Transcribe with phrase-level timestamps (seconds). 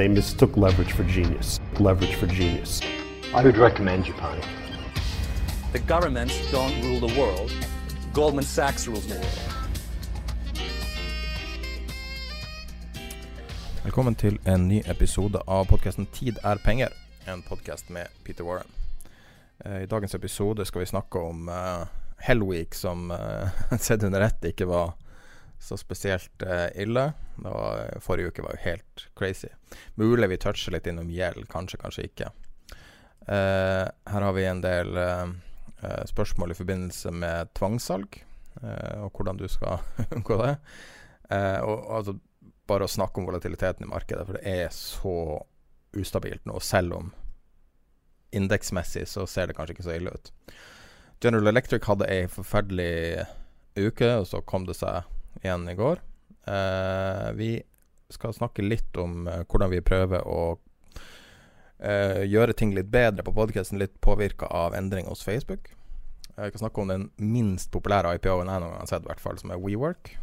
[0.00, 1.60] They mistook leverage for genius.
[1.78, 2.80] Leverage for genius.
[3.34, 4.40] I would recommend Japan.
[5.72, 7.52] The governments don't rule the world.
[8.14, 9.38] Goldman Sachs rules the world.
[13.84, 16.92] Velkommen til en ny episode av podkasten 'Tid er penger',
[17.26, 18.70] en podkast med Peter Warren.
[19.64, 21.86] Eh, I dagens episode skal vi snakke om uh,
[22.18, 24.92] Hellweek, som uh, sett under ett ikke var
[25.60, 27.12] så spesielt uh, ille.
[27.36, 29.50] Var, forrige uke var jo helt crazy.
[30.00, 32.30] Mulig vi toucher litt innom gjeld, kanskje, kanskje ikke.
[33.28, 35.28] Uh, her har vi en del uh,
[36.08, 38.18] spørsmål i forbindelse med tvangssalg,
[38.60, 39.78] og hvordan du skal
[40.16, 40.56] unngå det.
[41.64, 42.12] og altså
[42.68, 45.14] bare å snakke om volatiliteten i markedet, for det er så
[45.96, 47.08] ustabilt nå, selv om
[48.36, 50.30] indeksmessig så ser det kanskje ikke så ille ut.
[51.22, 53.24] General Electric hadde ei forferdelig
[53.78, 55.08] uke, og så kom det seg
[55.42, 56.00] igjen i går.
[56.46, 57.50] Eh, vi
[58.10, 60.58] skal snakke litt om eh, hvordan vi prøver å
[61.78, 65.72] eh, gjøre ting litt bedre på podkasten, litt påvirka av endring hos Facebook.
[66.36, 69.22] Jeg kan snakke om den minst populære IPO-en jeg noen gang har sett, i hvert
[69.22, 70.14] fall, som er WeWork.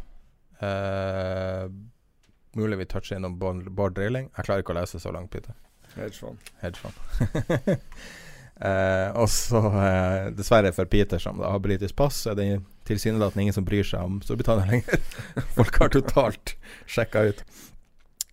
[0.64, 1.68] Eh,
[2.58, 4.32] mulig vi toucher innom Bård Drilling.
[4.36, 5.54] Jeg klarer ikke å lese så langt, Peter.
[5.94, 6.50] Hedgefond.
[6.62, 7.78] Hedgefond.
[8.60, 12.48] eh, og så, eh, dessverre for Peter, som da har britisk pass, er det
[12.88, 15.02] tilsynelatende ingen som bryr seg om Storbritannia lenger.
[15.56, 16.54] Folk har totalt
[16.86, 17.44] sjekka ut.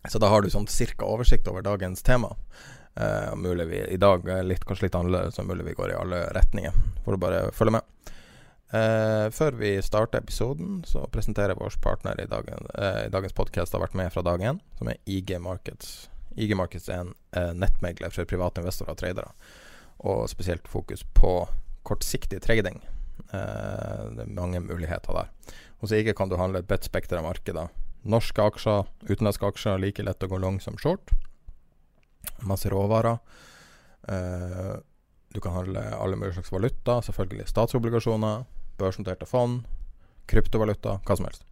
[0.10, 2.36] Så da har du sånn cirka oversikt over dagens tema.
[2.96, 6.00] Eh, mulig vi i dag er litt, kanskje litt annerledes, så mulig vi går i
[6.00, 6.78] alle retninger.
[7.04, 8.14] Får du bare følge med.
[8.76, 13.74] Eh, før vi starter episoden, så presenterer vår partner i, dagen, eh, i dagens podkast
[13.74, 16.10] har vært med fra dag én, som er IG Markets.
[16.36, 19.30] IG Markets er en uh, nettmegler for private investorer og tradere,
[20.00, 21.38] og spesielt fokus på
[21.86, 22.82] kortsiktig trading.
[23.32, 25.30] det er mange muligheter der.
[25.82, 27.70] Hos IG kan du handle et bredt spekter av markeder.
[28.04, 31.14] Norske aksjer, utenlandske aksjer, like lett å gå long som short.
[32.42, 33.18] Masse råvarer.
[35.34, 38.46] du kan handle alle mulige slags valuta, selvfølgelig statsobligasjoner
[38.78, 39.64] børsnoterte fond,
[40.26, 41.46] kryptovaluta, hva som helst.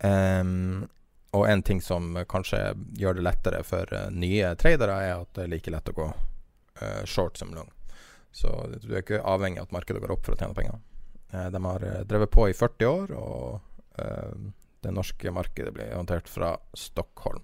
[0.00, 0.88] Um,
[1.36, 2.58] og en ting som kanskje
[2.98, 6.08] gjør det lettere for uh, nye tradere, er at det er like lett å gå
[6.82, 7.70] uh, short som long.
[8.32, 8.50] Så
[8.82, 10.80] du er ikke avhengig av at markedet går opp for å tjene penger.
[11.34, 13.60] Uh, de har drevet på i 40 år, og
[14.80, 17.42] det norske markedet blir håndtert fra Stockholm.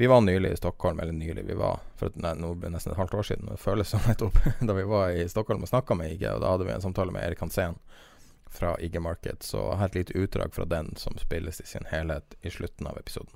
[0.00, 2.94] Vi var nylig i Stockholm, eller nylig, vi var for nei, nå ble det nesten
[2.94, 3.50] et halvt år siden.
[3.50, 6.54] Det føles som nettopp da vi var i Stockholm og snakka med IG, og da
[6.54, 7.76] hadde vi en samtale med Erik Hansen
[8.50, 9.42] fra IG Market.
[9.42, 12.88] Så jeg har et lite utdrag fra den som spilles i sin helhet i slutten
[12.88, 13.34] av episoden.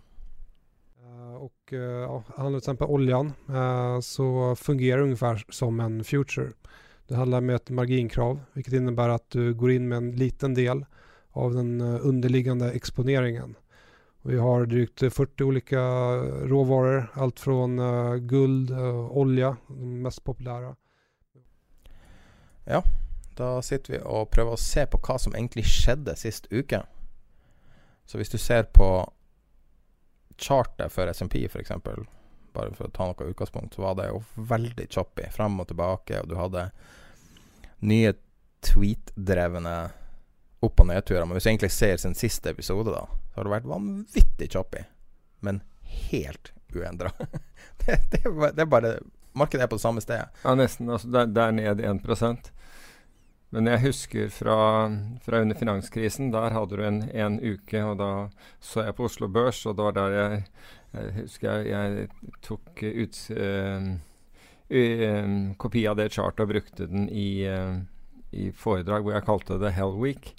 [1.39, 6.53] Och uh, ja, handlar till exempel oljan uh, så fungerar det ungefär som en future.
[7.09, 10.85] Det handlar med ett marginkrav vilket innebär att du går in med en liten del
[11.31, 13.55] av den underliggande exponeringen.
[14.23, 15.81] Vi har drygt 40 olika
[16.47, 17.77] råvaror, allt från
[18.29, 18.71] guld,
[19.11, 20.75] olja, de mest populære.
[22.65, 22.83] Ja,
[23.37, 26.81] da sitter vi og prøver å se på hva som egentlig skjedde sist uke.
[28.07, 28.89] Så hvis du ser på
[30.45, 31.73] chartet for SMP f.eks.,
[32.55, 34.21] bare for å ta noe utgangspunkt, så var det jo
[34.51, 36.69] veldig choppy fram og tilbake, og du hadde
[37.85, 38.13] nye
[38.65, 39.75] tweet-drevne
[40.65, 41.27] opp- og nedturer.
[41.27, 44.85] Men hvis du egentlig ser sin siste episode, da, så har det vært vanvittig choppy.
[45.45, 45.61] Men
[46.11, 47.11] helt uendra.
[47.85, 48.97] det, det, det, er bare
[49.35, 50.31] Markedet er på det samme sted.
[50.45, 50.91] Ja, nesten.
[50.95, 52.05] Altså, det er ned 1
[53.55, 54.57] Men jeg husker fra,
[55.23, 56.33] fra, under finanskrisen.
[56.35, 58.11] Der hadde du en, en, uke, og da
[58.59, 60.41] så jeg på Oslo Børs, og det var der jeg,
[60.95, 63.87] jeg husker jeg, jeg tok ut øh,
[64.71, 65.29] øh,
[65.63, 67.79] kopi av det chartet og brukte den i, øh,
[68.35, 70.35] i foredrag hvor jeg kalte det Hell Week.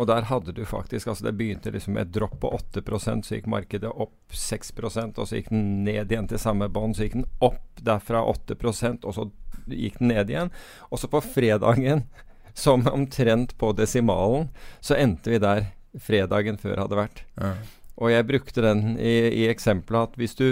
[0.00, 3.36] Og der hadde du faktisk altså Det begynte liksom med et dropp på 8% så
[3.36, 6.96] gikk markedet opp 6% og så gikk den ned igjen til samme bånd.
[6.96, 9.28] Så gikk den opp derfra 8% og så
[9.70, 10.50] gikk den ned igjen.
[10.90, 12.08] Og så på fredagen,
[12.54, 14.48] som omtrent på desimalen,
[14.80, 17.24] så endte vi der fredagen før hadde vært.
[17.38, 17.54] Ja.
[18.00, 20.48] Og jeg brukte den i, i eksempelet at hvis du,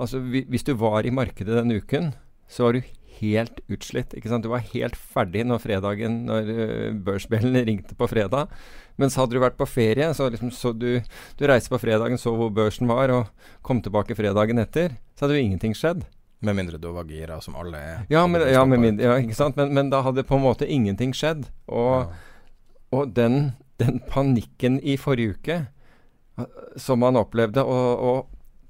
[0.00, 2.12] altså, hvis du var i markedet den uken,
[2.48, 2.86] så var du
[3.18, 4.14] helt utslitt.
[4.14, 4.46] ikke sant?
[4.46, 8.52] Du var helt ferdig når fredagen, når uh, børsbjellene ringte på fredag.
[8.98, 11.00] Mens hadde du vært på ferie, så, liksom, så du,
[11.38, 15.38] du reiste på fredagen, så hvor børsen var, og kom tilbake fredagen etter, så hadde
[15.38, 16.06] jo ingenting skjedd.
[16.40, 18.02] Med mindre du var gira, som alle er.
[18.12, 19.56] Ja, men, ja, mindre, ja ikke sant?
[19.58, 21.48] Men, men, da hadde på en måte ingenting skjedd.
[21.66, 22.44] Og, ja.
[22.94, 25.60] og den, den, panikken i forrige uke
[26.78, 28.26] som man opplevde, og, og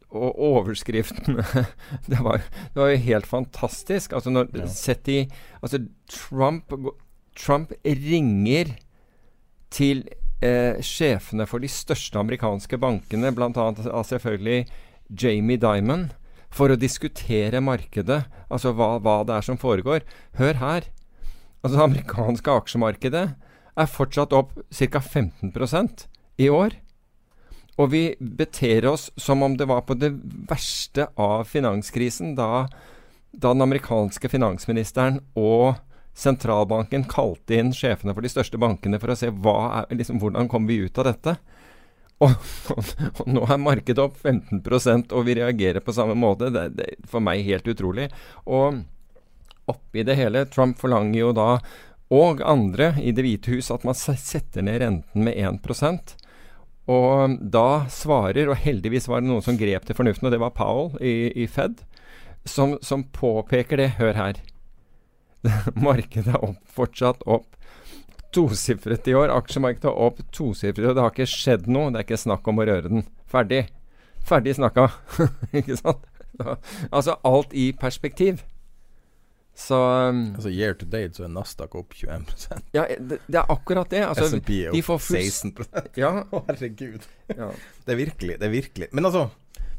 [0.08, 1.36] og overskriften
[2.10, 2.40] det, var,
[2.72, 4.14] det var jo helt fantastisk.
[4.16, 4.68] Altså når ja.
[4.72, 5.18] Sett i
[5.62, 6.72] Altså Trump,
[7.36, 8.72] Trump ringer
[9.70, 10.06] til
[10.40, 13.50] eh, sjefene for de største amerikanske bankene, bl.a.
[13.52, 14.66] Altså, selvfølgelig
[15.10, 16.08] Jamie Dimon,
[16.50, 18.22] for å diskutere markedet.
[18.48, 20.04] Altså hva, hva det er som foregår.
[20.40, 20.88] Hør her.
[21.62, 23.24] Altså Det amerikanske aksjemarkedet
[23.78, 25.00] er fortsatt opp ca.
[25.00, 26.06] 15%
[26.38, 26.78] i år.
[27.78, 30.10] Og vi beter oss som om det var på det
[30.50, 32.66] verste av finanskrisen, da,
[33.30, 35.78] da den amerikanske finansministeren og
[36.18, 40.72] sentralbanken kalte inn sjefene for de største bankene for å se er, liksom, hvordan kommer
[40.72, 41.36] vi ut av dette.
[42.18, 42.32] Og,
[42.74, 46.50] og, og, nå er markedet opp 15% og vi reagerer på samme måte.
[46.54, 48.08] Det, er for meg helt utrolig.
[48.46, 48.80] Og
[49.70, 51.50] oppi det hele Trump forlanger jo da,
[52.14, 56.16] og andre i Det hvite hus, at man setter ned renten med 1%
[56.88, 60.54] og da svarer, og heldigvis var det noen som grep til fornuften, og det var
[60.56, 61.82] Powell i, i Fed,
[62.48, 63.90] som, som, påpeker det.
[63.98, 64.40] Hør her.
[65.88, 67.58] Markedet er opp, fortsatt opp
[68.34, 69.32] tosifret i år.
[69.34, 71.92] Aksjemarkedet er opp tosifret, og det har ikke skjedd noe.
[71.92, 73.08] Det er ikke snakk om å røre den.
[73.30, 73.64] Ferdig.
[74.28, 74.88] Ferdig snakka.
[75.58, 76.06] ikke sant?
[76.90, 78.44] Altså alt i perspektiv.
[79.58, 79.74] Så
[80.08, 83.90] um, Altså Year to date så er Nasdaq opp 21% Ja, det, det, er akkurat
[83.90, 84.04] det.
[84.06, 85.50] Altså, SMP er opp 16
[85.98, 86.12] Ja.
[86.46, 87.08] Herregud.
[87.32, 87.50] Ja.
[87.84, 88.36] Det er virkelig.
[88.38, 88.88] Det er virkelig.
[88.94, 89.24] Men altså,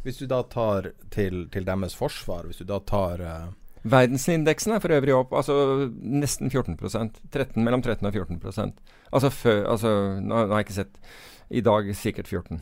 [0.04, 3.48] hvis du da tar til, til deres forsvar Hvis du da tar uh,
[3.84, 5.56] Verdensindeksen er for øvrig opp altså
[6.02, 8.74] nesten 14% 13, Mellom 13 og 14
[9.12, 11.00] Altså før altså, nå, nå har jeg ikke sett
[11.50, 12.62] I dag sikkert 14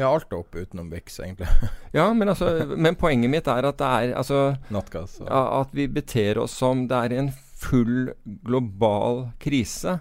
[0.00, 1.48] ja, alt er opp utenom VIX, egentlig.
[1.98, 4.38] ja, men, altså, men, poenget mitt er at det er altså,
[4.72, 7.28] Nattgass, At vi beter oss som det er en
[7.62, 9.98] full global krise.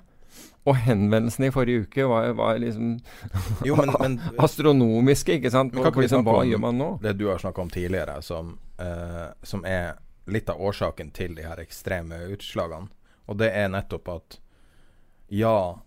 [0.69, 2.93] Og henvendelsene i forrige uke var, var liksom
[3.67, 5.73] jo, men, men, astronomiske, ikke sant?
[5.73, 6.89] Kan liksom, hva gjør man nå?
[7.01, 9.95] Det du har snakka om tidligere, som, uh, som er
[10.31, 12.91] litt av årsaken til de her ekstreme utslagene.
[13.25, 14.37] Og det er nettopp at
[15.31, 15.79] ja,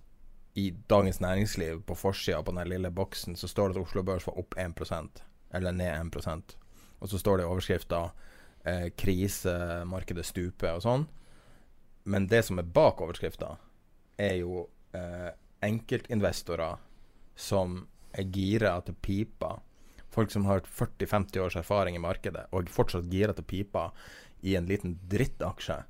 [0.56, 4.27] i Dagens Næringsliv, på forsida på den lille boksen, så står det at Oslo Børs
[4.27, 5.23] var opp 1%
[5.55, 6.56] eller ned 1%
[7.00, 8.00] Og så står det i overskrifta
[8.65, 11.06] eh, 'Krise, markedet stuper' og sånn.
[12.05, 13.56] Men det som er bak overskrifta,
[14.17, 15.31] er jo eh,
[15.65, 16.83] enkeltinvestorer
[17.35, 17.81] som
[18.15, 19.57] er gira til pipa.
[20.15, 23.89] Folk som har 40-50 års erfaring i markedet, og fortsatt gira til pipa
[24.47, 25.81] i en liten drittaksje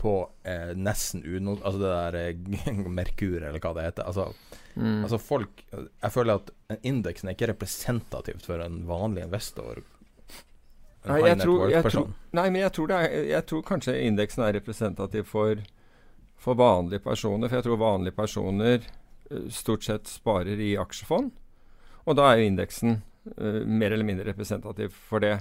[0.00, 0.14] på
[0.48, 1.58] eh, nesten uno...
[1.60, 4.08] Altså det der eh, Merkur, eller hva det heter.
[4.08, 4.30] Altså,
[4.74, 5.02] mm.
[5.04, 9.82] altså, folk Jeg føler at indeksen er ikke representativt for en vanlig investor.
[11.04, 14.44] En nei, jeg tror, jeg tror, nei, men jeg tror, er, jeg tror kanskje indeksen
[14.44, 15.60] er representativ for,
[16.40, 17.48] for vanlige personer.
[17.48, 18.82] For jeg tror vanlige personer
[19.30, 21.32] uh, stort sett sparer i aksjefond.
[22.08, 23.00] Og da er jo indeksen
[23.36, 25.38] uh, mer eller mindre representativ for det.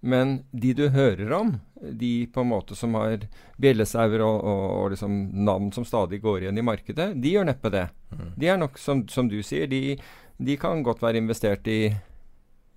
[0.00, 3.26] Men de du hører om, de på en måte som har
[3.60, 7.72] bjellesauer og, og, og liksom navn som stadig går igjen i markedet, de gjør neppe
[7.72, 7.86] det.
[8.08, 8.30] Mm.
[8.40, 9.98] De er nok, som, som du sier, de,
[10.40, 11.92] de, kan godt være investert i,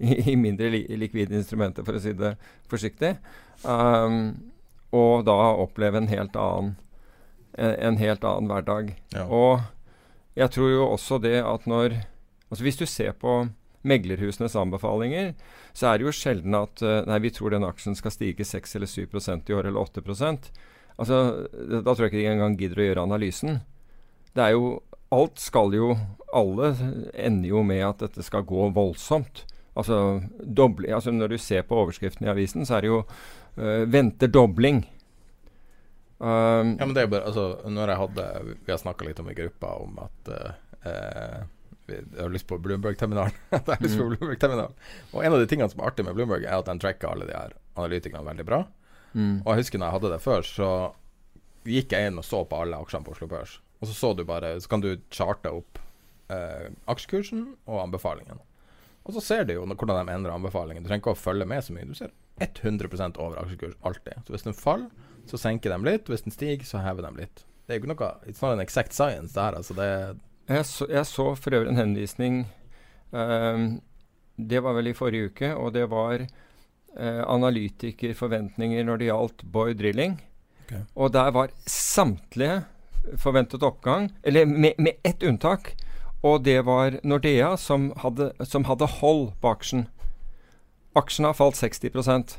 [0.03, 2.35] i, i mindre li, likvide instrumenter, for å si det
[2.71, 3.15] forsiktig.
[3.63, 4.51] Um,
[4.93, 6.75] og da oppleve en helt annen,
[7.57, 8.93] en, en helt annen hverdag.
[9.15, 9.25] Ja.
[9.27, 9.61] Og
[10.39, 12.01] jeg tror jo også det at når
[12.53, 13.47] Altså hvis du ser på
[13.81, 15.31] meglerhusenes anbefalinger,
[15.73, 18.77] så er det jo sjelden at uh, nei, vi tror den aksjen skal stige 6
[18.77, 20.51] eller 7% i år, eller 8%
[21.01, 21.17] Altså,
[21.57, 23.63] Da tror jeg ikke de engang gidder å gjøre analysen.
[24.37, 24.75] Det er jo
[25.13, 25.95] Alt skal jo
[26.33, 26.75] Alle
[27.13, 29.47] ender jo med at dette skal gå voldsomt.
[29.73, 33.83] Altså, doble, altså Når du ser på overskriften i avisen, så er det jo uh,
[33.89, 34.85] 'venter dobling'.
[36.23, 38.25] Um, ja, men det er bare Altså, når jeg hadde
[38.63, 41.41] Vi har snakka litt om i gruppa om at uh,
[41.89, 43.35] jeg har lyst på Bloomberg-terminalen.
[43.51, 43.97] mm.
[43.97, 44.45] Bloomberg
[45.11, 47.27] og en av de tingene som er artig med Bloomberg, er at den tracker alle
[47.27, 48.61] de her analytikerne veldig bra.
[49.11, 49.41] Mm.
[49.43, 50.69] Og jeg husker når jeg hadde det før, så
[51.67, 53.59] gikk jeg inn og så på alle aksjene på Oslo Børs.
[53.81, 55.79] og så så du bare Så kan du charte opp
[56.31, 58.39] eh, aksjekursen og anbefalingen.
[59.03, 60.83] Og så ser du jo hvordan de endrer anbefalingen.
[60.83, 61.87] Du trenger ikke å følge med så mye.
[61.87, 64.23] Du ser 100% over aksjekurs alltid.
[64.23, 66.09] Så hvis den faller, så senker de litt.
[66.11, 67.43] Hvis den stiger, så hever de litt.
[67.63, 69.57] Det er jo ikke noe It's not an exact science, det her.
[69.59, 69.89] Altså det
[70.49, 72.41] jeg så, jeg så for øvrig en henvisning
[73.11, 73.81] um,
[74.35, 79.71] Det var vel i forrige uke, og det var uh, analytikerforventninger når det gjaldt Boy
[79.77, 80.17] Drilling.
[80.65, 80.83] Okay.
[80.95, 82.63] Og der var samtlige
[83.19, 85.75] forventet oppgang, eller med, med ett unntak.
[86.23, 89.87] Og det var Nordea som hadde, som hadde hold på aksjen.
[90.95, 92.37] Aksjen har falt 60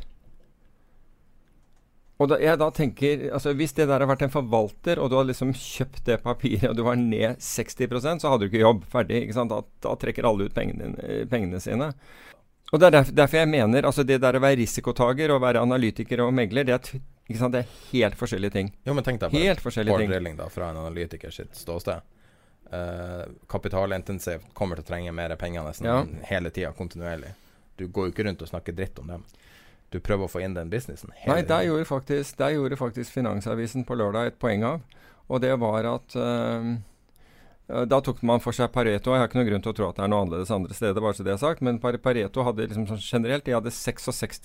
[2.22, 5.16] og da, jeg da tenker, altså Hvis det der har vært en forvalter, og du
[5.18, 8.84] har liksom kjøpt det papiret, og du var ned 60% så hadde du ikke jobb.
[8.92, 9.24] Ferdig.
[9.24, 9.50] ikke sant?
[9.50, 10.92] Da, da trekker alle ut pengene,
[11.30, 11.90] pengene, sine.
[12.70, 15.62] Og Det er derfor, derfor, jeg mener altså det der å være risikotaker og være
[15.62, 17.02] analytiker og megler, det er,
[17.36, 17.54] sant?
[17.54, 18.70] det er helt forskjellige ting.
[18.86, 20.36] Jo, men tenk deg helt forskjellige ting.
[20.38, 22.10] da, fra en analytiker sitt ståsted.
[22.74, 25.98] Uh, kapitalintensivt kommer til å trenge mer penger nesten ja.
[26.30, 27.34] hele tida, kontinuerlig.
[27.78, 29.26] Du går jo ikke rundt og snakker dritt om dem
[29.94, 31.12] du prøver å få inn den businessen?
[31.28, 34.82] Nei, der gjorde, faktisk, der gjorde faktisk Finansavisen på lørdag et poeng av.
[35.32, 36.74] Og det var at uh,
[37.88, 39.14] da tok man for seg Pareto.
[39.14, 41.00] Jeg har ikke noen grunn til å tro at det er noe annerledes andre steder,
[41.00, 41.64] bare så det er sagt.
[41.64, 44.42] Men Pareto hadde liksom sånn generelt de hadde 66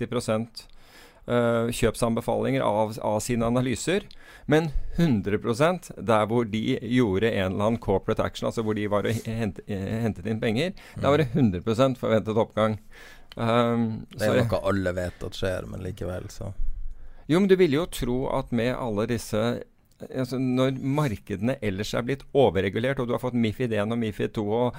[1.29, 4.07] uh, kjøpsanbefalinger av, av, sine analyser.
[4.49, 9.07] Men 100% der hvor de gjorde en eller annen corporate action, altså hvor de var
[9.07, 11.01] og hent, hentet inn penger, mm.
[11.03, 12.79] der var det 100% forventet oppgang.
[13.39, 16.51] Um, det er jo noe alle vet at skjer, men likevel, så
[17.29, 19.43] Jo, men du ville jo tro at med alle disse
[19.99, 24.33] altså Når markedene ellers er blitt overregulert, og du har fått Mifid 1 og Mifid
[24.35, 24.77] 2 og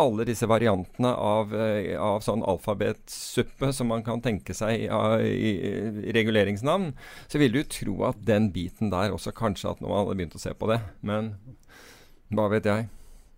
[0.00, 5.50] alle disse variantene av, eh, av sånn alfabetsuppe som man kan tenke seg i,
[6.16, 6.94] reguleringsnavn,
[7.28, 10.40] så vil du tro at den biten der også kanskje at noen hadde begynt å
[10.40, 10.80] se på det.
[11.04, 11.34] Men
[12.32, 12.88] hva vet jeg.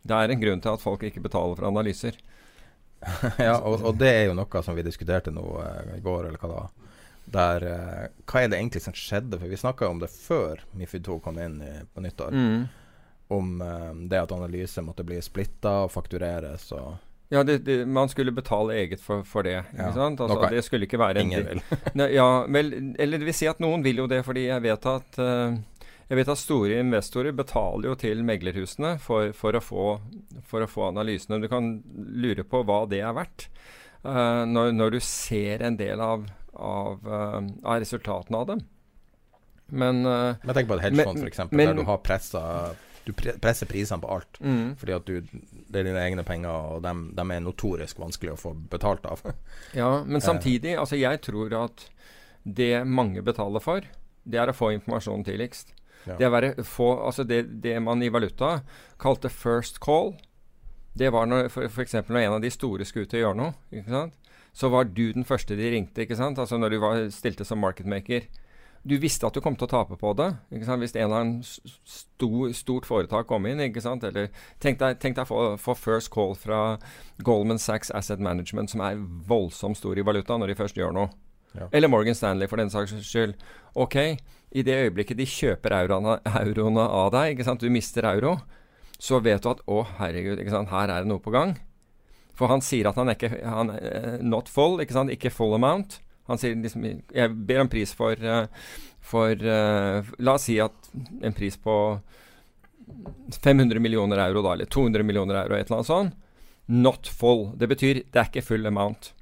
[0.07, 2.19] Det er en grunn til at folk ikke betaler for analyser.
[3.47, 6.41] ja, og, og, det er jo noe som vi diskuterte nå uh, i går, eller
[6.43, 6.91] hva da.
[7.35, 9.39] Der, uh, hva er det egentlig som skjedde?
[9.41, 12.37] For vi snakka om det før Mifid 2 kom inn i, på nyttår.
[12.37, 12.65] Mm.
[13.35, 16.95] Om uh, det at analyse måtte bli splitta og faktureres og
[17.33, 19.57] ja, det, det, man skulle betale eget for, for det.
[19.57, 19.89] Ja.
[19.89, 20.21] ikke sant?
[20.21, 21.63] Altså, det skulle ikke være en Ingen vil.
[22.19, 22.69] ja, vel,
[23.01, 25.57] eller det vil si at noen vil jo det, fordi jeg vet at uh,
[26.09, 29.87] jeg vet at store investorer betaler jo til meglerhusene for, for, å, få,
[30.45, 31.41] for å, få, analysene.
[31.41, 33.49] Du kan lure på hva det er verdt.
[34.05, 38.65] Uh, når, når, du ser en del av, av, uh, av resultatene av dem.
[39.73, 42.43] Men uh, Men tenk på et hedgefond, f.eks., der du har pressa
[43.05, 44.39] du presser prisene på alt.
[44.41, 44.77] Mm.
[44.81, 48.41] Fordi at du, det er dine egne penger, og de, dem, er notorisk vanskelig å
[48.41, 49.21] få betalt av.
[49.81, 51.87] ja, men samtidig, altså jeg tror at
[52.45, 53.85] det mange betaler for,
[54.25, 55.75] det er å få informasjonen tidligst.
[56.05, 56.19] Ja.
[56.21, 58.59] Det, være få, altså det, det, man i valuta
[59.01, 60.15] kalte first call,
[60.95, 61.97] det var når f.eks.
[62.07, 64.21] når en av de store skulle ut og gjøre noe, ikke sant?
[64.55, 66.05] så var du den første de ringte.
[66.05, 66.39] ikke sant?
[66.39, 68.29] Altså når du var, stilte som marketmaker.
[68.85, 70.29] Du visste at du kom til å tape på det.
[70.55, 70.85] ikke sant?
[70.85, 73.63] Hvis en eller annen stor, stort foretak kom inn.
[73.65, 74.05] ikke sant?
[74.07, 74.29] Eller
[74.63, 76.77] Tenk deg, tenk deg få, få first call fra
[77.19, 81.11] Goldman Sachs Asset Management, som er voldsomt stor i valuta, når de først gjør noe.
[81.55, 81.69] Ja.
[81.73, 83.35] Eller Morgan Stanley, for den saks skyld.
[83.75, 83.97] Ok,
[84.55, 88.37] i det øyeblikket de kjøper euroene, euroene av deg, du mister euro,
[89.03, 91.57] så vet du at å, herregud, her er det noe på gang.
[92.39, 95.13] For han sier at han er ikke han, uh, Not full, ikke sant?
[95.15, 96.01] Ikke full amount.
[96.31, 98.47] Han sier liksom Jeg ber om pris for, uh,
[99.05, 100.91] for uh, La oss si at
[101.23, 101.77] en pris på
[103.39, 106.17] 500 millioner euro, da, eller 200 millioner euro, et eller annet sånt.
[106.67, 107.51] Not full.
[107.61, 109.13] Det betyr det er ikke full amount.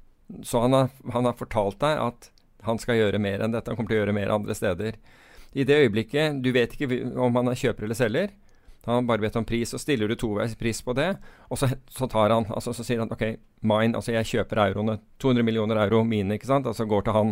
[0.43, 2.29] Så han har, han har fortalt deg at
[2.63, 3.69] han skal gjøre mer enn dette.
[3.69, 4.97] Han kommer til å gjøre mer andre steder.
[5.53, 8.31] I det øyeblikket Du vet ikke om han er kjøper eller selger.
[8.85, 11.13] Han bare vet om pris, og stiller du toveis pris på det,
[11.47, 13.23] og så, så, tar han altså Så sier han OK,
[13.63, 14.97] mine, altså jeg kjøper euroene.
[15.23, 16.67] 200 millioner euro mine, ikke sant?
[16.67, 17.31] Altså går til han.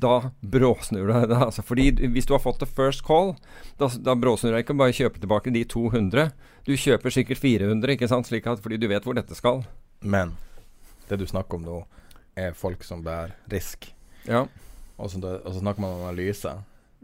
[0.00, 1.34] Da bråsnur du deg.
[1.36, 3.34] Altså, fordi hvis du har fått the first call,
[3.76, 6.30] da, da bråsnur du deg ikke bare kjøpe tilbake de 200.
[6.64, 8.30] Du kjøper sikkert 400, ikke sant?
[8.30, 9.60] Slik at, fordi du vet hvor dette skal.
[10.00, 10.32] Men
[11.10, 11.82] det du snakker om nå,
[12.40, 13.90] er folk som bærer risk.
[14.24, 14.46] Ja.
[14.96, 16.56] Og så, og så snakker man om analyse.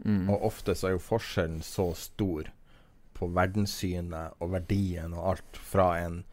[0.05, 0.29] Mm.
[0.29, 2.51] Og ofte så er jo forskjellen så stor
[3.17, 6.23] på verdenssynet og verdien og alt fra en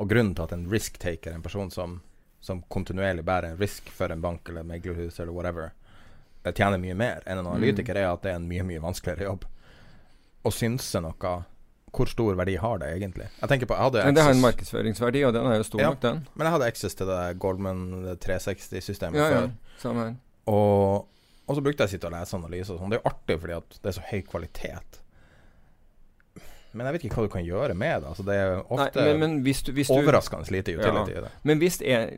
[0.00, 1.98] Og grunnen til at en risk-taker, en person som,
[2.40, 5.74] som, kontinuerlig bærer en risk for en bank eller meglerhus eller whatever,
[6.42, 8.00] eh, tjener mye mer enn en analytiker, mm.
[8.00, 9.44] er at det er en mye, mye vanskeligere jobb.
[10.48, 11.34] Å synse noe
[11.92, 13.28] hvor stor verdi har det egentlig?
[13.42, 15.82] Jeg tenker på, jeg hadde access, Det har en markedsføringsverdi, og den er jo stor
[15.82, 16.22] ja, nok, den.
[16.32, 17.82] Men jeg hadde access til det Goldman
[18.24, 19.50] 360-systemet ja, før.
[19.50, 20.14] Ja, samme her.
[20.48, 21.08] Og
[21.46, 22.92] og så brukte jeg å sitte og lese analyser og sånn.
[22.92, 24.98] Det er jo artig fordi at det er så høy kvalitet.
[26.72, 28.08] Men jeg vet ikke hva du kan gjøre med det.
[28.12, 31.24] Altså, det er ofte Nei, men, men hvis du, hvis du, overraskende lite utility i
[31.26, 31.32] det.
[31.48, 32.14] Men hvis er,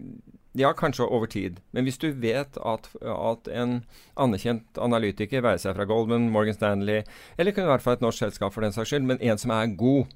[0.55, 1.59] Ja, kanskje over tid.
[1.75, 3.81] Men hvis du vet at, at en
[4.15, 7.03] anerkjent analytiker, være seg fra Goldman, Morgan Stanley,
[7.39, 9.73] eller kunne vært fra et norsk selskap for den saks skyld, men en som er
[9.75, 10.13] god,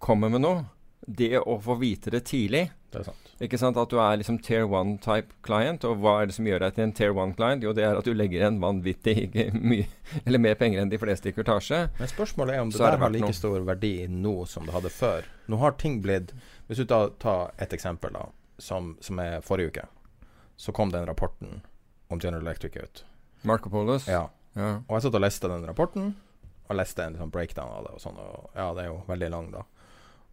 [0.00, 0.64] kommer med noe
[1.06, 3.30] Det å få vite det tidlig Det er sant.
[3.44, 3.76] ikke sant?
[3.76, 5.84] At du er liksom tier one type client.
[5.84, 7.62] Og hva er det som gjør deg til en tier one client?
[7.66, 9.26] Jo, det er at du legger igjen vanvittig
[9.70, 9.86] mye,
[10.24, 11.82] eller mer penger enn de fleste i kurtasje.
[11.98, 13.36] Men spørsmålet er om det er der har like noe.
[13.36, 15.28] stor verdi nå som det hadde før.
[15.50, 16.32] Nå har ting blitt
[16.68, 19.88] Hvis du tar, tar et eksempel, da, som, som er forrige uke,
[20.56, 21.60] så kom den rapporten
[22.08, 23.04] om General Electric ut.
[23.42, 24.06] Marco Polos.
[24.08, 24.28] Ja.
[24.54, 24.78] Ja.
[24.86, 26.14] Og jeg satt og leste den rapporten,
[26.70, 27.94] og leste en sånn breakdown av det.
[27.98, 29.64] Og sånn, og ja, det er jo veldig lang, da.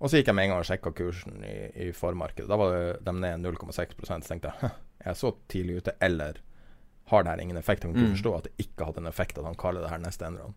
[0.02, 1.56] Og så gikk jeg med en gang og sjekka kursen i,
[1.86, 2.48] i formarkedet.
[2.50, 4.70] Da var det de ned 0,6 Så tenkte jeg «Hæ,
[5.04, 6.40] jeg er så tidlig ute, eller
[7.12, 7.84] har det her ingen effekt?
[7.84, 8.16] Jeg kan ikke Mm.
[8.18, 10.56] forstå at det ikke hadde en effekt at han kaller det her neste Enron.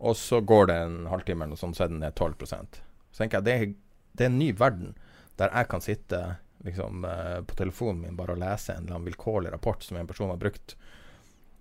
[0.00, 3.18] Og så går det en halvtime eller noe sånt, så er den ned 12 Så
[3.18, 3.74] tenker jeg det er,
[4.14, 4.94] det er en ny verden
[5.38, 9.08] der jeg kan sitte liksom eh, på telefonen min bare og lese en eller annen
[9.10, 10.76] vilkårlig rapport som en person har brukt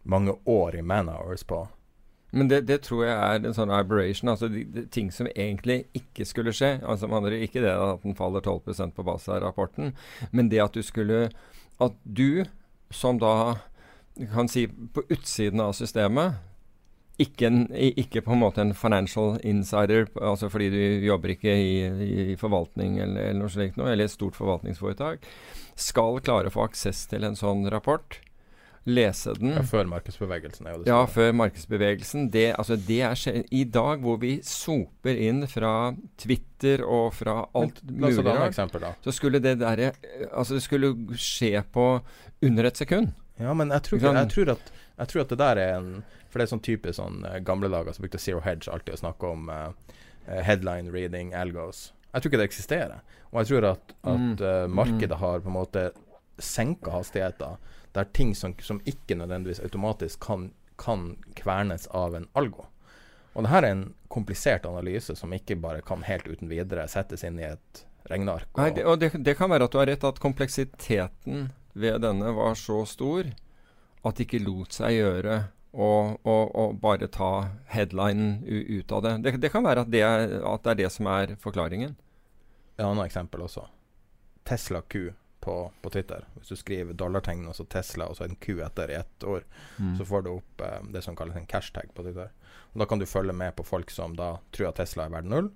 [0.04, 1.68] mange år i man-hours på.
[2.34, 4.32] Men det, det tror jeg er en sånn aberration.
[4.32, 6.80] Altså de, de, ting som egentlig ikke skulle skje.
[6.82, 9.94] Altså man handler ikke det at den faller 12% på base av rapporten,
[10.32, 11.30] men det at du skulle
[11.82, 12.46] At du,
[12.94, 13.58] som da
[14.34, 16.38] kan si på utsiden av systemet
[17.22, 21.74] ikke, en, ikke på en måte en financial insider, altså fordi du jobber ikke i,
[22.34, 25.26] i forvaltning eller, eller noe slikt noe, eller et stort forvaltningsforetak,
[25.76, 28.20] skal klare å få aksess til en sånn rapport.
[28.86, 29.54] Lese den.
[29.56, 32.26] Ja, før markedsbevegelsen er jo det Ja, før markedsbevegelsen.
[32.34, 37.80] Det, altså, det er I dag hvor vi soper inn fra Twitter og fra alt
[37.88, 38.58] mulig rart,
[39.06, 39.94] så skulle det derre
[40.34, 41.86] Altså, det skulle skje på
[42.44, 43.14] under et sekund.
[43.40, 45.88] Ja, men jeg tror, ikke, jeg, tror at, jeg tror at det der er en
[46.30, 49.00] For det er sånn typisk sånn eh, gamle dager som brukte Zero Hedge alltid å
[49.06, 49.68] snakke om eh,
[50.28, 51.92] eh, headline reading, algos.
[52.12, 53.00] Jeg tror ikke det eksisterer.
[53.32, 54.42] Og jeg tror at, at Mm.
[54.42, 55.84] uh, markedet har på en måte
[56.42, 56.90] senka
[57.94, 62.66] hastigheter er ting som, som ikke nødvendigvis automatisk kan, kan kvernes av en algo.
[63.34, 67.24] Og det her er en komplisert analyse som ikke bare kan helt uten videre settes
[67.24, 68.48] inn i et regneark.
[68.58, 72.34] Nei, det, og det, det kan være at du har rett, at kompleksiteten ved denne
[72.36, 73.26] var så stor
[74.04, 75.90] at det ikke lot seg gjøre å,
[76.22, 79.18] å, å bare ta headlinen ut av det.
[79.24, 79.38] det.
[79.42, 81.96] Det kan være at det, er, at det er det som er forklaringen.
[82.78, 83.66] Et annet eksempel også.
[84.46, 86.24] Tesla Q på, på Twitter.
[86.38, 89.44] Hvis du skriver dollartegn og så Tesla og så en Q etter i ett år,
[89.80, 89.98] Mm.
[89.98, 92.30] så får du opp eh, det som kalles en cashtag på Twitter.
[92.74, 95.30] Og Da kan du følge med på folk som da tror at Tesla er verdt
[95.32, 95.52] null,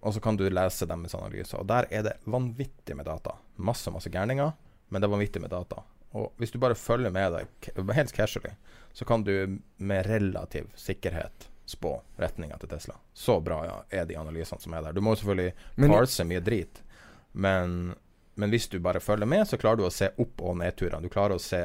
[0.00, 1.58] og så kan du lese deres analyser.
[1.60, 3.34] Og der er det vanvittig med data.
[3.56, 4.52] Masse, masse gærninger,
[4.88, 5.82] men det er vanvittig med data.
[6.16, 8.54] Og hvis du bare følger med deg helt casually,
[8.92, 12.96] så kan du med relativ sikkerhet spå retninga til Tesla.
[13.14, 14.92] Så bra ja, er de analysene som er der.
[14.96, 15.52] Du må selvfølgelig
[15.92, 16.80] parse mye drit,
[17.32, 17.94] men,
[18.40, 21.04] men hvis du bare følger med, så klarer du å se opp- og nedturene.
[21.04, 21.60] Du klarer å se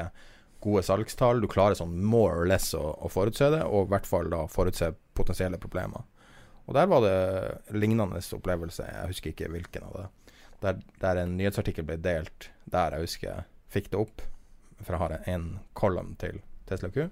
[0.65, 1.39] gode salgstall.
[1.41, 4.43] Du klarer sånn more or less å, å forutse det, og i hvert fall da
[4.51, 6.03] forutse potensielle problemer.
[6.65, 8.87] Og der var det lignende opplevelse.
[8.89, 10.05] Jeg husker ikke hvilken av det.
[10.63, 14.23] Der, der en nyhetsartikkel ble delt der jeg husker jeg fikk det opp.
[14.81, 15.45] For jeg har en
[15.77, 17.05] column til Tesla Q.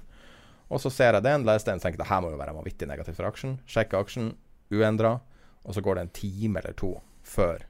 [0.73, 2.89] Og så ser jeg den, leser den, tenker jeg det her må jo være vanvittig
[2.89, 3.59] negativt for aksjen.
[3.69, 4.33] Sjekker aksjen,
[4.73, 5.19] uendra.
[5.63, 7.67] Og så går det en time eller to før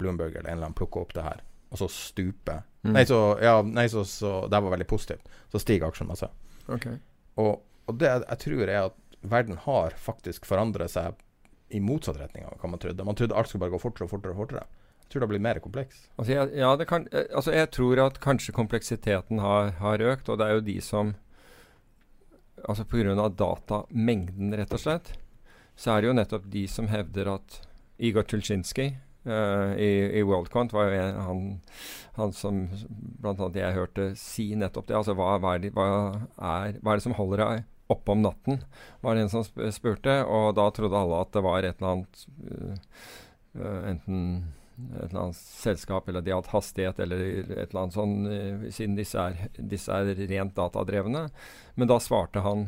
[0.00, 1.44] Bloomberg eller en eller annen plukker opp det her.
[1.70, 2.94] Og så stuper Mm.
[2.96, 5.26] Nei, så, ja, nei så, så det var veldig positivt.
[5.52, 6.30] Så stiger aksjen masse.
[6.64, 6.96] Okay.
[7.40, 11.18] Og, og det jeg tror er at verden har faktisk forandret seg
[11.70, 13.04] i motsatt retning av hva man trodde.
[13.04, 14.64] Man trodde alt skulle bare gå fortere og fortere og fortere.
[15.04, 16.04] Jeg tror det blitt mer kompleks.
[16.16, 20.30] Altså jeg, ja, det kan, eh, altså jeg tror at kanskje kompleksiteten har, har økt,
[20.30, 21.16] og det er jo de som
[22.60, 23.14] Altså pga.
[23.32, 25.14] datamengden, rett og slett,
[25.80, 27.54] så er det jo nettopp de som hevder at
[27.96, 31.42] Igor Tulsjinskij eh, i, i WorldCont var jo en, han,
[32.16, 32.62] han som
[33.20, 33.50] bl.a.
[33.54, 34.96] jeg hørte si nettopp det.
[34.98, 35.88] Altså hva, hva, er, de, hva,
[36.36, 38.60] er, hva er det som holder deg oppe om natten,
[39.02, 40.20] var det en som spurte.
[40.22, 42.94] Og da trodde alle at det var et eller annet uh,
[43.58, 44.22] uh, enten
[44.80, 48.14] et eller annet selskap, eller de har hatt hastighet, eller et eller annet sånn,
[48.72, 51.26] siden disse er, disse er rent datadrevne.
[51.76, 52.62] Men da svarte han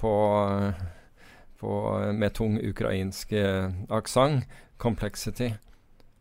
[0.00, 0.12] på,
[1.60, 1.74] på
[2.16, 3.34] med tung ukrainsk
[3.92, 4.48] aksent
[4.80, 5.58] 'complexity'.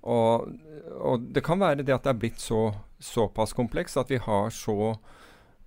[0.07, 0.51] Og,
[0.95, 2.69] og det kan være det at det er blitt så,
[3.03, 4.95] såpass komplekst at vi har så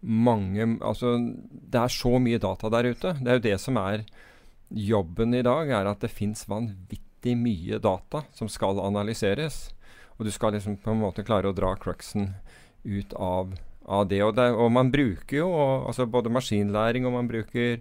[0.03, 1.15] mange Altså,
[1.53, 3.15] det er så mye data der ute.
[3.21, 4.05] Det er jo det som er
[4.73, 9.69] jobben i dag, er at det fins vanvittig mye data som skal analyseres.
[10.19, 12.33] Og du skal liksom på en måte klare å dra cruxen
[12.83, 13.55] ut av,
[13.87, 14.23] av det.
[14.25, 14.49] Og, det.
[14.57, 17.79] og, man bruker jo altså både maskinlæring og man bruker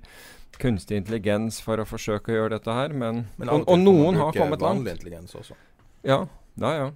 [0.62, 2.94] kunstig intelligens for å forsøke å gjøre dette her.
[2.94, 4.84] Men, Men og, og noen har kommet langt.
[4.84, 5.58] vanlig intelligens også.
[6.06, 6.26] Ja,
[6.60, 6.92] ja, ja.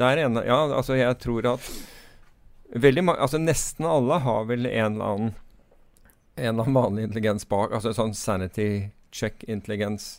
[0.00, 1.70] En, ja, altså jeg tror at
[2.70, 5.32] veldig mange, altså Nesten alle har vel en eller annen
[6.40, 7.72] en eller vanlig intelligens bak.
[7.74, 10.14] Altså sånn sanity check-intelligens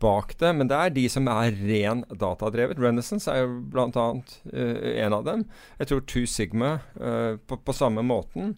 [0.00, 0.52] bak det.
[0.58, 2.80] Men det er de som er ren datadrevet.
[2.80, 4.08] Renaissance er jo bl.a.
[4.52, 5.46] Uh, en av dem.
[5.80, 8.54] Jeg tror Two Sigma uh, på, på, samme måten.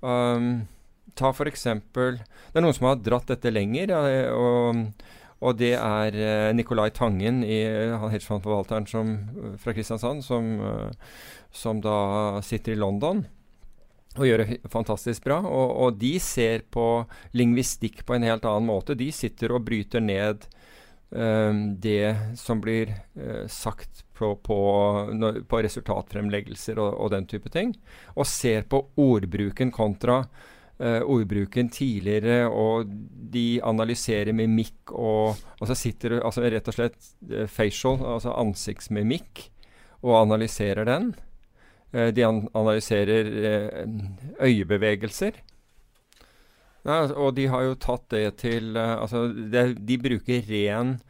[0.00, 0.68] Um,
[1.18, 3.94] ta for eksempel Det er noen som har dratt dette lenger.
[3.94, 4.02] Ja,
[4.34, 5.08] og,
[5.40, 8.88] og, det er uh, Nicolai Tangen, i, han hedgefondforvalteren
[9.60, 10.56] fra Kristiansand, som,
[11.50, 11.98] som da
[12.44, 13.24] sitter i London
[14.18, 15.38] og gjør det fantastisk bra.
[15.46, 17.04] Og, og, de ser på
[17.36, 18.98] lingvistikk på en helt annen måte.
[18.98, 20.46] De sitter og bryter ned
[21.14, 24.60] uh, det som blir uh, sagt på, på,
[25.48, 27.76] på resultatfremleggelser og, og, den type ting.
[28.16, 30.24] Og ser på ordbruken kontra
[30.80, 32.88] uh, ordbruken tidligere, og
[33.30, 36.96] de analyserer mimikk og Og så sitter altså rett og slett
[37.52, 39.50] facial, altså ansiktsmimikk,
[40.00, 41.14] og analyserer den.
[41.92, 43.84] Uh, de analyserer uh,
[44.40, 45.32] øyebevegelser.
[46.84, 51.00] Ja, og de har jo tatt det til eh, Altså, det, de bruker ren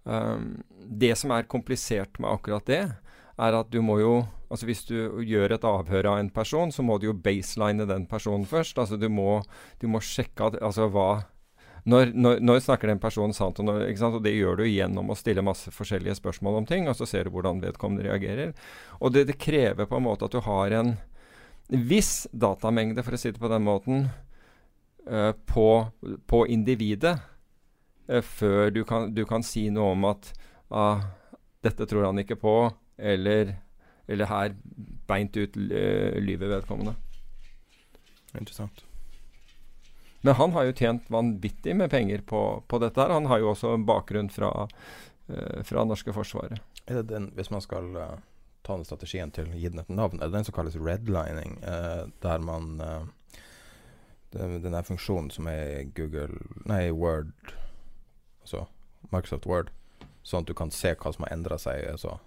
[0.04, 2.84] Um, det som er komplisert med akkurat det,
[3.38, 4.14] er at du må jo
[4.52, 8.02] Altså Hvis du gjør et avhør av en person, så må du jo baseline den
[8.04, 8.76] personen først.
[8.76, 9.38] Altså Du må,
[9.80, 11.22] du må sjekke at, altså hva
[11.88, 14.14] når, når, når, snakker den personen sant, og, når, sant?
[14.14, 17.26] og det gjør du gjennom å stille masse forskjellige spørsmål om ting, og så ser
[17.26, 18.52] du hvordan vedkommende reagerer.
[19.00, 20.92] Og det, det krever på en måte at du har en
[21.72, 24.06] viss datamengde, for å si det på den måten,
[25.10, 25.68] uh, på,
[26.30, 27.16] på, individet,
[28.06, 30.32] før du kan, du kan, si noe om at
[30.74, 31.04] ah,
[31.62, 32.56] dette tror han ikke på,
[32.98, 33.54] eller,
[34.10, 34.56] eller her
[35.08, 36.94] beint ut uh, lyver vedkommende.
[38.38, 38.84] Interessant.
[40.22, 43.00] Men han har jo tjent vanvittig med penger på, på dette.
[43.00, 43.10] her.
[43.10, 46.62] Han har jo også bakgrunn fra, uh, fra norske forsvaret.
[46.86, 48.20] Er det den, hvis man skal uh,
[48.62, 52.38] ta den strategien til gitt et navn, er det den som kalles redlining, uh, der
[52.42, 52.78] man
[54.32, 57.52] Den der funksjonen som er Google Nei, Word,
[58.42, 58.66] altså
[59.10, 59.72] Microsoft Word,
[60.26, 61.86] sånn at du kan se hva som har endra seg.
[61.94, 62.18] altså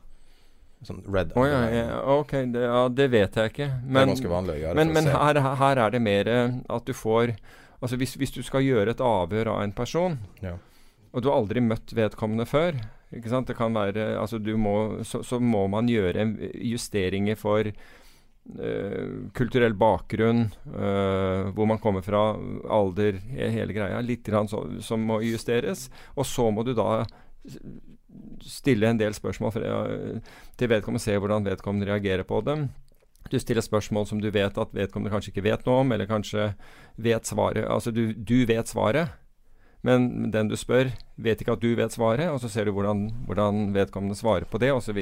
[0.86, 3.69] Sånn red oh, ja, ja, Ok, det, ja, det, vet jeg ikke.
[3.88, 4.75] Men, det er vanlig å gjøre.
[4.78, 7.38] Men, men her, her, er det mer at du får
[7.80, 10.54] Altså hvis, hvis, du skal gjøre et avhør av en person, ja.
[11.12, 12.80] og du har aldri møtt vedkommende før
[13.13, 13.49] ikke sant?
[13.49, 16.25] Det kan være, altså du må, så, så må man gjøre
[16.65, 17.69] justeringer for
[19.34, 22.36] kulturell bakgrunn, uh, hvor man kommer fra,
[22.70, 24.02] alder, hele greia.
[24.06, 25.90] Litt så, som må justeres.
[26.16, 27.04] Og så må du da
[28.46, 32.70] stille en del spørsmål uh, til vedkommende, se hvordan vedkommende reagerer på dem.
[33.32, 36.52] Du stiller spørsmål som du vet at vedkommende kanskje ikke vet noe om, eller kanskje
[37.02, 37.66] vet svaret.
[37.66, 39.16] Altså du, du vet svaret,
[39.86, 43.08] men den du spør, vet ikke at du vet svaret, og så ser du hvordan,
[43.26, 45.02] hvordan vedkommende svarer på det, osv.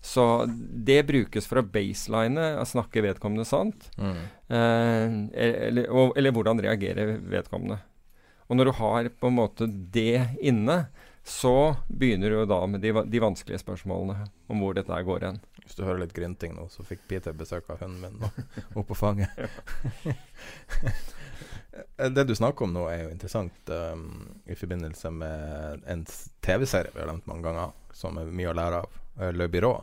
[0.00, 0.46] Så,
[0.88, 4.20] det brukes for å baseline, snakke vedkommende sant, mm.
[4.54, 5.16] eh,
[5.48, 7.80] eller, og, eller hvordan reagerer vedkommende.
[8.48, 10.86] Og når du har på en måte det inne,
[11.28, 15.40] så begynner du da med de, de vanskelige spørsmålene om hvor dette går hen.
[15.60, 18.30] Hvis du hører litt grynting nå, så fikk Peter besøk av hunden min nå,
[18.80, 19.28] opp på fanget.
[22.16, 24.06] det du snakker om nå, er jo interessant um,
[24.48, 26.06] i forbindelse med en
[26.44, 29.74] TV-serie vi har nevnt mange ganger, som er mye å lære av, Le Byrå.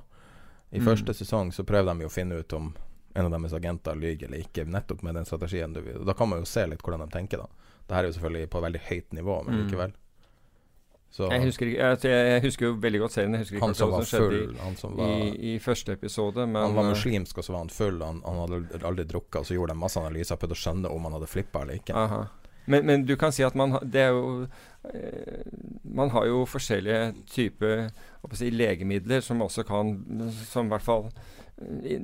[0.72, 0.86] I mm.
[0.86, 2.74] første sesong så prøvde de jo å finne ut om
[3.16, 6.02] en av deres agenter lyver eller ikke, nettopp med den strategien du vil.
[6.08, 7.70] Da kan man jo se litt hvordan de tenker, da.
[7.86, 9.62] Dette er jo selvfølgelig på veldig høyt nivå, men mm.
[9.64, 9.94] likevel.
[11.16, 13.38] Jeg husker, jeg, jeg, husker, jo veldig godt serien.
[13.38, 16.44] Jeg husker ikke han som var full, i, var, i, i, første episode.
[16.44, 18.02] han var eh, muslimsk, og så var han full.
[18.04, 20.92] Han, han hadde aldri drukket, og så gjorde de masse analyser På prøvde å skjønne
[20.92, 21.96] om han hadde flippa eller ikke.
[22.66, 24.48] Men, men, du kan si at man det er jo
[24.90, 25.46] eh,
[25.84, 27.90] Man har jo forskjellige typer
[28.34, 29.96] si, legemidler som også kan
[30.50, 31.08] Som i hvert fall
[31.62, 32.02] eh,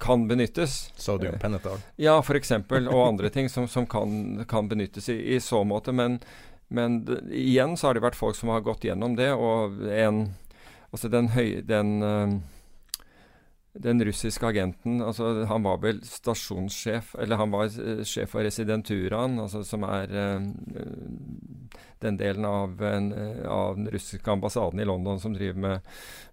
[0.00, 0.90] kan benyttes.
[0.96, 1.80] Sodium penetral.
[1.96, 2.52] Ja, f.eks.
[2.70, 5.92] Og andre ting som, som kan, kan, benyttes i, i så måte.
[5.92, 6.20] Men
[6.68, 7.00] men
[7.32, 10.28] igjen så har det vært folk som har gått gjennom det, og en
[10.88, 11.98] Altså den høye den,
[13.72, 19.38] den russiske agenten altså Han var vel stasjonssjef, eller han var uh, sjef for residenturaen,
[19.42, 20.42] altså som er uh,
[22.02, 23.10] den delen av, en,
[23.44, 25.88] av, den russiske ambassaden i London som driver med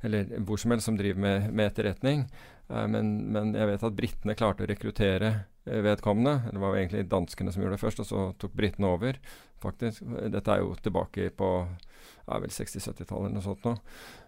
[0.06, 2.28] Eller hvor som helst som driver med, med etterretning.
[2.70, 5.34] Uh, men, men, jeg vet at britene klarte å rekruttere
[5.66, 6.52] vedkommende.
[6.54, 9.18] Det var jo egentlig danskene som gjorde det først, og så tok britene over.
[9.62, 10.04] faktisk.
[10.30, 13.74] Dette er jo tilbake på ja, vel 60-70-tallet eller noe sånt nå.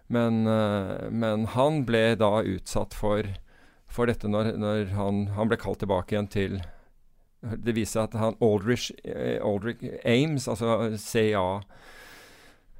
[0.08, 3.28] Men, uh, men, han ble da utsatt for,
[3.88, 6.60] for dette når, når han, han ble kalt tilbake igjen til
[7.38, 11.44] det viser seg at han Aldrich, eh, Aldrich Ames, altså CIA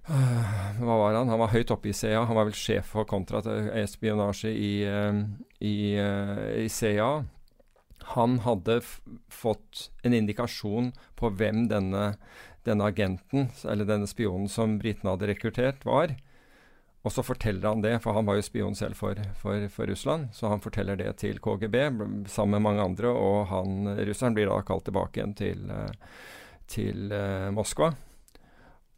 [0.08, 1.30] uh, Hva var han?
[1.30, 2.24] Han var høyt oppe i CIA.
[2.26, 4.72] Han var vel sjef for kontraespionasje i,
[5.62, 7.10] i, i, CIA.
[8.16, 8.80] Han hadde
[9.28, 12.14] fått en indikasjon på hvem denne,
[12.66, 16.16] denne agenten, eller denne spionen som britene hadde rekruttert, var.
[17.06, 20.32] Og så forteller han det, for han var jo spion selv for, for, for, Russland.
[20.34, 21.76] Så han forteller det til KGB
[22.26, 26.16] sammen med mange andre, og han, russeren blir da kalt tilbake igjen til, eh,
[26.68, 27.92] til uh, Moskva.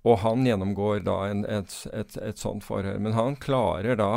[0.09, 2.97] Og han gjennomgår da en, et, et, et, sånt forhør.
[3.05, 4.13] Men han klarer da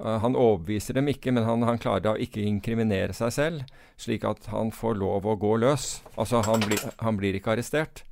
[0.00, 3.68] uh, Han overbeviser dem ikke, men han, han, klarer da ikke inkriminere seg selv,
[4.00, 6.00] slik at han får lov å gå løs.
[6.16, 8.06] Altså, han, bli, han blir ikke arrestert.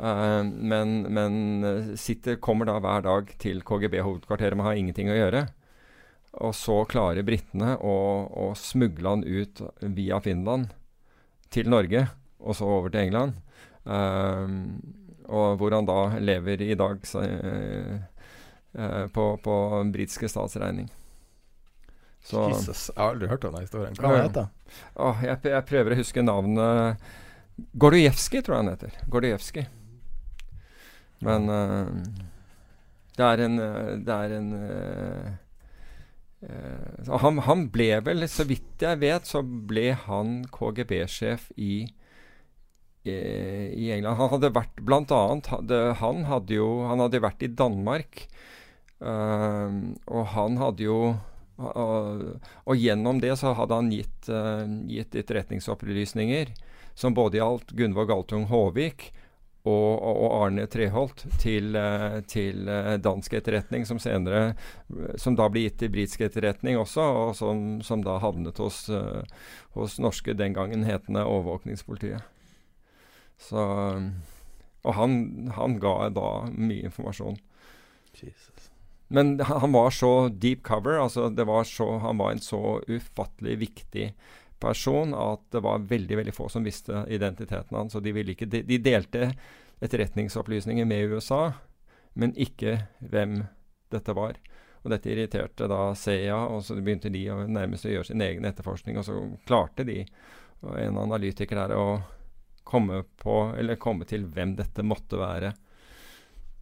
[0.00, 5.18] Uh, men, men eh, sitter, kommer da hver dag til KGB-hovedkvarteret, men har ingenting å
[5.18, 5.44] gjøre.
[6.42, 7.96] Og så klarer britene å,
[8.32, 9.60] å, smugle han ut
[9.94, 10.72] via Finland
[11.52, 12.06] til Norge,
[12.40, 13.36] og så over til England.
[13.84, 14.80] Um,
[15.28, 18.00] og hvor han da lever i dag uh,
[19.12, 19.58] på, på
[19.92, 20.88] britiske statsregning.
[22.22, 23.98] Så, Jesus, jeg har aldri hørt om den historien.
[23.98, 24.50] Hva heter den?
[25.26, 27.06] Jeg, jeg prøver å huske navnet
[27.76, 29.00] Gordojevskij, tror jeg han heter.
[29.12, 29.66] Gordojevskij.
[31.22, 31.88] Men uh,
[33.16, 35.32] det er en, eh, det er en uh,
[37.22, 41.84] han, han, ble vel, så vidt jeg vet, så ble han KGB-sjef i,
[43.06, 44.16] i, England.
[44.18, 48.24] Han hadde vært blant annet hadde, Han hadde jo han hadde vært i Danmark.
[49.02, 50.98] Uh, og han hadde jo
[51.62, 54.26] og, gjennom det så hadde han gitt,
[54.90, 56.48] gitt etterretningsopplysninger
[56.98, 59.12] som både gjaldt Gunvor Galtung Håvik
[59.62, 64.56] og, og Arne Treholt til, eh, til, eh, dansk etterretning, som senere
[65.20, 68.88] Som da ble gitt til britisk etterretning også, og som, som da havnet hos,
[69.76, 72.26] hos norske, den gangen hetende overvåkningspolitiet.
[73.38, 73.62] Så
[74.82, 77.38] Og han, han ga da mye informasjon.
[78.18, 78.70] Jesus.
[79.12, 83.58] Men han var så deep cover, altså det var så, han var en så ufattelig
[83.60, 84.06] viktig
[84.62, 87.96] person at det var veldig veldig få som visste identiteten hans.
[87.98, 89.32] og De, de, de delte
[89.82, 91.52] etterretningsopplysninger med USA,
[92.14, 93.40] men ikke hvem
[93.92, 94.38] dette var.
[94.82, 98.98] Og Dette irriterte da CIA, og så begynte de å nærmest gjøre sin egen etterforskning.
[98.98, 100.00] Og så klarte de,
[100.78, 102.02] en analytiker der, å
[102.66, 105.52] komme, på, eller komme til hvem dette måtte være.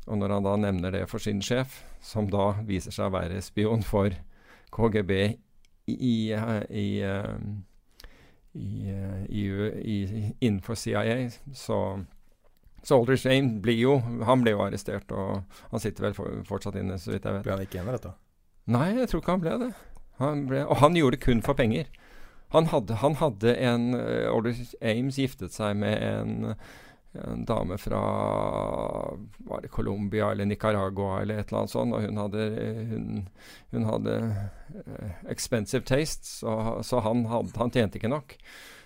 [0.08, 3.40] Og når han da nevner det for sin sjef, som da viser seg å være
[3.44, 4.12] spion for
[4.74, 6.86] KGB i, i, i
[8.52, 9.44] i, eh, i,
[9.82, 11.30] i, innenfor CIA.
[11.54, 11.78] Så,
[12.82, 16.98] Soldier Shane blir jo Han ble jo arrestert, og han sitter vel for, fortsatt inne,
[16.98, 17.44] så vidt jeg vet.
[17.44, 18.18] Ble han ikke gjenrettet?
[18.70, 19.72] Nei, jeg tror ikke han ble det.
[20.20, 21.90] Han ble, og han gjorde det kun for penger.
[22.54, 26.54] Han hadde, han hadde en uh, Aldrich Ames giftet seg med en
[27.12, 28.01] en dame fra
[29.38, 31.94] var det Colombia eller Nicaragua eller et eller annet sånt.
[31.94, 32.44] Og hun hadde,
[32.90, 33.29] hun,
[33.70, 34.16] hun hadde
[34.77, 38.37] uh, expensive taste, så, så han, had, han, tjente ikke nok.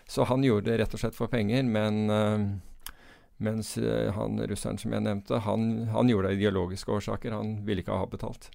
[0.09, 2.97] Så han gjorde det rett og slett for penger, men uh,
[3.45, 7.37] mens uh, han russeren som jeg nevnte, han, han, gjorde det av ideologiske årsaker.
[7.37, 8.49] Han ville ikke ha betalt.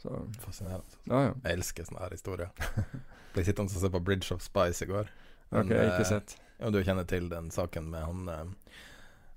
[0.00, 0.24] Så.
[0.40, 1.00] Fascinerende.
[1.04, 1.38] Ja, ja.
[1.44, 2.52] Jeg elsker sånne her historier.
[3.34, 5.10] Ble sittende og se på Bridge of Spice i går.
[5.50, 6.38] Men, okay, ikke sett.
[6.58, 8.76] Ja, Du kjenner til den saken med han, eh,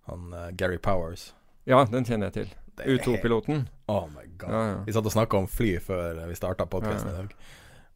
[0.10, 1.32] han uh, Gary Powers?
[1.70, 2.56] Ja, den kjenner jeg til.
[2.82, 3.68] U2-piloten.
[3.92, 4.50] Oh my god.
[4.50, 4.78] Ja, ja.
[4.88, 7.36] Vi satt og snakka om fly før vi starta podkasten i dag.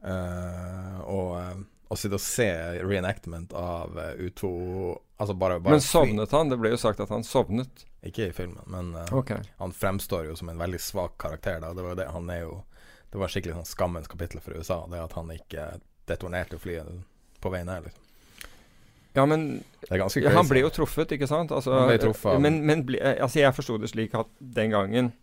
[0.06, 2.48] Uh, og å sitte og se
[2.84, 4.52] reenactment av U2
[5.16, 6.38] Altså bare, bare Men sovnet fly.
[6.38, 6.50] han?
[6.52, 7.86] Det ble jo sagt at han sovnet.
[8.06, 9.42] Ikke i filmen, men uh, okay.
[9.58, 11.62] han fremstår jo som en veldig svak karakter.
[11.64, 11.72] Da.
[11.74, 12.64] Det var det, han er jo
[13.10, 15.70] Det var skikkelig sånn skammens kapittel for USA, det at han ikke
[16.10, 16.90] detonerte flyet
[17.40, 17.88] på vei ned.
[17.88, 18.05] Liksom.
[19.16, 21.54] Ja, men ja, han ble jo truffet, ikke sant?
[21.56, 25.14] Altså, truffet, men, men ble, eh, altså, jeg forsto det slik at den gangen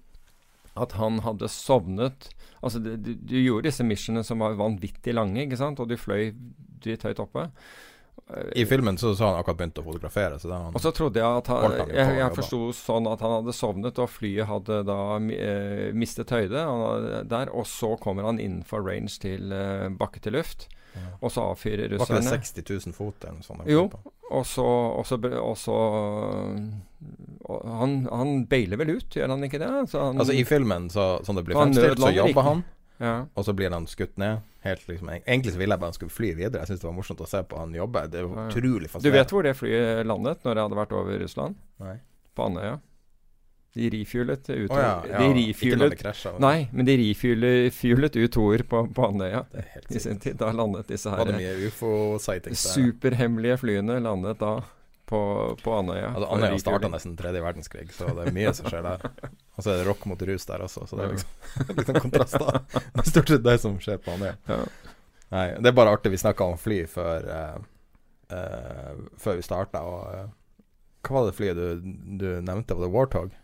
[0.78, 2.30] at han hadde sovnet
[2.62, 5.80] Altså, du, du gjorde disse missionene som var vanvittig lange, ikke sant?
[5.82, 6.28] Og du fløy
[6.82, 7.48] dritt høyt oppe.
[8.54, 10.38] I filmen så, sa han akkurat begynt å fotografere.
[10.40, 13.54] Så og så trodde jeg at han, han Jeg, jeg forsto sånn at han hadde
[13.56, 16.62] sovnet, og flyet hadde da eh, mistet høyde
[17.28, 17.52] der.
[17.52, 20.68] Og så kommer han innenfor range til eh, bakke til luft.
[21.20, 22.20] Og så avfyrer russerne.
[22.20, 23.64] Var ikke det 60 000 fot eller noe sånt?
[23.70, 23.86] Jo,
[24.32, 25.78] og så, og, så, og, så,
[27.48, 29.70] og han, han beiler vel ut, gjør han ikke det?
[29.82, 32.64] Altså, han, Altså I filmen, så, som det blir fremstilt, så jobber han,
[33.02, 33.16] ja.
[33.34, 34.44] og så blir han skutt ned.
[34.62, 36.62] Helt liksom Egentlig så ville jeg bare han skulle fly videre.
[36.62, 38.04] Jeg syns det var morsomt å se på han jobbe.
[38.12, 39.02] Det er utrolig Ja, ja.
[39.02, 41.56] Du vet hvor det flyet landet når det hadde vært over Russland?
[41.82, 41.96] Nei.
[42.38, 42.76] På Andøya.
[43.72, 45.20] De refuelet Å Oh, ja, ja.
[45.22, 46.34] De refuelet krasja.
[46.42, 50.36] Nei, men de refuelet fuelet ut toer på, på Andøya Det helt i sin tid.
[50.40, 51.32] Da landet disse her
[52.52, 54.58] superhemmelige flyene landet da
[55.12, 56.12] på, på Andøya.
[56.12, 59.02] Altså, Andøya starta nesten tredje verdenskrig, så det er mye som skjer der.
[59.56, 62.14] Og så er det rock mot rus der også, så det er liksom litt sånn
[62.16, 64.38] da Det er stort sett det som skjer på Andøya.
[64.48, 64.62] Ja.
[65.32, 66.12] Nei, det er bare artig.
[66.12, 67.60] Vi snakka om fly før uh,
[68.32, 70.26] uh, Før vi starta, og uh,
[71.08, 72.76] Hva var det flyet du, du nevnte?
[72.76, 73.36] Var det Warthog?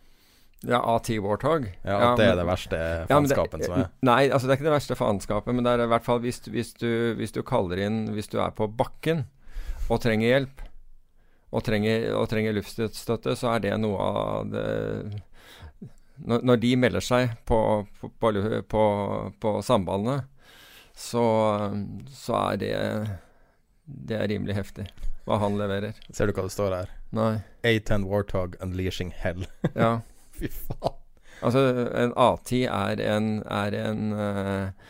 [0.66, 1.68] Ja, A10 Warthog.
[1.84, 3.90] Ja, at det er men- det verste Ja, faenskapen som er.
[4.02, 6.40] Nei, altså det er ikke det verste faenskapet, men det er i hvert fall hvis,
[6.50, 9.26] hvis, du, hvis du kaller inn Hvis du er på bakken
[9.88, 10.64] og trenger hjelp,
[11.52, 15.22] og trenger, og trenger luftstøtte, så er det noe av det
[16.26, 18.10] Når, når de melder seg på, på,
[18.68, 18.82] på,
[19.40, 20.26] på, sambandene,
[20.92, 21.22] så,
[22.10, 22.74] så er det
[23.86, 24.88] Det er rimelig heftig
[25.28, 25.92] hva han leverer.
[26.10, 26.92] Ser du hva det står her?
[27.12, 27.42] Nei.
[27.62, 29.44] A10 Warthog Unleashing Hell.
[29.74, 30.00] Ja.
[30.38, 30.96] Fy faen.
[31.38, 31.60] Altså,
[31.94, 34.88] en A10 er en, er en uh,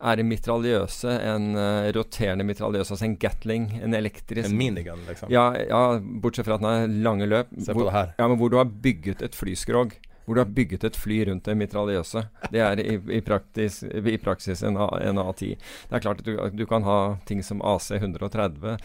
[0.00, 5.32] er en mitraljøse, en uh, roterende mitraljøse, altså en Gatling, en elektrisk En minigun, liksom.
[5.32, 5.82] Ja, ja,
[6.22, 7.50] bortsett fra at den er lange løp.
[7.58, 8.14] Se på hvor, det her.
[8.18, 9.96] Ja, men hvor du har bygget et flyskrog.
[10.24, 12.22] Hvor du har bygget et fly rundt en mitraljøse.
[12.52, 15.56] Det er i, i, praktis, i praksis en, A, en A10.
[15.58, 18.76] Det er klart at du, du kan ha ting som AC 130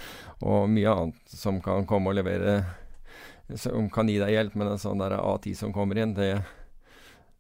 [0.42, 2.64] og mye annet som kan komme og levere
[3.54, 6.40] Som kan gi deg hjelp, men en sånn der A10 som kommer inn, det,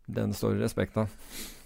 [0.06, 1.10] den står det respekt av.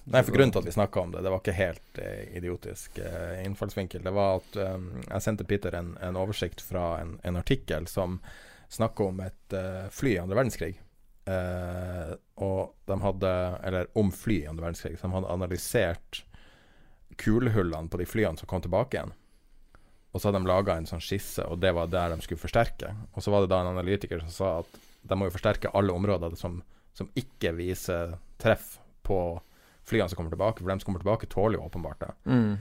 [0.09, 2.97] Nei, for Grunnen til at vi snakka om det, det var ikke helt eh, idiotisk
[3.03, 4.01] eh, innfallsvinkel.
[4.05, 8.17] Det var at eh, jeg sendte Peter en, en oversikt fra en, en artikkel som
[8.73, 10.79] snakka om et eh, fly i andre verdenskrig.
[11.29, 13.35] Eh, og de hadde
[13.67, 14.97] Eller om fly i andre verdenskrig.
[14.97, 16.23] Så de hadde analysert
[17.19, 19.13] kulehullene på de flyene som kom tilbake igjen.
[20.09, 22.95] Og så hadde de laga en sånn skisse, og det var der de skulle forsterke.
[23.13, 25.93] Og så var det da en analytiker som sa at de må jo forsterke alle
[25.93, 26.59] områder som,
[26.97, 29.19] som ikke viser treff på
[29.89, 32.11] flyene som kommer tilbake, for de som kommer tilbake, tåler jo åpenbart det.
[32.25, 32.57] Mm.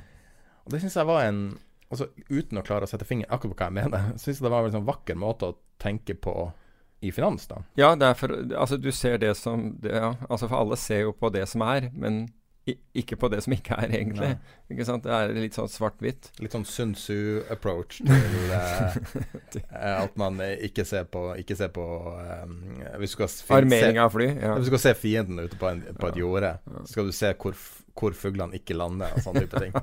[0.65, 1.43] Og det syns jeg var en
[1.89, 4.53] Altså Uten å klare å sette fingeren akkurat på hva jeg mener, syns jeg det
[4.53, 6.35] var en sånn vakker måte å tenke på
[7.01, 7.63] i finans, da.
[7.79, 11.31] Ja, for, altså du ser det som det, ja, altså For alle ser jo på
[11.33, 12.27] det som er, men
[12.99, 14.31] ikke på det som ikke er, egentlig.
[14.73, 15.07] Ikke sant?
[15.07, 16.31] Det er litt sånn svart-hvitt.
[16.43, 18.13] Litt sånn Sun Tzu-approach til
[18.59, 18.99] eh,
[19.55, 21.87] eh, at man ikke ser på, ikke ser på
[22.21, 22.45] eh,
[23.01, 24.29] Hvis du skal Armering av fly.
[24.35, 24.55] Ja.
[24.57, 27.33] Hvis du skal se fienden ute på, en, på et jorde, så skal du se
[27.41, 27.59] hvor,
[27.99, 29.77] hvor fuglene ikke lander, og sånne type ting.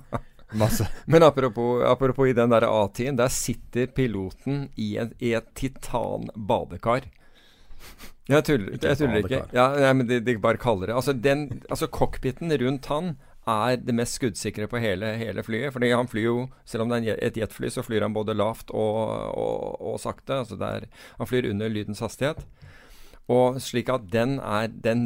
[0.56, 0.88] Masse.
[1.12, 7.10] Men apropos, apropos i den der A10-en, der sitter piloten i et, i et titan-badekar.
[8.26, 9.40] Jeg tuller, Ikke jeg tuller ikke.
[9.54, 13.76] Ja, nei, men de, de bare kaller det Altså, den, altså cockpiten rundt han er
[13.78, 15.70] det mest skuddsikre på hele, hele flyet.
[15.76, 18.72] Fordi han flyr jo, selv om det er et jetfly, så flyr han både lavt
[18.74, 18.98] og,
[19.38, 20.40] og, og sakte.
[20.42, 20.88] Altså er,
[21.20, 22.42] han flyr under lydens hastighet.
[23.30, 25.06] Og slik at den er den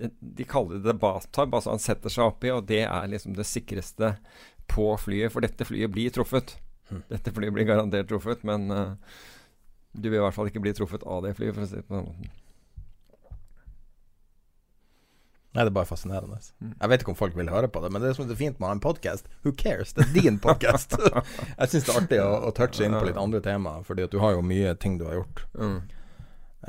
[0.00, 4.14] de- kaller det bathtub, altså han setter seg oppi, og det er liksom det sikreste
[4.70, 5.30] på flyet.
[5.34, 6.56] For dette flyet blir truffet.
[6.90, 7.02] Mm.
[7.10, 8.94] Dette flyet blir garantert truffet, men eh,
[9.92, 11.86] du vil i hvert fall ikke bli truffet av det flyet, for å si det
[11.88, 12.30] på den måten.
[15.50, 16.36] Nei, det er bare fascinerende.
[16.62, 16.74] Mm.
[16.76, 18.68] Jeg vet ikke om folk vil høre på det, men det som er fint med
[18.68, 19.96] å ha en podkast, who cares?
[19.96, 20.94] Det er din podkast.
[21.58, 24.14] jeg syns det er artig å, å touche inn på litt andre temaer, fordi at
[24.14, 25.42] du har jo mye ting du har gjort.
[25.58, 25.80] Mm.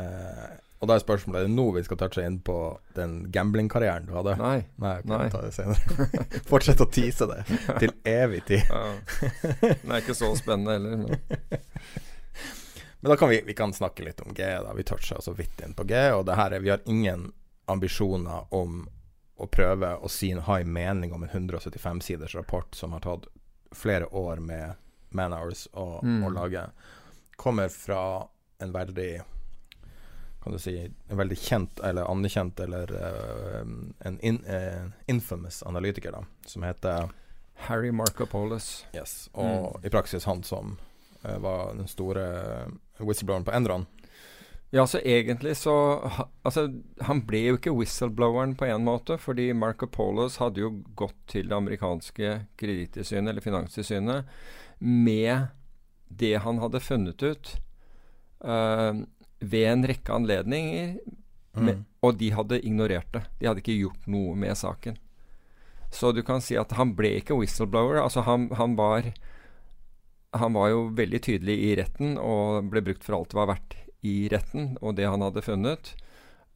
[0.02, 0.50] Eh,
[0.82, 2.56] og da er spørsmålet Er det nå vi skal touche inn på
[2.96, 4.34] den gamblingkarrieren du hadde?
[4.40, 4.64] Nei.
[4.82, 5.26] Nei, ok, Nei.
[5.30, 6.08] Ta det senere.
[6.50, 7.44] Fortsett å tease det
[7.84, 8.66] til evig tid.
[8.66, 8.96] Ja.
[9.62, 11.04] Det er ikke så spennende heller.
[11.04, 12.10] Men.
[13.02, 14.44] Men da kan vi, vi kan snakke litt om G.
[14.46, 15.96] da Vi toucher så vidt inn på G.
[16.14, 17.32] Og det her er, vi har ingen
[17.66, 18.84] ambisjoner om
[19.42, 23.26] å prøve å si ha high mening om en 175 siders rapport som har tatt
[23.74, 24.76] flere år med
[25.18, 26.24] man hours å, Mm.
[26.24, 26.66] å lage.
[27.36, 28.28] Kommer fra
[28.60, 29.22] en veldig
[30.44, 30.76] kan du si
[31.10, 33.62] en veldig kjent eller anerkjent eller uh,
[34.00, 37.10] en in, uh, infamous analytiker, da, som heter
[37.68, 38.86] Harry Marcopolis.
[38.94, 39.30] Yes.
[39.34, 39.86] Og Mm.
[39.86, 40.78] i praksis han som
[41.26, 42.26] uh, var den store
[43.08, 43.88] whistlebloweren på Enron.
[44.72, 45.74] Ja, så egentlig så
[46.48, 46.68] Altså,
[47.04, 51.50] han ble jo ikke whistlebloweren på en måte, fordi Marco Polos hadde jo gått til
[51.52, 52.30] det amerikanske
[52.62, 54.30] kredittilsynet, eller finanstilsynet,
[54.80, 55.50] med
[56.08, 57.52] det han hadde funnet ut
[58.44, 59.04] uh,
[59.40, 60.96] ved en rekke anledninger,
[61.54, 61.86] med, Mm.
[62.02, 63.26] og de hadde ignorert det.
[63.40, 64.96] De hadde ikke gjort noe med saken.
[65.92, 68.00] Så du kan si at han ble ikke whistleblower.
[68.00, 69.10] Altså, han, han var
[70.38, 73.76] Han var jo veldig tydelig i retten og ble brukt for alt det var verdt
[74.08, 75.94] i retten, og det han hadde funnet.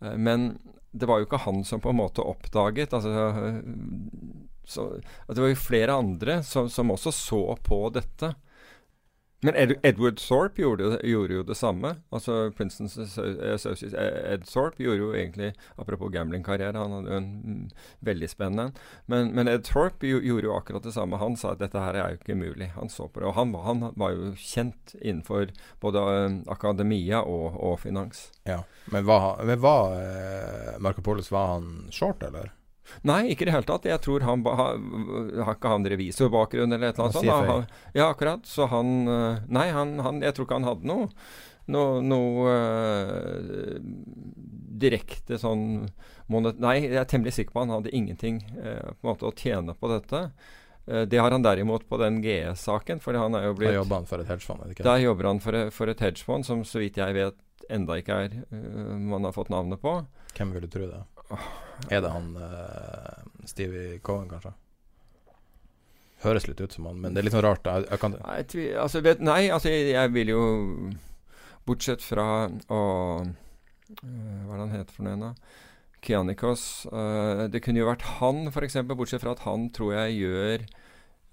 [0.02, 0.56] Eh, men
[0.96, 3.58] det var jo ikke han som på en måte oppdaget altså, eh,
[4.66, 4.86] så,
[5.28, 8.32] Det var jo flere andre som, som også så på dette.
[9.46, 11.96] Men Ed, Edward Thorpe gjorde, gjorde, jo det samme.
[12.16, 17.64] Altså Princetons associate Ed Thorpe gjorde jo egentlig Apropos gamblingkarriere, han hadde jo en mm,
[18.06, 18.72] veldig spennende
[19.06, 21.20] men, men, Ed Thorpe gjorde jo akkurat det samme.
[21.22, 22.72] Han sa at dette her er jo ikke mulig.
[22.76, 23.30] Han så på det.
[23.30, 25.52] Og han, han var jo kjent innenfor
[25.84, 28.30] både uh, akademia og, og, finans.
[28.50, 32.54] Ja, Men var, men var uh, Marco Polos var han short, eller?
[33.08, 33.88] Nei, ikke i det hele tatt.
[33.90, 34.78] Jeg tror han har,
[35.48, 37.50] har ikke han revisorbakgrunn eller et eller annet sånt.
[37.50, 37.66] Han,
[37.98, 38.46] ja, akkurat.
[38.50, 41.10] Så han eh, Nei, han, han, jeg tror ikke han hadde noe
[41.72, 43.78] noe, noe uh,
[44.86, 45.88] direkte sånn
[46.32, 49.34] monet, Nei, jeg er temmelig sikker på han hadde ingenting uh, på en måte å
[49.38, 50.22] tjene på dette.
[50.86, 53.02] Uh, det har han derimot på den GS-saken.
[53.02, 53.74] for han er jo blitt...
[53.74, 54.78] Da jobber han for et hedgefond?
[54.86, 57.42] Da jobber han for, for et hedgefond som så vidt jeg vet
[57.74, 58.34] enda ikke er
[59.02, 59.98] man har fått navnet på.
[60.38, 61.02] Hvem ville tro det?
[61.92, 64.54] Er det han uh, Stevie Cohen, kanskje?
[66.24, 67.68] Høres litt ut som han, men det er litt sånn rart.
[67.68, 68.16] Jeg, jeg kan...
[68.22, 68.40] nei,
[68.82, 70.46] altså, vet, nei, altså jeg, jeg, vil jo
[71.66, 72.82] Bortsett fra å
[73.22, 73.30] uh,
[74.00, 75.36] Hva er det han heter for noe?
[76.06, 76.64] Kianikos.
[76.94, 78.80] Uh, det kunne jo vært han, f.eks.
[78.94, 80.68] Bortsett fra at han tror jeg gjør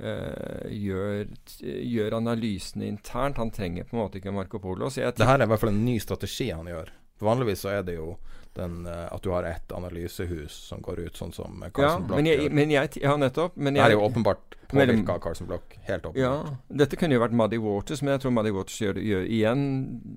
[0.03, 1.29] Uh, gjør,
[1.63, 3.37] gjør, analysene internt.
[3.39, 4.89] Han trenger på en måte ikke Marco Polo.
[4.91, 6.91] det her er i hvert fall en ny strategi han gjør.
[7.23, 8.17] Vanligvis så er det jo
[8.55, 12.19] den, uh, at du har ett analysehus som går ut, sånn som Carson ja, Block
[12.19, 12.57] men jeg, gjør.
[12.59, 13.55] Men jeg, ja, nettopp.
[13.57, 15.77] Men jeg, det er jo åpenbart påvirka av Carson Block.
[15.89, 16.21] Helt åpenbart.
[16.21, 19.65] Ja, dette kunne jo vært Muddy Waters, men jeg tror Muddy Waters gjør, gjør, igjen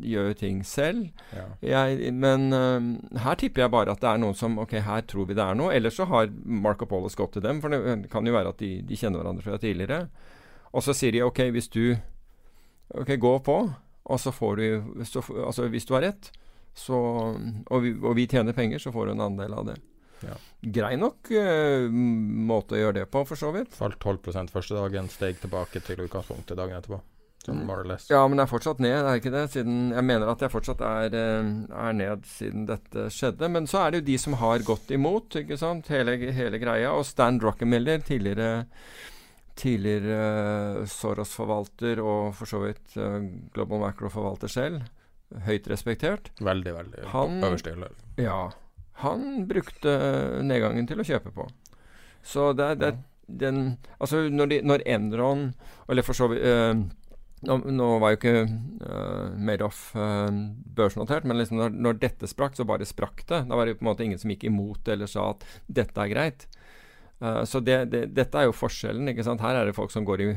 [0.04, 1.08] gjør ting selv.
[1.36, 1.46] Ja.
[1.72, 5.30] Jeg, men uh, her tipper jeg bare at det er noen som Ok, her tror
[5.30, 5.72] vi det er noe.
[5.76, 8.78] Ellers så har Marco Paulus gått til dem, for det kan jo være at de,
[8.86, 10.06] de kjenner hverandre fra tidligere.
[10.76, 11.86] Og så sier de ok, hvis du
[12.96, 13.54] Ok, gå på,
[14.06, 14.66] og så får du
[15.10, 16.28] så, Altså, hvis du har rett
[16.76, 17.00] så,
[17.36, 19.80] og, vi, og, vi, tjener penger, så får du en andel av det.
[20.26, 20.36] Ja.
[20.76, 23.76] Grei nok uh, måte å gjøre det på, for så vidt.
[23.78, 27.02] Falt 12% første dagen, steg tilbake til utgangspunktet dagen etterpå.
[27.46, 27.62] Sånn
[28.10, 29.44] Ja, men det er fortsatt ned, er ikke det?
[29.54, 33.50] Siden, jeg mener at jeg fortsatt er, eh, er, ned siden dette skjedde.
[33.54, 36.96] Men så er det jo de som har gått imot, ikke sant, hele, hele greia.
[36.96, 38.66] Og Stan Druckenmiller, tidligere
[39.56, 40.16] tidligere
[40.82, 42.98] uh, Soros-forvalter og for så vidt
[43.56, 44.82] Global Macro-forvalter selv,
[45.46, 46.30] høyt respektert.
[46.44, 47.92] Veldig, veldig han, øverste hylle.
[48.22, 48.40] Ja.
[49.04, 49.96] Han brukte
[50.46, 51.48] nedgangen til å kjøpe på.
[52.26, 53.02] Så det, det ja.
[53.28, 53.60] den
[54.00, 55.44] Altså, når, de, når Enron
[55.92, 56.74] Eller for så vidt uh,
[57.46, 60.32] nå, nå, var jo ikke uh, Madoff uh,
[60.78, 63.44] børsnotert, men liksom når, når, dette sprakk, så bare sprakk det.
[63.46, 66.02] Da var det på en måte ingen som gikk imot det eller sa at dette
[66.02, 66.48] er greit.
[67.22, 69.12] Uh, så det, det, dette er jo forskjellen.
[69.12, 69.44] ikke sant?
[69.46, 70.32] Her er det folk som går i,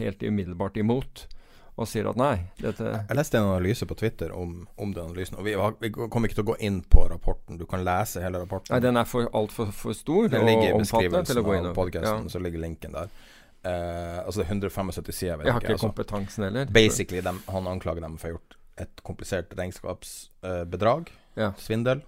[0.00, 1.28] helt umiddelbart imot
[1.72, 5.38] og sier at nei dette Jeg leste en analyse på Twitter om, om den analysen.
[5.40, 7.56] Og vi, vi, kommer ikke til å gå inn på rapporten.
[7.60, 8.74] Du kan lese hele rapporten.
[8.74, 12.32] Nei, Den er for altfor for stor den ligger i beskrivelsen av Podcasten, ja.
[12.34, 13.08] så ligger linken der.
[13.62, 15.36] Uh, altså det er 175 sider.
[15.38, 15.88] Jeg, jeg har ikke, altså.
[15.88, 16.70] kompetansen heller.
[16.74, 21.12] Basically, dem, han anklager dem for å ha gjort et komplisert regnskapsbedrag.
[21.12, 21.52] Uh, ja.
[21.62, 22.02] Svindel.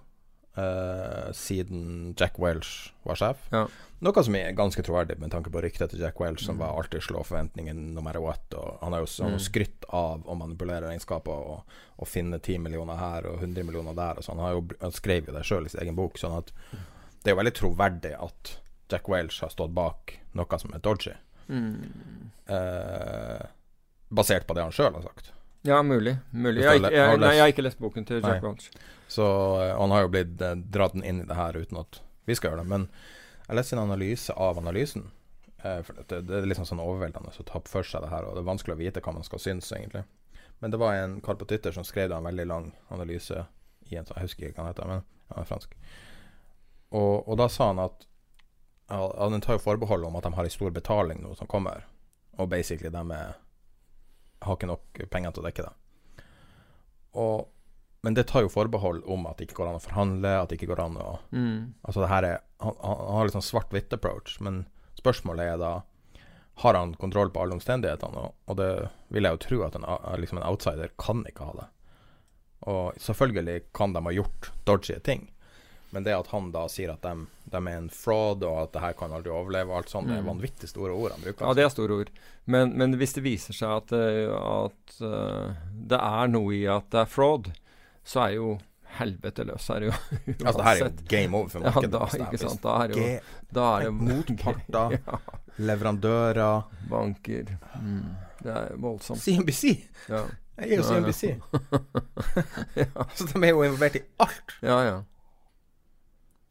[0.55, 3.41] Uh, siden Jack Welch var sjef.
[3.55, 3.65] Ja.
[4.03, 6.63] Noe som er ganske troverdig med tanke på ryktet til Jack Welch, som mm.
[6.65, 8.43] var alltid slå forventningen no matter what.
[8.53, 9.37] Og han har jo mm.
[9.39, 14.19] skrytt av å manipulere regnskapet og, og, finne 10 millioner her og 100 millioner der.
[14.19, 16.35] Og så han, har jo, han skrev jo det sjøl i sin egen bok, sånn
[16.41, 16.51] at
[17.23, 18.57] det er jo veldig troverdig at
[18.91, 21.15] Jack Welch har stått bak noe som er dodgy.
[21.47, 22.29] Mm.
[22.51, 23.47] Eh,
[24.09, 25.31] basert på det han sjøl har sagt.
[25.65, 26.17] Ja, mulig.
[26.29, 26.61] mulig.
[26.61, 28.43] Jeg, jeg, jeg, nei, jeg, har ikke lest boken til Jack.
[28.43, 28.69] Welch.
[29.09, 32.37] Så uh, han har jo blitt eh, dratt inn i det her uten at vi
[32.37, 32.69] skal gjøre det.
[32.69, 32.87] Men
[33.47, 35.09] jeg leste en analyse av analysen.
[35.63, 38.43] Eh, det, det, er liksom sånn overveldende å ta for seg det her, og det
[38.43, 40.05] er vanskelig å vite hva man skal synes, egentlig.
[40.63, 43.45] Men det var en kar på Twitter som skrev en veldig lang analyse
[43.85, 45.73] i en sånn, jeg husker ikke hva han heter, men han er fransk.
[46.95, 48.05] Og, og, da sa han at
[48.89, 51.87] han tar jo forbehold om at de har en stor betaling nå som kommer,
[52.37, 53.35] og basically de er,
[54.45, 56.25] har ikke nok penger til å dekke det.
[57.15, 57.54] Og
[58.05, 60.59] men det tar jo forbehold om at det ikke går an å forhandle, at det
[60.59, 61.57] ikke går an å mm.
[61.87, 64.67] Altså det her er Han, han har litt sånn svart-hvitt approach, men
[64.99, 65.71] spørsmålet er da
[66.61, 68.27] Har han kontroll på alle omstendighetene?
[68.27, 68.69] Og, og det
[69.09, 69.87] vil jeg jo tro at en,
[70.21, 71.65] liksom en outsider kan ikke ha det.
[72.75, 75.25] Og selvfølgelig kan de ha gjort dodgy ting,
[75.89, 78.85] men det at han da sier at de, de er en fraud, og at det
[78.85, 80.13] her kan aldri overleve, og alt sånt, mm.
[80.13, 80.31] det er mm.
[80.31, 81.45] vanvittig store ord han bruker.
[81.45, 82.15] Ja, det er store ord.
[82.45, 85.53] Men, men hvis det viser seg at, eh, at uh,
[85.91, 87.51] det er noe i at det er fraud,
[88.05, 88.53] så er jo
[88.95, 89.95] helvete løs her, jo.
[90.45, 91.89] altså, det her er jo game over for markedet.
[91.91, 92.61] Ja, da, ikke sant.
[92.63, 93.07] Da er, jo,
[93.57, 95.19] da er det motparter ja.
[95.57, 96.61] Leverandører.
[96.91, 97.51] Banker.
[97.81, 98.13] Mm.
[98.43, 99.19] Det er voldsomt.
[99.23, 99.75] CNBC!
[100.11, 100.23] Ja.
[100.55, 101.33] Jeg er jo Ja,
[102.79, 103.05] ja.
[103.17, 104.55] Så de er jo involvert i alt.
[104.63, 104.95] Ja, ja.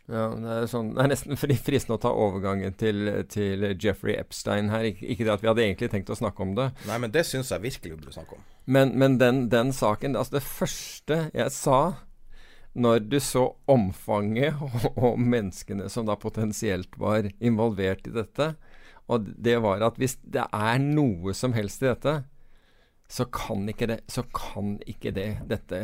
[0.04, 4.18] Ja, det er, sånn, det er nesten fri- fristende å ta overgangen til, til Jeffrey
[4.20, 4.84] Epstein her.
[4.90, 6.66] Ikke, ikke det at vi hadde egentlig tenkt å snakke om det.
[6.90, 8.42] Nei, men det syns jeg virkelig vi burde snakke om.
[8.66, 11.80] Men, men den, den saken Altså, det første jeg sa
[12.74, 18.48] når du så omfanget og, og menneskene som da potensielt var involvert i dette,
[19.06, 22.16] og det var at hvis det er noe som helst i dette,
[23.06, 25.80] så kan ikke det Så kan ikke det dette,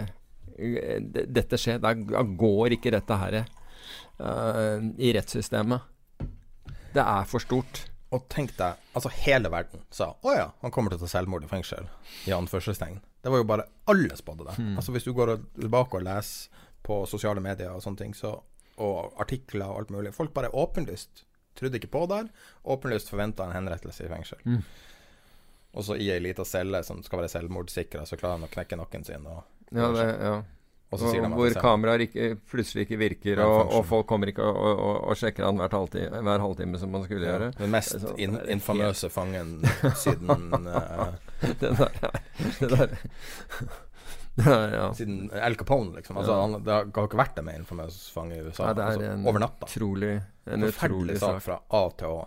[0.59, 1.77] eh, det- dette skje.
[1.79, 3.37] Da går ikke dette her
[4.19, 5.85] uh, i rettssystemet.
[6.97, 7.90] Det er for stort.
[8.11, 11.45] Og tenk deg, altså hele verden sa å ja, han kommer til å ta selvmord
[11.47, 11.87] i fengsel,
[12.27, 12.99] i anførselstegn.
[13.23, 14.57] Det var jo bare alle spådde det.
[14.59, 14.77] Hmm.
[14.81, 18.33] Altså Hvis du går tilbake og leser på sosiale medier og sånne ting, så,
[18.81, 21.25] og artikler og alt mulig Folk bare åpenlyst
[21.59, 22.31] trodde ikke på det her.
[22.75, 24.41] Åpenlyst forventa en henrettelse i fengsel.
[24.49, 24.63] Mm.
[25.79, 28.79] Og så i ei lita celle som skal være selvmordssikra, så klarer han å knekke
[28.81, 29.27] nakken sin.
[29.31, 30.39] Og, Ja, det, ja.
[30.91, 34.33] Og så sier hvor er kameraer ikke, plutselig ikke virker, Ja, og, og folk kommer
[34.33, 37.51] ikke og, og, og, sjekker han halvtime, hver halvtime som man skulle ja, gjøre.
[37.61, 39.61] Den mest sånn- in infamøse fangen
[39.95, 41.13] siden uh,
[41.63, 42.03] det der,
[42.59, 42.99] det der
[44.35, 44.95] det der, ja.
[44.95, 46.17] Siden Al Capone, liksom.
[46.17, 46.41] Altså, Ja.
[46.41, 49.27] han, det har ikke vært en mer infamøs fange i USA det er altså, en
[49.27, 49.67] over natta.
[49.67, 50.13] Utrolig,
[50.47, 51.43] en utrolig sak sak.
[51.43, 52.23] fra A til Å.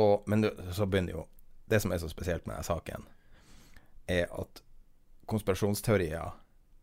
[0.00, 1.26] Og, men du, så begynner jo
[1.70, 3.04] Det som er så spesielt med denne saken,
[4.10, 4.62] er at
[5.30, 6.32] konspirasjonsteorier,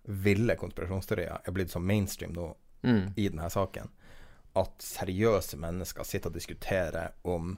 [0.08, 3.14] ville konspirasjonsteorier, er blitt så mainstream nå Mm.
[3.18, 3.90] i denne saken
[4.56, 7.58] at seriøse mennesker sitter og diskuterer om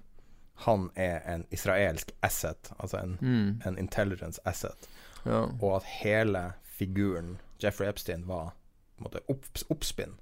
[0.66, 3.62] han er en israelsk asset, altså en, Mm.
[3.66, 4.88] en intelligence asset,
[5.26, 5.46] Ja.
[5.62, 8.54] og at hele figuren Jeffrey Epstein var
[8.98, 10.14] på en måte opp, oppspinn.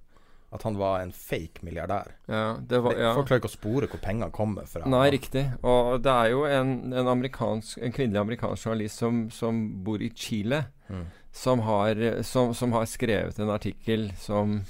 [0.55, 2.13] At han var en fake milliardær.
[2.31, 3.09] Ja, det var, ja.
[3.17, 4.85] Folk klarer ikke å spore hvor pengene kommer fra.
[4.87, 5.43] Nei, riktig.
[5.67, 10.11] Og det er jo en, en, amerikansk, en kvinnelig amerikansk journalist som, som bor i
[10.15, 11.01] Chile, Mm.
[11.35, 14.61] som, har, som, som har skrevet en artikkel som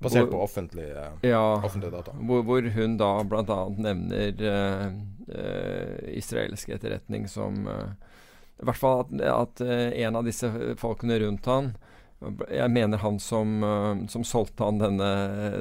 [0.00, 2.14] Basert hvor- på offentlige, ja, offentlige data.
[2.16, 3.58] Hvor, hvor hun da bl.a.
[3.76, 4.86] nevner uh,
[5.28, 7.92] uh, israelsk etterretning som uh,
[8.62, 10.48] I hvert fall at, at eh, en av disse
[10.80, 11.74] folkene rundt han
[12.20, 15.10] Jeg mener han som, eh, som solgte han denne,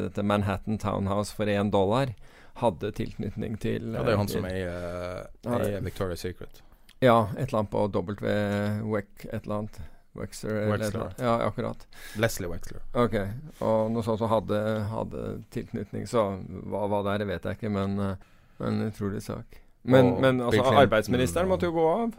[0.07, 2.11] dette Manhattan Townhouse for én dollar,
[2.59, 6.61] hadde tilknytning til Ja, det er jo han til- som eier eier Victoria's Secret.
[7.01, 8.91] Ja, et eller annet på W.
[8.91, 9.79] Weck, et eller annet.
[10.17, 11.13] Wexler Wexler.
[11.19, 11.85] Ja, akkurat.
[12.17, 12.81] Leslie Wexler.
[12.93, 13.15] Ok,
[13.61, 16.25] og noe sånt som hadde, hadde tilknytning, så
[16.65, 18.15] hva, hva det er, det vet jeg ikke, men, eh,
[18.59, 19.61] men utrolig sak.
[19.83, 22.17] Men, men altså, arbeidsministeren måtte jo gå av.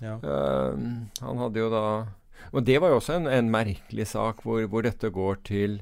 [0.00, 0.16] Ja.
[0.20, 0.76] Uh,
[1.20, 1.84] han hadde jo da
[2.52, 5.80] Og det var jo også en, en merkelig sak hvor, hvor dette går til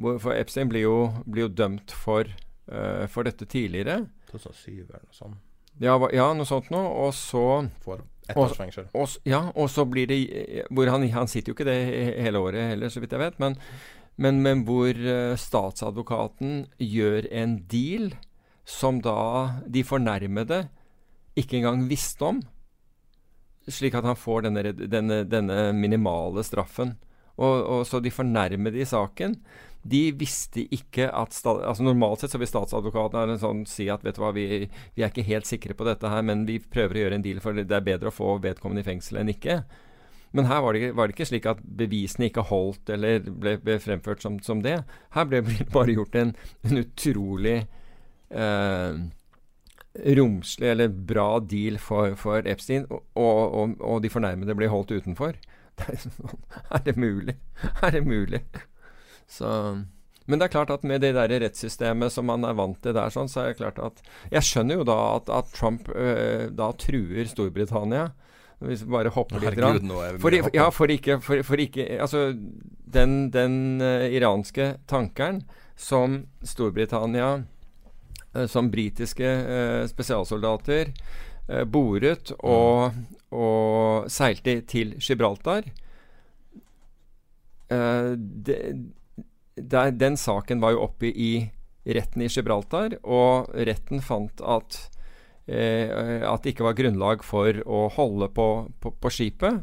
[0.00, 0.96] hvor, For Epstein blir jo,
[1.28, 2.28] blir jo dømt for,
[2.72, 4.06] uh, for dette tidligere.
[4.32, 5.40] 2007 eller noe sånt.
[5.80, 6.88] Ja, ja, noe sånt noe.
[7.06, 7.44] Og så
[7.84, 8.88] For ett års fengsel.
[8.94, 10.20] og, ja, og så blir det
[10.70, 11.78] hvor han, han sitter jo ikke det
[12.22, 13.38] hele året heller, så vidt jeg vet.
[13.42, 13.56] Men,
[14.16, 18.12] men, men hvor uh, statsadvokaten gjør en deal
[18.68, 20.66] som da de fornærmede
[21.38, 22.42] ikke engang visste om.
[23.70, 26.96] Slik at han får denne, denne, denne minimale straffen.
[27.36, 29.38] Og, og så de fornærmede i saken
[29.82, 34.18] de visste ikke at altså Normalt sett så vil statsadvokaten en sånn, si at vet
[34.18, 37.02] du hva, vi, vi er ikke helt sikre på dette her, men vi prøver å
[37.04, 39.58] gjøre en deal, for det er bedre å få vedkommende i fengsel enn ikke.
[40.32, 43.76] Men her var det, var det ikke slik at bevisene ikke holdt eller ble, ble
[43.82, 44.78] fremført som, som det.
[45.16, 46.30] Her ble det bare gjort en,
[46.64, 47.58] en utrolig
[48.30, 49.02] eh,
[49.94, 55.36] romslig eller bra deal for, for Epstein, og, og, og de fornærmede blir holdt utenfor.
[55.80, 56.40] Det er, sånn,
[56.76, 57.32] er det mulig?
[57.80, 58.42] Er det mulig?
[59.24, 59.48] Så,
[60.28, 63.08] men det er klart at med det der rettssystemet som man er vant til der,
[63.14, 64.02] sånn, så er det klart at
[64.34, 68.10] Jeg skjønner jo da at, at Trump øh, da truer Storbritannia.
[68.62, 69.56] Hvis vi bare hopper litt.
[69.56, 72.28] Herregud, er For, ja, for ikke, for, for ikke Altså,
[72.94, 75.42] den, den uh, iranske tankeren
[75.74, 77.42] som Storbritannia
[78.48, 82.96] Som britiske eh, spesialsoldater eh, boret og,
[83.36, 85.68] og seilte til Gibraltar
[87.72, 88.58] Eh, det,
[89.56, 91.32] der, Den saken var jo oppe i
[91.86, 94.78] retten i Gibraltar, og retten fant at
[95.50, 98.48] eh, at det ikke var grunnlag for å holde på,
[98.80, 99.62] på, på skipet,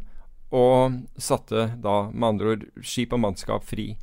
[0.50, 3.94] og satte da med andre ord skip og mannskap fri.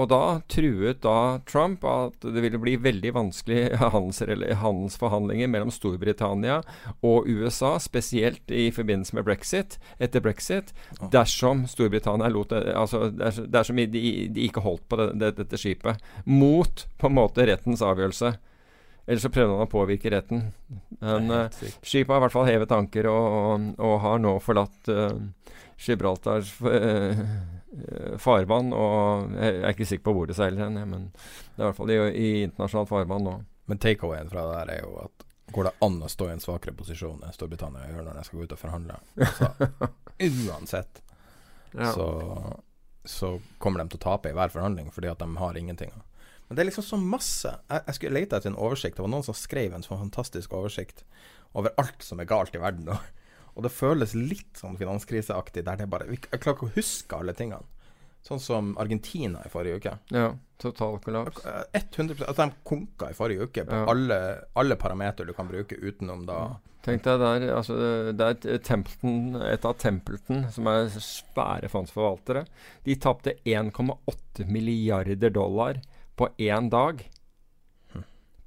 [0.00, 6.60] Og da truet da Trump at det ville bli veldig vanskelig handelsforhandlinger mellom Storbritannia
[7.04, 10.72] og USA, spesielt i forbindelse med brexit, etter brexit,
[11.12, 16.00] dersom Storbritannia lot Altså dersom de, de ikke holdt på det, det, dette skipet.
[16.24, 18.32] Mot på en måte rettens avgjørelse.
[19.06, 20.42] Eller så prøvde han å påvirke retten.
[21.02, 24.90] Men uh, skipet har i hvert fall hevet anker og, og, og har nå forlatt
[24.92, 25.16] uh,
[25.80, 27.24] Gibraltars uh,
[28.18, 28.72] farvann.
[28.76, 31.78] Og jeg er ikke sikker på hvor det seiler hen, men det er i hvert
[31.78, 33.34] fall i, i internasjonalt farvann nå.
[33.70, 36.42] Men takeawayen fra det der er jo at går det an å stå i en
[36.42, 38.98] svakere posisjon enn Storbritannia gjør når de skal gå ut og forhandle?
[39.18, 39.48] Altså,
[40.50, 41.00] uansett
[41.74, 41.92] Ja.
[41.94, 42.06] så,
[43.06, 45.90] så kommer de til å tape i hver forhandling fordi at de har ingenting.
[46.48, 47.50] Men det er liksom så masse.
[47.70, 48.96] Jeg, jeg skulle lete etter en oversikt.
[48.98, 51.04] Det var noen som skrev en sånn fantastisk oversikt
[51.54, 52.90] over alt som er galt i verden.
[52.90, 53.19] Og,
[53.60, 57.34] og det føles litt sånn finanskriseaktig, der det bare Jeg klarer ikke å huske alle
[57.36, 57.68] tingene.
[58.24, 59.98] Sånn som Argentina i forrige uke.
[60.16, 60.30] ja.
[60.60, 61.38] Total kollaps.
[61.48, 63.86] Eh, 100 Altså, de konka i forrige uke på Ja.
[63.88, 64.18] alle,
[64.60, 67.76] alle parametere du kan bruke utenom da Tenk deg der, altså
[68.16, 72.46] det er et, Templeton, et av Templeton, som er svære fondsforvaltere.
[72.84, 75.80] De tapte 1,8 milliarder dollar
[76.16, 77.02] på én dag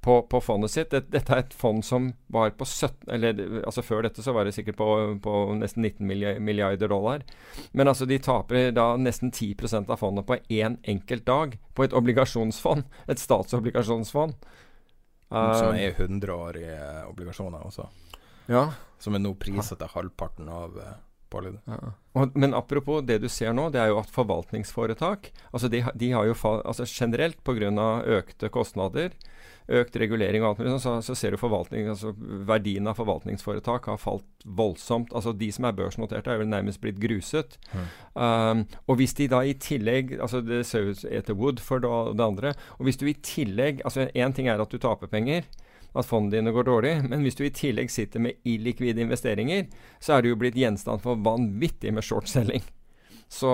[0.04, 0.92] på, på fondet sitt.
[0.92, 4.52] Dette, er et fond som var på 17 Eller altså før dette så var det
[4.52, 4.88] sikkert på,
[5.24, 7.24] på nesten 19 milliarder dollar.
[7.72, 11.56] Men altså de taper da nesten 10% av fondet på én enkelt dag.
[11.72, 12.84] På et obligasjonsfond.
[13.08, 14.36] Et statsobligasjonsfond.
[15.32, 17.88] som Uh, er 100-årige obligasjoner også.
[18.52, 18.68] ja.
[19.00, 20.76] Som er nå priset til halvparten av
[21.34, 21.60] pålyddet.
[21.68, 21.92] Ja.
[22.14, 26.10] Og, men apropos det du ser nå, det er jo at forvaltningsforetak altså de, de
[26.14, 27.70] har jo fa altså Generelt pga.
[28.20, 29.16] økte kostnader,
[29.66, 32.12] økt regulering og alt mulig så, så ser du forvaltning, altså
[32.46, 35.14] verdien av forvaltningsforetak har falt voldsomt.
[35.14, 37.58] altså De som er børsnoterte, er vel nærmest blitt gruset.
[38.14, 42.24] Um, og hvis de da i tillegg altså Det ser ut etter Woodford og det
[42.24, 42.54] andre.
[42.78, 45.48] Og hvis du i tillegg altså Én ting er at du taper penger,
[45.94, 49.66] at fondene dine går dårlig, men hvis du i tillegg sitter med illikvide investeringer,
[50.02, 52.62] så er du jo blitt gjenstand for vanvittig med shortselling.
[53.28, 53.48] Så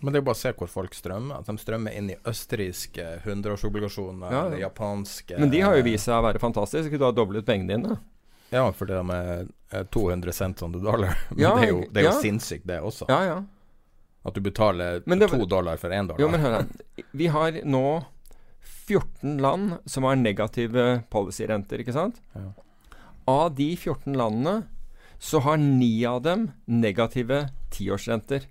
[0.00, 1.40] Men det er jo bare å se hvor folk strømmer.
[1.40, 4.58] At de strømmer inn i østerrikske 100-årsobligasjoner, Ja, ja.
[4.68, 6.96] japanske Men de har jo vist seg å være fantastiske.
[6.98, 7.96] Du har doblet pengene dine.
[8.50, 11.18] Ja, for det med eh, 200 cent on the dollar.
[11.30, 13.08] Men Ja, det er jo, det er jo sinnssykt, det også.
[13.10, 13.36] Ja, ja.
[14.24, 16.20] At du betaler det- to dollar for én dollar.
[16.20, 16.66] Jo, men hør her.
[17.12, 17.84] Vi har nå
[18.90, 22.20] 14 land som har negative policyrenter, ikke sant?
[22.34, 22.50] Ja.
[23.30, 24.64] Av de 14 landene
[25.20, 28.48] så har ni av dem negative tiårsrenter.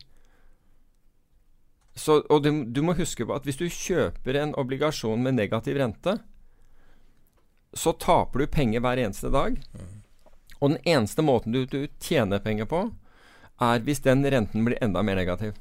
[1.95, 5.79] Så, og du, du må huske på at hvis du kjøper en obligasjon med negativ
[5.81, 6.19] rente,
[7.73, 9.57] så taper du penger hver eneste dag.
[10.59, 12.85] Og den eneste måten du, du tjener penger på,
[13.59, 15.57] er hvis den renten blir enda mer negativ.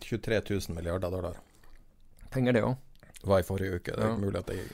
[0.00, 1.38] 23 000 milliarder dollar
[2.30, 2.76] Penger, det òg.
[3.24, 3.92] var i forrige uke.
[3.92, 4.16] Det er Ja.
[4.16, 4.72] mulig at er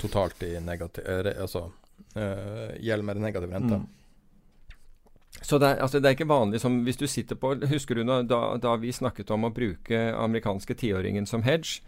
[0.00, 1.70] totalt i negativ eh, Altså
[2.16, 3.78] uh, gjelder med negativ rente.
[3.78, 3.88] Mm.
[5.42, 8.04] Så det er, altså det er ikke vanlig som hvis du sitter på Husker du
[8.04, 11.80] da, da vi snakket om å bruke amerikanske tiåringen som hedge?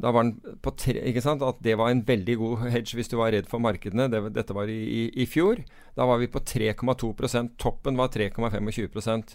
[0.00, 1.42] Da var den på tre, ikke sant?
[1.42, 4.08] At det var en veldig god hedge hvis du var redd for markedene.
[4.10, 5.58] Det, dette var i, i, i fjor.
[5.98, 9.34] Da var vi på 3,2% Toppen var 3,25%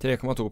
[0.00, 0.48] 3,2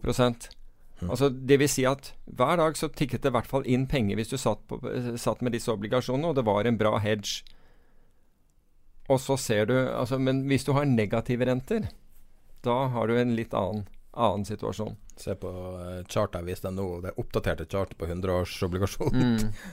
[1.05, 4.17] Altså Det vil si at hver dag så tikket det i hvert fall inn penger
[4.17, 4.79] hvis du satt, på,
[5.19, 7.43] satt med disse obligasjonene, og det var en bra hedge.
[9.07, 11.87] Og så ser du altså, Men hvis du har negative renter,
[12.65, 14.97] da har du en litt annen, annen situasjon.
[15.17, 19.15] Se på uh, viste deg nå, det oppdaterte chartet på 100-årsobligasjon.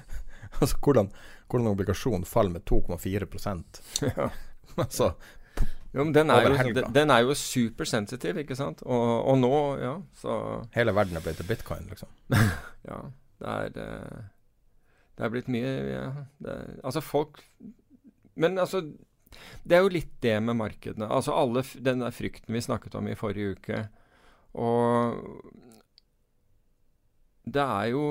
[0.60, 1.10] altså hvordan,
[1.48, 3.26] hvordan obligasjon faller med 2,4
[4.16, 4.30] Ja.
[4.74, 5.12] Altså
[5.94, 8.82] Jo, men den er jo, den, den er jo supersensitiv, ikke sant?
[8.82, 10.36] Og, og nå, ja, så
[10.74, 12.10] Hele verden er blitt til bitcoin, liksom.
[12.90, 12.98] Ja.
[13.40, 14.24] Det er eh,
[15.14, 16.04] Det er blitt mye ja,
[16.42, 17.40] det, Altså, folk
[18.38, 18.82] Men altså
[19.64, 21.08] Det er jo litt det med markedene.
[21.10, 23.80] Altså alle den der frykten vi snakket om i forrige uke.
[24.54, 25.18] Og
[27.44, 28.04] det er jo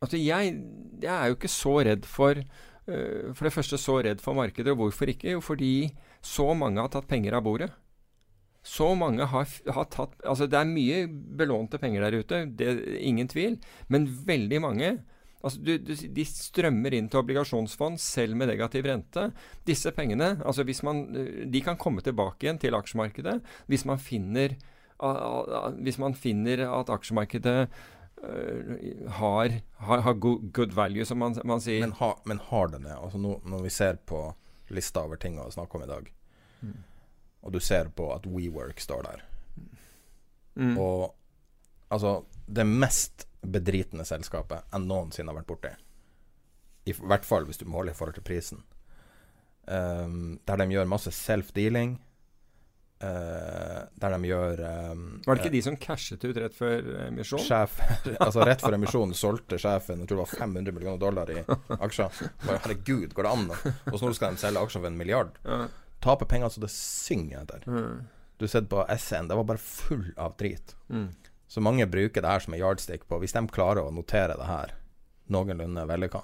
[0.00, 0.54] Altså, jeg,
[1.02, 2.38] jeg er jo ikke så redd for
[2.86, 4.72] For det første så redd for markedet.
[4.72, 5.34] Og hvorfor ikke?
[5.36, 5.90] Jo, fordi
[6.24, 7.70] så mange har tatt penger av bordet.
[8.66, 12.82] Så mange har, har tatt Altså, det er mye belånte penger der ute, det er
[13.00, 13.56] ingen tvil.
[13.88, 14.98] Men veldig mange
[15.40, 19.30] Altså, du, du, de strømmer inn til obligasjonsfond selv med negativ rente.
[19.64, 23.38] Disse pengene altså hvis man, eh, de kan komme tilbake igjen til aksjemarkedet
[23.72, 24.58] hvis man finner,
[25.80, 27.70] hvis man finner at aksjemarkedet
[29.08, 31.80] har, har, har good, good value, som man, man sier.
[31.80, 32.92] Men, ha, men har det det?
[32.96, 34.22] Altså nå, når vi ser på
[34.70, 36.12] lista over ting å snakke om i dag,
[36.60, 36.74] Mm.
[37.42, 39.22] og du ser på at WeWork står der,
[40.60, 40.74] Mm.
[40.78, 41.14] og
[41.90, 45.70] altså det mest bedritne selskapet jeg noensinne har vært borti,
[46.84, 48.60] i hvert fall hvis du måler i forhold til prisen,
[49.66, 51.96] um, der de gjør masse self-dealing,
[53.06, 57.46] eh, der de gjør um, Var det ikke de som cashet ut rett før emisjonen?
[57.46, 57.78] Sjef,
[58.26, 61.42] altså Rett før emisjonen solgte sjefen jeg tror det var 500 millioner dollar i
[61.80, 62.22] aksjer.
[62.46, 63.74] Bare, Herregud, går det an?
[63.92, 65.36] Og så nå skal de selge aksjer for en milliard.
[65.44, 65.64] Ja.
[66.00, 67.66] Taper penger så det synger etter.
[67.68, 68.08] Mm.
[68.40, 70.76] Du har sett på SN, det var bare full av drit.
[70.88, 71.10] Mm.
[71.50, 74.46] Så mange bruker det her som en yardstick på Hvis de klarer å notere det
[74.48, 74.72] her
[75.30, 76.22] noenlunde vellykka,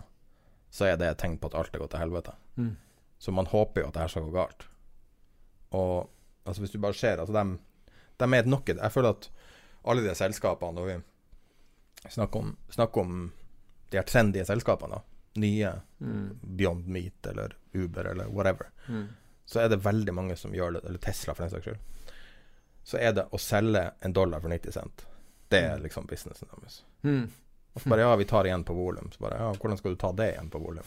[0.70, 2.32] så er det et tegn på at alt er gått til helvete.
[2.56, 2.72] Mm.
[3.18, 4.66] Så man håper jo at det her skal gå galt.
[5.76, 6.08] Og
[6.46, 7.58] altså hvis du bare ser altså de,
[8.18, 9.28] de er et nok Jeg føler at
[9.86, 10.96] alle de selskapene Når vi
[12.10, 13.32] snakker om, snakker om
[13.90, 15.00] de her trendy selskapene,
[15.36, 16.38] nye Mm.
[16.42, 19.06] Beyond Meat eller Uber eller whatever, Mm.
[19.46, 21.78] så er det veldig mange som gjør det, eller Tesla for den saks skyld.
[22.84, 25.06] Så er det å selge en dollar for 90 cent.
[25.48, 26.82] Det er liksom businessen deres.
[27.02, 27.30] Mm.
[27.74, 29.08] Og så bare ja, vi tar igjen på volum.
[29.12, 30.84] Så bare ja, hvordan skal du ta det igjen på volum?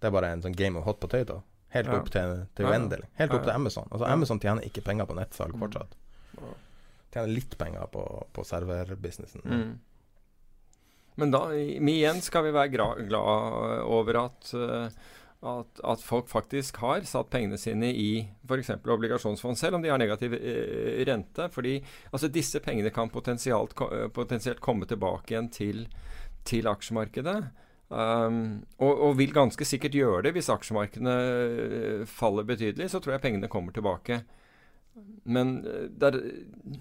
[0.00, 1.42] Det er bare en sånn game of hot potato.
[1.74, 2.78] Helt opp til, til Ja, ja.
[2.78, 3.08] uendelig.
[3.18, 3.52] Helt opp til.
[3.52, 3.88] Amazon.
[3.90, 4.06] Altså.
[4.08, 5.60] Amazon tjener ikke penger på nettsalg Mm.
[5.66, 5.96] fortsatt.
[7.12, 8.02] Tjener litt penger på,
[8.32, 9.42] på serverbusinessen.
[9.44, 9.78] Mm.
[11.18, 12.70] Men da igjen skal vi være
[13.08, 13.14] glad
[13.84, 14.88] over at, eh,
[15.48, 18.10] at, at folk faktisk har satt pengene sine i
[18.46, 18.70] f.eks.
[18.84, 21.48] obligasjonsfond, selv om de har negativ eh, rente.
[21.50, 21.80] fordi
[22.12, 25.88] altså, disse pengene kan potensielt, eh, potensielt komme tilbake igjen til,
[26.44, 27.40] til aksjemarkedet.
[27.88, 32.90] Um, og, og vil ganske sikkert gjøre det hvis aksjemarkedene eh, faller betydelig.
[32.92, 34.22] Så tror jeg pengene kommer tilbake.
[35.24, 35.62] Men
[36.00, 36.78] der, er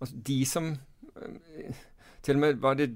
[0.00, 0.70] altså, de som
[1.16, 1.76] eh,
[2.22, 2.90] til og med var det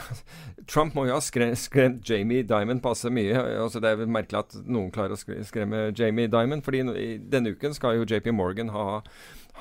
[0.70, 3.34] Trump må jo ha skre- skremt Jamie Dimon passe mye.
[3.62, 6.62] Altså Det er vel merkelig at noen klarer å skremme Jamie Dimon.
[6.62, 6.82] fordi
[7.30, 9.02] denne uken skal jo JP Morgan ha,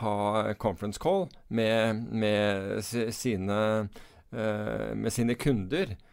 [0.02, 2.82] ha conference call med, med
[3.14, 3.90] sine,
[4.34, 6.08] eh, med sine kunder eh,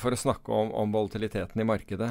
[0.00, 2.10] for å snakke om, om volatiliteten i markedet.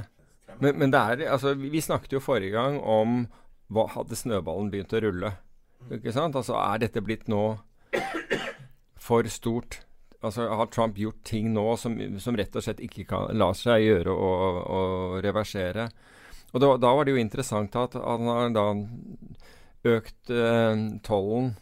[0.60, 3.26] Men, men er, altså, vi snakket jo forrige gang om
[3.74, 5.34] hva hadde snøballen begynt å rulle.
[5.94, 6.38] Ikke sant?
[6.40, 7.58] Altså, er dette blitt nå
[9.08, 9.82] for stort?
[10.24, 13.86] Altså, Har Trump gjort ting nå som, som rett og slett ikke kan la seg
[13.86, 14.82] gjøre å
[15.24, 15.90] reversere?
[16.56, 18.68] Og da, da var det jo interessant at han har da
[19.88, 21.54] økt eh, tollen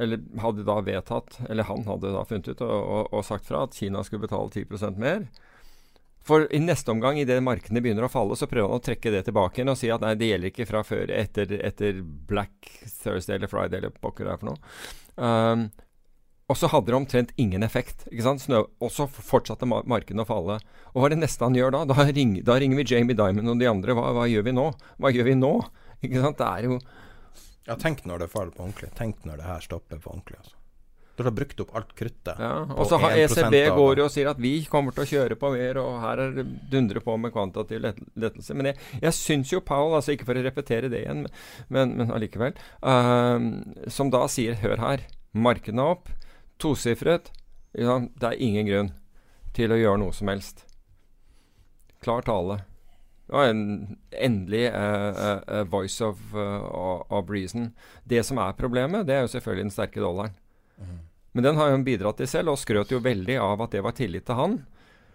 [0.00, 3.66] Eller hadde da vedtatt, eller han hadde da funnet ut og, og, og sagt fra
[3.66, 5.26] at Kina skulle betale 10% mer.
[6.24, 9.22] For i neste omgang, idet markedene begynner å falle, så prøver han å trekke det
[9.28, 12.72] tilbake igjen og si at nei, det gjelder ikke fra før etter, etter Black
[13.02, 14.74] Thursday eller Friday eller pokker det er for noe.
[15.16, 15.64] Um,
[16.50, 18.04] og så hadde det omtrent ingen effekt.
[18.10, 18.42] ikke sant?
[18.42, 20.58] Snø, og så fortsatte ma markedene å falle.
[20.90, 21.84] Og hva er det neste han gjør da?
[21.92, 23.94] Da, ring, da ringer vi Jamie Dimon og de andre.
[23.94, 24.66] Hva, hva gjør vi nå?
[24.98, 25.52] Hva gjør vi nå?
[26.02, 26.40] Ikke sant?
[26.40, 26.80] Det er jo
[27.68, 28.90] Ja, tenk når det faller på ordentlig.
[28.98, 30.38] Tenk når det her stopper på ordentlig.
[30.40, 30.56] altså.
[31.20, 32.38] Du har brukt opp alt kruttet.
[32.40, 32.52] ja.
[32.64, 35.36] Og så har ECB av- går jo og sier at vi kommer til å kjøre
[35.36, 36.38] på mer, og her er
[36.72, 38.54] dundre på med kvantitativ lett lettelse.
[38.56, 41.26] Men jeg, jeg syns jo Powell, altså ikke for å repetere det igjen,
[41.68, 43.36] men, men allikevel, uh,
[43.92, 45.04] som da sier hør her,
[45.36, 46.08] markedene opp,
[46.58, 47.28] tosifret,
[47.76, 48.90] ja, det er ingen grunn
[49.52, 50.64] til å gjøre noe som helst.
[52.00, 52.62] Klar tale.
[53.30, 53.60] En
[54.10, 57.70] endelig uh, eh, voice of, of reason.
[58.04, 60.34] Det som er problemet, det er jo selvfølgelig den sterke dollaren.
[60.80, 60.98] Mm.
[61.32, 63.94] Men den har jo bidratt til selv, og skrøt jo veldig av at det var
[63.94, 64.58] tillit til han.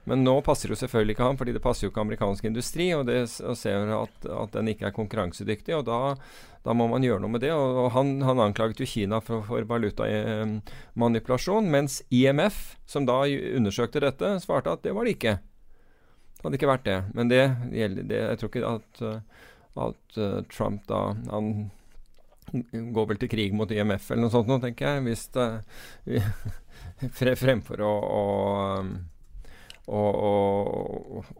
[0.05, 2.93] Men nå passer det jo selvfølgelig ikke han, fordi det passer jo ikke amerikansk industri,
[2.93, 5.73] og det og ser at, at den ikke er konkurransedyktig.
[5.79, 6.15] og Da,
[6.67, 7.51] da må man gjøre noe med det.
[7.55, 13.25] og, og Han, han anklaget jo Kina for, for valutamanipulasjon, mens IMF, som da
[13.57, 15.39] undersøkte dette, svarte at det var det ikke.
[16.45, 16.97] Det hadde ikke vært det.
[17.17, 17.39] Men det
[17.73, 20.99] gjelder det, Jeg tror ikke at, uh, at uh, Trump da
[21.31, 21.71] Han
[22.93, 25.03] går vel til krig mot IMF eller noe sånt nå, tenker jeg.
[25.07, 25.47] Hvis det,
[27.17, 27.93] fre- fremfor å,
[29.89, 30.03] å,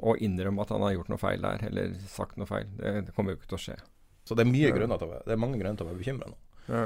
[0.02, 2.66] å, innrømme at han har gjort noe feil der, eller sagt noe feil.
[2.82, 3.78] Det, det kommer jo ikke til å skje.
[4.26, 4.74] Så det er mye Ja.
[4.74, 6.82] grunner til å være, det er mange grunner til å være bekymra nå,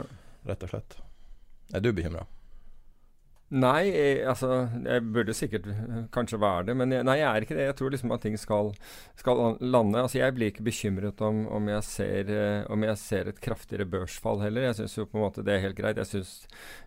[0.52, 1.00] rett og slett.
[1.72, 2.26] Er du bekymra?
[3.50, 7.46] Nei, jeg, altså Jeg burde sikkert eh, kanskje være det, men jeg, nei, jeg er
[7.46, 7.66] ikke det.
[7.66, 8.70] Jeg tror liksom at ting skal,
[9.18, 10.04] skal lande.
[10.04, 13.90] Altså Jeg blir ikke bekymret om, om, jeg ser, eh, om jeg ser et kraftigere
[13.90, 14.70] børsfall heller.
[14.70, 15.98] Jeg syns jo på en måte det er helt greit.
[15.98, 16.36] Jeg syns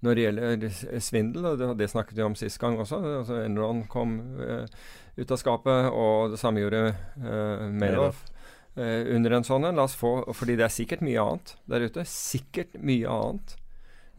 [0.06, 3.00] når det gjelder svindel, og det, snakket vi om sist gang også.
[3.20, 4.64] altså Enron kom uh,
[5.20, 8.22] ut av skapet, og det samme gjorde uh, Madoff
[8.80, 9.82] uh, under en sånn en.
[9.84, 12.08] Fordi det er sikkert mye annet der ute.
[12.08, 13.58] Sikkert mye annet.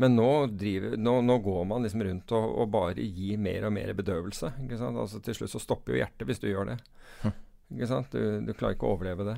[0.00, 3.74] Men nå, driver, nå, nå går man liksom rundt og, og, bare gir mer og
[3.76, 4.54] mer bedøvelse.
[4.64, 4.96] ikke sant?
[5.00, 6.76] Altså Til slutt så stopper jo hjertet hvis du gjør det.
[7.20, 7.34] Hm.
[7.74, 8.12] Ikke sant?
[8.12, 9.36] Du, du, klarer ikke å overleve det.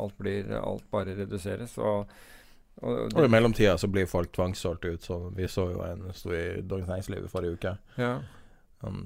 [0.00, 1.78] Alt, blir, alt bare reduseres.
[1.80, 2.12] og
[2.80, 5.02] og, og, i mellomtida så blir folk tvangssolgt ut.
[5.02, 7.74] Så vi så jo en sto i Dagens Næringsliv i forrige uke.
[7.96, 8.14] Ja.
[8.82, 9.02] En,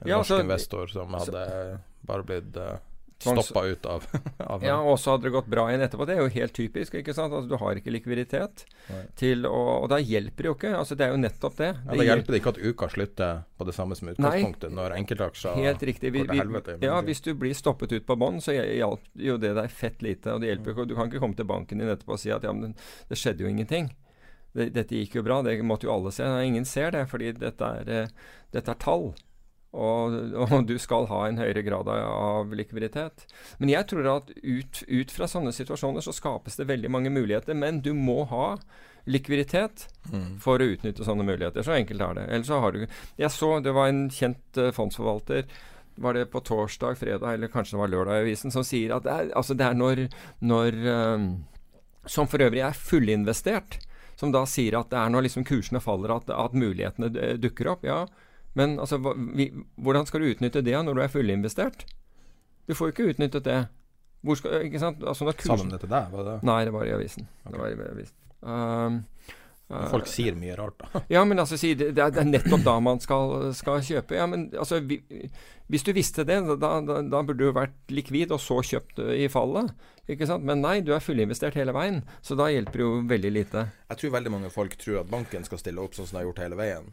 [0.00, 2.76] en ja, norsk så, investor som hadde så, bare blitt uh,
[3.18, 4.04] stoppa ut av,
[4.38, 6.06] av Ja, og så hadde det gått bra igjen etterpå.
[6.06, 6.94] Det er jo helt typisk.
[7.00, 7.34] ikke sant?
[7.34, 9.02] Altså, du har ikke likviditet Nei.
[9.18, 10.72] til å Og da hjelper det jo ikke.
[10.78, 11.70] Altså, det er jo nettopp det.
[11.74, 15.58] Ja, det hjelper det ikke at uka slutter på det samme som utgangspunktet, når enkeltaksjer
[15.58, 16.12] helt riktig.
[16.14, 19.54] Vi, vi, helvete, ja, hvis du blir stoppet ut på bånn, så hjalp jo det
[19.58, 20.34] deg fett lite.
[20.34, 20.88] Og det hjelper ikke.
[20.90, 22.76] Du kan ikke komme til banken din etterpå og si at ja, men
[23.10, 23.90] det skjedde jo ingenting.
[24.56, 25.42] Dette gikk jo bra.
[25.44, 26.26] Det måtte jo alle se.
[26.26, 29.10] Nei, ingen ser det, fordi dette er, eh, dette er tall.
[29.76, 33.26] Og, og, du skal ha en høyere grad av likviditet.
[33.60, 37.56] Men jeg tror at ut, ut, fra sånne situasjoner så skapes det veldig mange muligheter.
[37.58, 38.54] Men du må ha
[39.08, 40.38] likviditet mm.
[40.42, 41.64] for å utnytte sånne muligheter.
[41.64, 42.28] Så enkelt er det.
[42.32, 42.86] Ellers så har du
[43.20, 45.44] Jeg så det var en kjent uh, fondsforvalter
[45.98, 49.02] var det på torsdag, fredag eller kanskje det var lørdag i avisen, som sier at
[49.02, 50.04] det er, altså det er når,
[50.46, 51.24] når um,
[52.06, 53.80] Som for øvrig er fullinvestert.
[54.16, 57.84] Som da sier at det er når liksom kursene faller at, at mulighetene dukker opp.
[57.84, 58.06] Ja,
[58.58, 61.84] men altså, hva, vi, hvordan skal du utnytte det når du er fullinvestert?
[62.68, 63.58] Du får jo ikke utnyttet det.
[64.26, 65.04] Hvor skal, ikke sant?
[65.06, 66.08] Altså, Sa de det til deg?
[66.14, 66.38] Var det?
[66.48, 67.28] Nei, det var i avisen.
[67.44, 67.52] Okay.
[67.54, 68.16] Det var i avisen.
[68.38, 68.96] Um,
[69.70, 71.02] uh, Folk sier mye rart, da.
[71.10, 74.18] ja, men altså, det, det, er nettopp da man skal, skal kjøpe.
[74.18, 75.00] Ja, men altså, vi,
[75.70, 79.30] Hvis du visste det, da, da, da, burde du vært likvid og så kjøpt i
[79.30, 79.70] fallet.
[80.08, 83.64] Men nei, du er fullinvestert hele veien, så da hjelper det jo veldig lite.
[83.92, 86.30] Jeg tror veldig mange folk tror at banken skal stille opp sånn som de har
[86.30, 86.92] gjort hele veien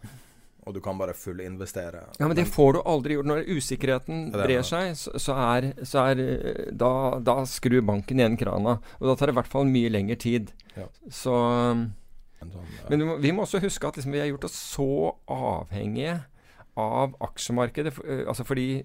[0.66, 2.02] og du kan bare fullinvestere.
[2.18, 3.30] Ja, men det får du aldri gjort.
[3.30, 6.24] Når usikkerheten brer seg, så, er, så er
[6.74, 6.92] da,
[7.22, 8.80] da, skrur banken igjen krana.
[8.98, 10.50] Og da tar det i hvert fall mye lengre tid.
[10.74, 10.88] Ja.
[11.06, 11.86] Så sånn,
[12.42, 12.88] ja.
[12.90, 14.90] Men vi må også huske at liksom, vi har gjort oss så
[15.32, 16.18] avhengige
[16.82, 17.94] av aksjemarkedet.
[17.96, 18.84] For, eh, altså fordi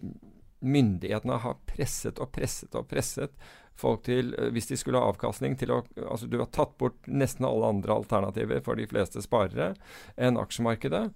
[0.60, 3.32] myndighetene har presset og presset og presset
[3.80, 7.06] folk til, eh, hvis de skulle ha avkastning, til å Altså du har tatt bort
[7.06, 9.74] nesten alle andre alternativer for de fleste sparere
[10.16, 11.12] enn aksjemarkedet.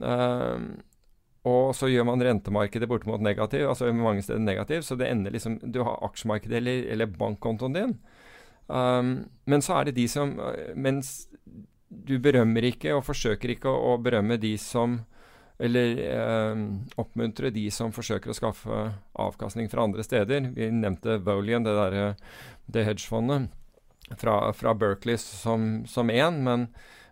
[0.00, 0.80] Uh,
[1.48, 5.56] og så gjør man rentemarkedet bortimot negativ, altså mange steder negativ, så det ender liksom
[5.72, 7.94] Du har aksjemarkedet eller, eller bankkontoen din.
[8.68, 9.14] Um,
[9.48, 10.36] men så er det de som
[10.78, 11.26] Mens
[11.90, 15.00] du berømmer ikke og forsøker ikke å, å berømme de som
[15.58, 15.96] Eller
[16.52, 18.84] um, oppmuntre de som forsøker å skaffe
[19.18, 20.52] avkastning fra andre steder.
[20.54, 22.14] Vi nevnte Volian, det derre
[22.70, 23.50] det hedgefondet
[24.16, 26.68] fra, fra Berkeley som én, men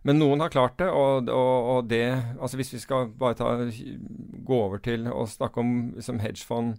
[0.07, 2.07] men noen har klart det, og, og, og, det
[2.39, 3.51] Altså hvis vi skal bare ta,
[4.47, 6.77] gå over til å snakke om liksom hedgefond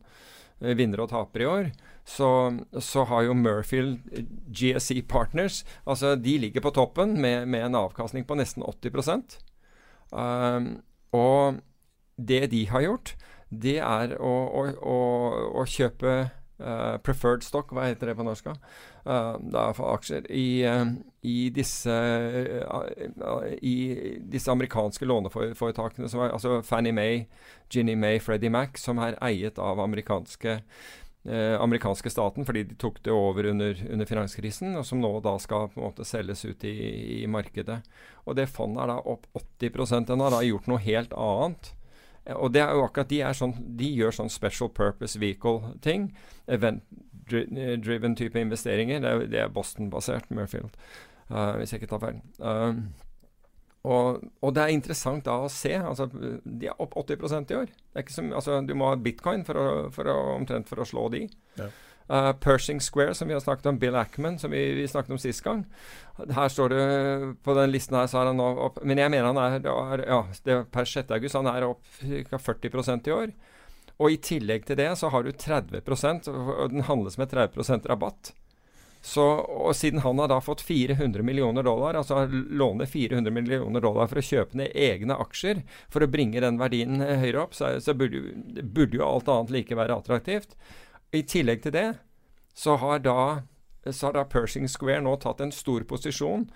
[0.62, 1.72] eh, vinnere og tapere i år,
[2.08, 2.30] så,
[2.82, 4.00] så, har jo Murfield
[4.56, 9.38] GSC Partners altså De ligger på toppen med, med en avkastning på nesten 80
[10.12, 10.72] um,
[11.14, 11.60] Og
[12.18, 13.14] det de har gjort,
[13.50, 14.98] det er å, å, å,
[15.62, 16.16] å kjøpe
[16.60, 18.52] uh, preferred stock, hva heter det på norsk?
[19.06, 20.92] Uh, er for aksjer i, uh,
[21.24, 21.98] i, disse,
[23.62, 23.76] i,
[24.32, 27.26] disse, amerikanske låneforetakene, er, altså Fannie Mae,
[27.72, 30.62] Ginny Mae, Freddie Mac, som er eiet av amerikanske
[31.30, 35.68] amerikanske staten fordi de tok det over under, under, finanskrisen, og som nå da skal
[35.70, 36.72] på en måte selges ut i,
[37.20, 37.82] i markedet.
[38.24, 39.28] Og det fondet er da opp
[39.60, 41.74] 80 Den har da gjort noe helt annet
[42.36, 46.10] og det er jo akkurat de, sånn, de gjør sånn special purpose vehicle-ting.
[46.52, 49.04] Event-driven type investeringer.
[49.04, 50.74] Det er, det er Boston-basert, Murfield,
[51.32, 52.20] uh, hvis jeg ikke tar feil.
[52.40, 52.90] Um,
[53.88, 55.72] og, og, det er interessant da å se.
[55.78, 57.70] altså De er opp 80% i år.
[57.70, 60.84] Det er ikke som, altså, du må ha bitcoin for å, for å, omtrent for
[60.84, 61.24] å slå de.
[61.60, 61.70] Ja.
[62.10, 65.22] Uh, Pershing Square, som vi har snakket om, Bill Ackman, som vi, vi, snakket om
[65.22, 65.66] sist gang.
[66.18, 66.80] Her står det
[67.46, 70.18] På den listen her så er han opp Men jeg mener han er, er ja,
[70.44, 71.14] det er per 6.
[71.16, 71.38] august.
[71.38, 72.42] Han er opp ca.
[72.50, 73.32] 40% i år.
[74.00, 75.84] Og i tillegg til det så har du 30
[76.32, 78.34] og den handles med 30% rabatt.
[79.02, 84.10] Så, og siden han har da fått 400 millioner dollar, altså låne 400 millioner dollar
[84.12, 87.96] for å kjøpe ned egne aksjer for å bringe den verdien høyere opp, så, så
[87.96, 90.58] burde, burde jo alt annet like være attraktivt.
[91.16, 91.88] I tillegg til det
[92.54, 93.46] så har da,
[93.90, 96.50] så har da Pershing Square nå tatt en stor posisjon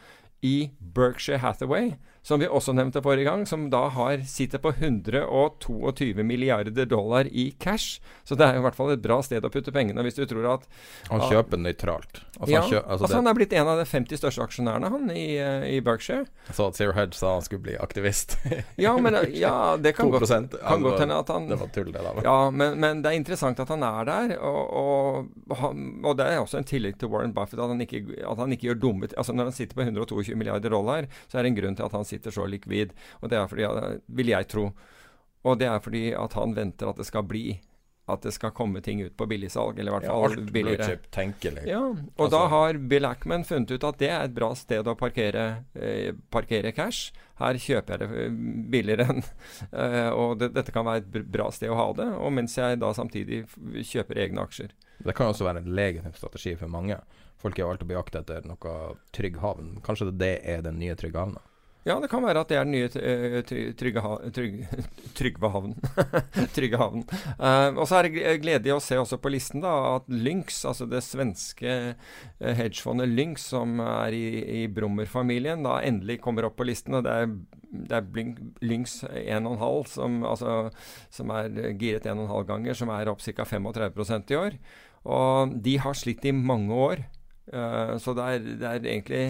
[0.43, 1.93] i Berkshire Hathaway,
[2.23, 7.49] som vi også nevnte forrige gang, som da har, sitter på 122 milliarder dollar i
[7.59, 7.99] cash.
[8.23, 10.47] Så det er i hvert fall et bra sted å putte pengene hvis du tror
[10.53, 10.67] at
[11.09, 12.21] Han kjøper nøytralt.
[12.39, 14.91] Altså, ja, han, kjøper, altså altså han er blitt en av de 50 største aksjonærene,
[14.93, 16.25] han, i, eh, i Berkshire.
[16.47, 18.37] Jeg så at Zero Hedge sa han skulle bli aktivist.
[18.79, 22.15] ja, men ja, det kan godt hende at han Det var tull, det da.
[22.23, 24.35] Ja, men, men, det er interessant at han er der.
[24.39, 28.39] Og, og, og, det er også en tillegg til Warren Buffett at han ikke, at
[28.39, 31.51] han ikke gjør dumme Altså Når han sitter på 122 milliarder dollar, så er det
[31.51, 32.93] en grunn til at han sitter så likvid.
[33.21, 33.67] Og det er fordi,
[34.07, 34.69] vil jeg tro.
[35.43, 37.59] Og det er fordi at han venter at det skal bli
[38.05, 40.97] at det skal komme ting ut på billigsalg, eller i hvert fall ja, billigere.
[41.15, 41.61] Tenkelig.
[41.69, 42.31] Ja, og altså.
[42.35, 46.11] da har Bill Ackman funnet ut at det er et bra sted å parkere, eh,
[46.33, 47.13] parkere cash.
[47.39, 48.35] Her kjøper jeg det eh,
[48.75, 49.23] billigere enn
[49.83, 52.81] eh, Og det, dette kan være et bra sted å ha det, og mens jeg
[52.83, 53.45] da samtidig
[53.93, 54.75] kjøper egne aksjer.
[55.03, 56.99] Det kan også være en legitim strategi for mange.
[57.39, 58.77] Folk er jo alltid på jakt etter noe
[59.15, 59.77] trygg havn.
[59.83, 61.43] Kanskje det er den nye trygge havna?
[61.83, 65.73] Ja, det kan være at det er den nye uh, trygge, ha, trygg, havn.
[66.55, 67.03] trygge havn.
[67.35, 70.87] Uh, og så er det gledelig å se også på listen da, at Lynx, altså
[70.87, 74.23] det svenske uh, hedgefondet Lynx, som er i,
[74.61, 76.95] i Brummer-familien, da endelig kommer opp på listen.
[76.99, 77.35] og det er
[77.73, 80.69] det er Lynx 1,5 som, altså,
[81.09, 83.47] som er giret 1,5 ganger, som er opp ca.
[83.49, 84.57] 35% i år.
[85.09, 87.03] Og de har slitt i mange år.
[87.49, 89.23] Uh, så det er, det er egentlig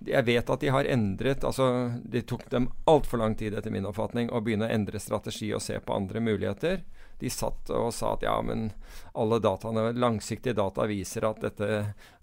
[0.00, 1.66] jeg vet at de har endret altså
[2.02, 5.62] Det tok dem altfor lang tid, etter min oppfatning, å begynne å endre strategi og
[5.62, 6.82] se på andre muligheter.
[7.22, 8.72] De satt og sa at ja, men
[9.14, 11.68] alle dataene, langsiktige data viser at dette,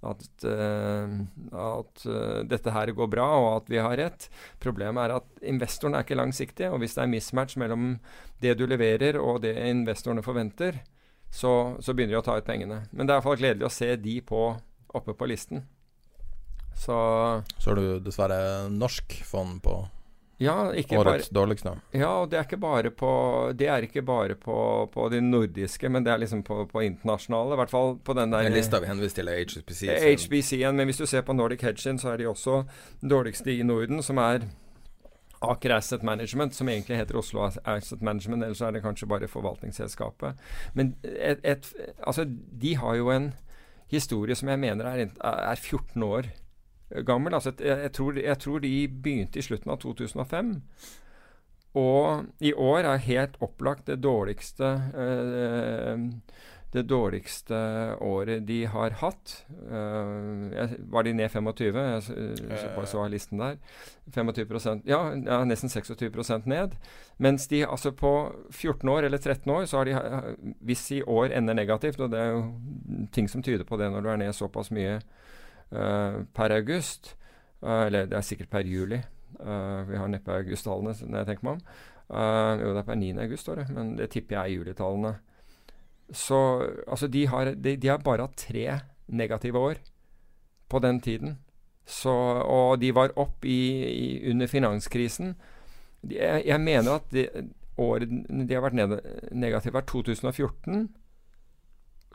[0.03, 1.13] at, uh,
[1.55, 4.27] at uh, dette her går bra, og at vi har rett.
[4.59, 7.93] Problemet er at investoren er ikke langsiktig, og hvis det er mismatch mellom
[8.43, 10.81] det du leverer og det investorene forventer,
[11.31, 12.83] så, så begynner de å ta ut pengene.
[12.91, 14.49] Men det er iallfall gledelig å se de på,
[14.99, 15.63] oppe på listen.
[16.77, 16.97] Så
[17.57, 19.81] Så er du dessverre norsk fond på
[20.39, 21.73] ja, årets dårligste.
[21.91, 23.09] Ja, og det er ikke bare på
[23.59, 27.57] Det er ikke bare på, på de nordiske, men det er liksom på, på internasjonale.
[27.57, 29.83] I hvert fall på den der Den lista vi henviser til, er HBC.
[30.23, 32.63] HBC-en, men hvis du ser på Nordic Hedging, så er de også
[33.03, 34.47] dårligste i Norden, som er
[35.41, 40.39] Aker Asset Management, som egentlig heter Oslo Asset Management, ellers er det kanskje bare forvaltningsselskapet.
[40.73, 41.73] Men et, et,
[42.07, 42.25] altså,
[42.61, 43.33] de har jo en
[43.91, 46.31] historie som jeg mener er, er 14 år
[47.05, 47.33] gammel.
[47.33, 50.53] Altså, jeg, jeg, tror, jeg, tror, de begynte i slutten av 2005.
[51.79, 56.07] Og i år er helt opplagt det dårligste øh,
[56.73, 57.55] det dårligste
[58.05, 59.31] året de har hatt.
[59.49, 61.79] Uh, jeg, var de ned 25?
[61.79, 63.57] Jeg så, så listen der.
[64.13, 66.75] 25 ja, ja, nesten 26% ned.
[67.17, 71.25] Mens de altså på 14 år eller 13 år, så har de Hvis i år
[71.25, 72.53] ender negativt, og det er jo
[73.11, 74.99] ting som tyder på det når du er ned såpass mye
[75.69, 77.15] per august.
[77.63, 79.01] Uh, eller det er sikkert per juli.
[79.39, 81.65] Uh, vi har neppe augusttallene når jeg tenker meg om.
[82.59, 83.09] jo, det er per 9.
[83.21, 85.13] august, står det, men det tipper jeg er julitallene.
[86.09, 86.39] Så
[86.87, 89.83] altså, de har, de, de har bare hatt tre negative år
[90.69, 91.37] på den tiden.
[91.85, 92.13] Så,
[92.45, 95.35] og de var opp i, i, under finanskrisen.
[96.01, 97.27] De, jeg, jeg, mener at de,
[97.77, 98.97] året de har vært ned,
[99.31, 100.89] negative, er 2014.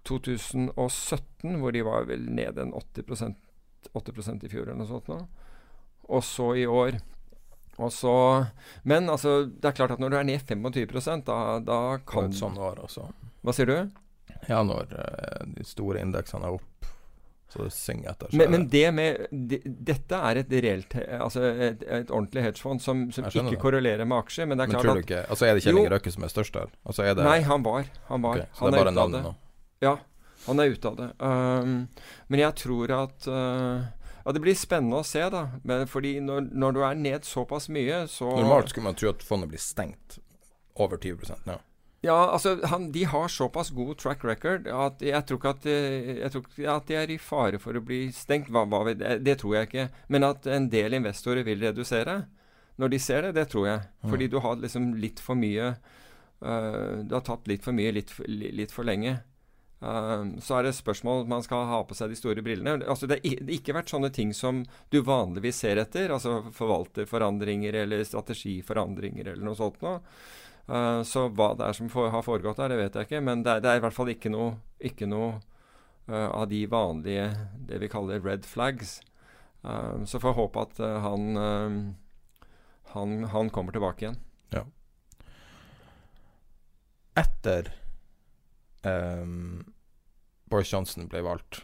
[0.05, 3.35] 2017, hvor de var vel ned en 80
[3.93, 5.19] 8% i fjor eller noe sånt nå.
[6.09, 7.01] Og så i år.
[7.91, 8.15] Så,
[8.83, 12.39] men altså, det er klart at når du er ned 25 da, da kan Et
[12.39, 13.09] sånt år også.
[13.43, 13.77] Hva sier du?
[14.47, 16.87] Ja, når uh, de store indeksene er opp,
[17.51, 18.31] så det synger etter.
[18.35, 23.05] Men, men, det med de, Dette er et reelt Altså et, et ordentlig hedgefond som,
[23.15, 23.61] som ikke det.
[23.63, 24.49] korrelerer med aksjer.
[24.51, 26.27] Men det er men klart tror du ikke, altså Er det Kjell Inge Røkke som
[26.27, 26.73] er størst der?
[26.83, 27.87] Altså er det, nei, han var.
[28.09, 28.41] Han var.
[28.41, 29.35] Okay, så han det er bare navnet nå?
[29.85, 29.95] Ja,
[30.47, 31.11] han er ute av det.
[31.19, 31.77] Um,
[32.29, 33.85] men jeg tror at uh,
[34.25, 35.47] ja, Det blir spennende å se, da.
[35.69, 39.25] Men fordi når, når, du er ned såpass mye, så Normalt skulle man tro at
[39.25, 40.19] fondet blir stengt
[40.81, 41.61] over 20% ja.
[42.05, 46.33] Ja, altså han, De har såpass god track record at jeg tror ikke at, jeg
[46.33, 48.51] tror ikke at de er i fare for å bli stengt.
[48.53, 49.87] Hva, hva, det, det, tror jeg ikke.
[50.13, 52.25] Men at en del investorer vil redusere
[52.81, 53.85] når de ser det, det tror jeg.
[54.11, 55.77] Fordi du har liksom litt for mye
[56.43, 59.17] uh, Du har tatt litt for mye litt, litt for lenge.
[59.85, 62.79] Uh, så er det spørsmål man skal ha på seg de store brillene.
[62.89, 64.63] Altså det har ikke vært sånne ting som
[64.95, 66.15] du vanligvis ser etter.
[66.15, 70.01] Altså forvalterforandringer eller strategiforandringer eller noe sånt noe.
[70.65, 73.25] Uh, så hva det er som har foregått der, det vet jeg ikke.
[73.27, 75.35] Men det er, det er i hvert fall ikke noe, ikke noe
[76.09, 77.29] uh, av de vanlige
[77.69, 79.01] det vi kaller red flags.
[79.65, 81.39] så får jeg håpe at han,
[82.93, 84.19] han, han kommer tilbake igjen.
[84.53, 84.61] Ja.
[87.17, 87.71] Etter
[88.85, 89.65] um,
[90.51, 91.63] Boris Johnson ble valgt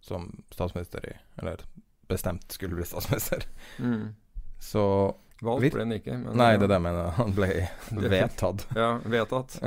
[0.00, 1.56] som statsminister i Eller
[2.08, 3.42] bestemt skulle bli statsminister.
[3.78, 4.14] Mm.
[4.58, 4.84] Så
[5.42, 6.16] Valgt ble han ikke.
[6.18, 7.10] Men, Nei, det er det jeg mener.
[7.18, 7.48] Han ble
[8.14, 8.64] vedtatt.
[8.78, 9.58] Ja, vedtatt.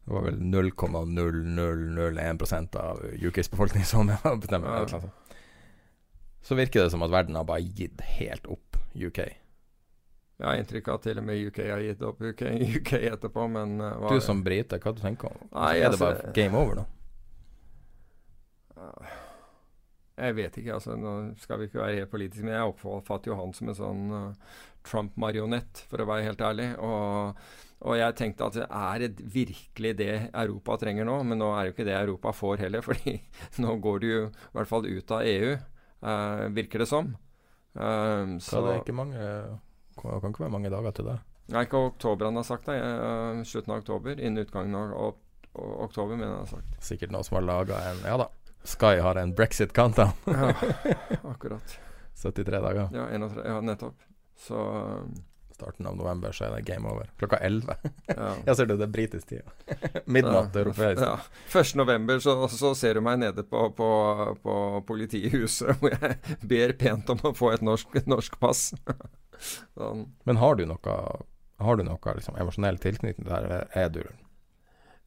[0.00, 4.08] Det var vel 0,0001% av UKs befolkning som
[4.40, 4.86] bestemmer.
[4.90, 5.00] Ja.
[6.42, 9.18] Så virker det som at verden har bare gitt helt opp UK.
[10.40, 12.42] Jeg har inntrykk av at til og med UK har gitt opp UK,
[12.80, 15.40] UK etterpå, men uh, hva- Du som brite, hva du tenker du?
[15.52, 16.84] Nei, er det altså- bare game over nå?
[20.20, 20.96] Jeg vet ikke, altså.
[20.98, 24.02] Nå skal vi ikke være helt politiske, men jeg oppfatter jo han som en sånn
[24.12, 26.68] uh, Trump-marionett, for å være helt ærlig.
[26.84, 27.40] Og,
[27.80, 31.16] og jeg tenkte at er det virkelig det Europa trenger nå?
[31.30, 33.16] Men nå er jo ikke det Europa får heller, fordi
[33.64, 35.56] nå går du jo i hvert fall ut av EU,
[36.04, 37.14] uh, virker det som.
[37.72, 41.20] Um, Så det er ikke mange Det kan ikke være mange dager til det.
[41.54, 42.76] Nei, ikke oktober han har sagt det.
[42.76, 44.18] Uh, slutten av oktober.
[44.18, 45.14] Innen utgangen av
[45.54, 46.76] oktober, mener han har sagt.
[46.84, 48.28] Sikkert noen som har laga en Ja da.
[48.64, 50.12] Sky har en brexit-countdown.
[50.24, 50.52] Ja,
[51.32, 51.78] akkurat.
[52.22, 52.88] 73 dager.
[52.92, 53.94] Ja, 31, ja nettopp.
[54.38, 55.14] Så um,
[55.60, 57.08] Starten av november så er det game over.
[57.20, 57.74] Klokka 11.
[58.06, 58.28] ja.
[58.46, 59.48] Ja, ser du, det er britisk tid.
[60.08, 60.60] Midnatt Ja.
[60.62, 61.02] europeisk.
[61.04, 61.18] Ja.
[61.60, 61.74] 1.
[61.76, 63.88] november så, så ser du meg nede på, på,
[64.44, 64.54] på
[64.88, 68.70] politihuset hvor jeg ber pent om å få et norsk, norsk pass.
[69.76, 70.06] sånn.
[70.28, 70.96] Men har du noe
[71.60, 74.02] Har du noe liksom, emosjonell tilknytning til det her, er du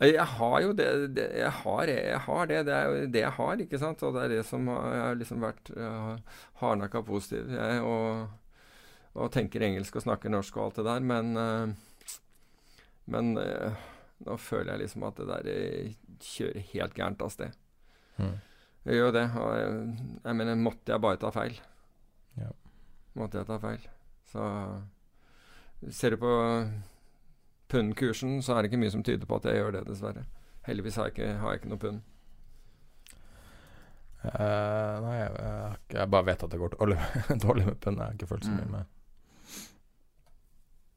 [0.04, 2.60] Jeg har jo det, det jeg, har, jeg har det.
[2.68, 4.04] Det er jo det jeg har, ikke sant.
[4.04, 7.52] Og det er det som har, jeg har liksom vært uh, hardnakka positiv.
[7.54, 8.70] Jeg, og,
[9.14, 11.08] og tenker engelsk og snakker norsk og alt det der.
[11.14, 12.16] Men, uh,
[13.14, 13.84] men uh,
[14.24, 15.94] nå føler jeg liksom at det der eh,
[16.24, 17.60] kjører helt gærent av sted.
[18.18, 18.36] Mm.
[18.88, 19.26] Jeg gjør det.
[19.40, 19.76] Og jeg,
[20.24, 21.60] jeg mener, måtte jeg bare ta feil?
[22.40, 22.50] Ja.
[23.20, 23.86] Måtte jeg ta feil?
[24.32, 24.48] Så
[25.92, 26.34] ser du på
[27.74, 30.24] pundkursen, så er det ikke mye som tyder på at jeg gjør det, dessverre.
[30.70, 32.02] Heldigvis har jeg ikke, har jeg ikke noe pund.
[34.24, 36.96] Uh, nei, jeg, jeg, jeg bare vet at det går dårlig,
[37.44, 37.98] dårlig med pund.
[38.00, 38.76] Jeg har ikke følt så mye Mm.
[38.78, 39.00] med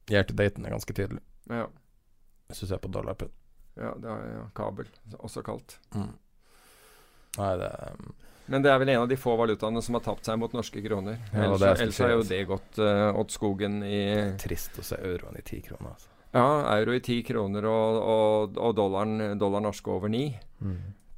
[0.07, 1.18] Year to daten er ganske tydelig,
[1.51, 1.64] Ja,
[2.47, 3.33] hvis du ser på dollarpund.
[3.77, 4.87] ja det er ja, kabel,
[5.18, 5.81] også kalt.
[5.97, 6.12] Mm.
[7.41, 8.12] Nei, det um,
[8.47, 10.79] Men det er vel en av de få valutaene som har tapt seg mot norske
[10.85, 11.18] kroner.
[11.33, 13.99] Ja, ellers, har er ellers er jo det gått uh, åt skogen i
[14.39, 15.91] trist å se euroen i ti kroner.
[15.97, 16.09] Altså.
[16.35, 16.47] Ja,
[16.77, 20.27] euro i ti kroner og, og, og dollaren, dollar norske over ni.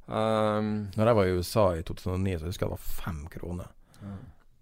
[0.09, 3.73] Um, Når jeg var i USA i 2009, så husker jeg det var fem kroner.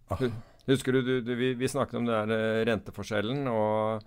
[0.09, 0.23] Ah,
[0.67, 4.03] Husker du, du, du vi, vi snakket om det der eh, renteforskjellen, og,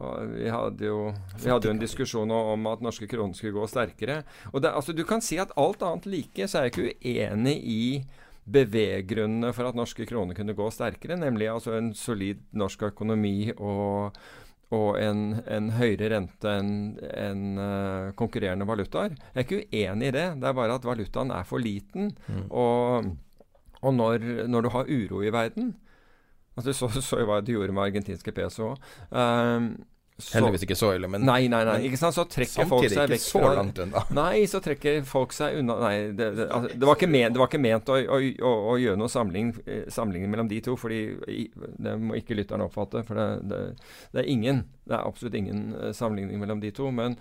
[0.00, 1.00] og vi hadde jo
[1.42, 4.22] vi hadde jo en diskusjon om at norske kroner skulle gå sterkere.
[4.54, 7.56] Og det, altså, Du kan si at alt annet like, så er jeg ikke uenig
[7.60, 7.82] i
[8.48, 14.16] beveggrunnene for at norske kroner kunne gå sterkere, nemlig altså en solid norsk økonomi og,
[14.74, 16.72] og en, en høyere rente enn
[17.08, 19.14] en, uh, konkurrerende valutaer.
[19.32, 22.10] Jeg er ikke uenig i det, det er bare at valutaen er for liten.
[22.28, 22.46] mm.
[22.50, 23.08] Og,
[23.80, 25.76] og når, når du har uro i verden
[26.58, 28.88] altså, Så så jo hva det gjorde med argentinske peso òg.
[30.18, 31.76] Heldigvis ikke så ille, men Nei, nei, nei.
[31.86, 32.16] ikke sant?
[32.16, 34.00] Så trekker folk seg vekk så fra langt unna.
[34.18, 37.38] Nei, så trekker folk seg unna Nei, det, det, altså, det, var, ikke men, det
[37.38, 40.74] var ikke ment å, å, å, å gjøre noen samling, eh, sammenligning mellom de to,
[40.80, 40.98] fordi
[41.54, 43.04] det må ikke lytterne oppfatte.
[43.06, 43.60] For det, det,
[44.16, 46.90] det er ingen Det er absolutt ingen eh, sammenligning mellom de to.
[46.90, 47.14] Men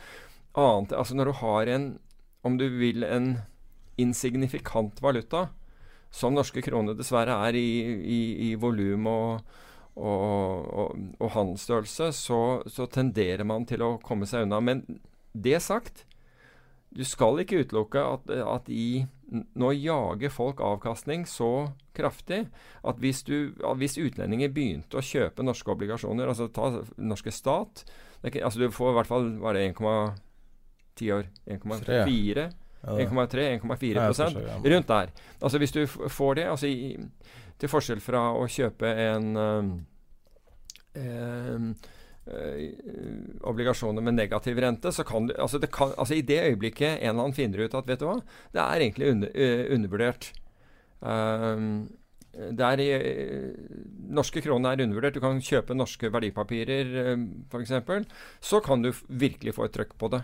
[0.58, 1.88] annet Altså, når du har en
[2.48, 3.30] Om du vil en
[4.02, 5.48] insignifikant valuta,
[6.14, 9.56] som norske kroner dessverre er i, i, i volum og
[9.98, 14.62] og, og, og handelsstørrelse, så, så tenderer man til å komme seg unna.
[14.64, 14.84] Men
[15.34, 16.06] det sagt,
[16.90, 22.46] du skal ikke utelukke at, at i Nå jager folk avkastning så kraftig
[22.88, 27.84] at hvis, du, at hvis utlendinger begynte å kjøpe norske obligasjoner, altså ta norske stat
[28.24, 31.28] ikke, altså Du får i hvert fall var det 1,10 år?
[31.58, 32.48] 1,4?
[32.88, 33.50] 1,3?
[33.60, 34.40] 1,4 Ja, prosent?
[34.64, 35.12] Rundt der.
[35.42, 36.96] Altså Hvis du får det altså i,
[37.58, 39.70] Til forskjell fra å kjøpe en um,
[40.94, 41.70] um,
[42.30, 42.68] eh,
[43.50, 47.24] obligasjoner med negativ rente, så kan du altså, kan, altså I det øyeblikket en eller
[47.24, 48.20] annen finner ut at vet du hva,
[48.54, 50.32] det er egentlig under, eh, undervurdert.
[51.02, 51.88] Um,
[52.38, 53.52] er, eh,
[54.14, 55.18] norske kroner er undervurdert.
[55.18, 56.92] Du kan kjøpe norske verdipapirer
[57.50, 57.74] f.eks.
[58.42, 60.22] Så kan du virkelig få et trøkk på det.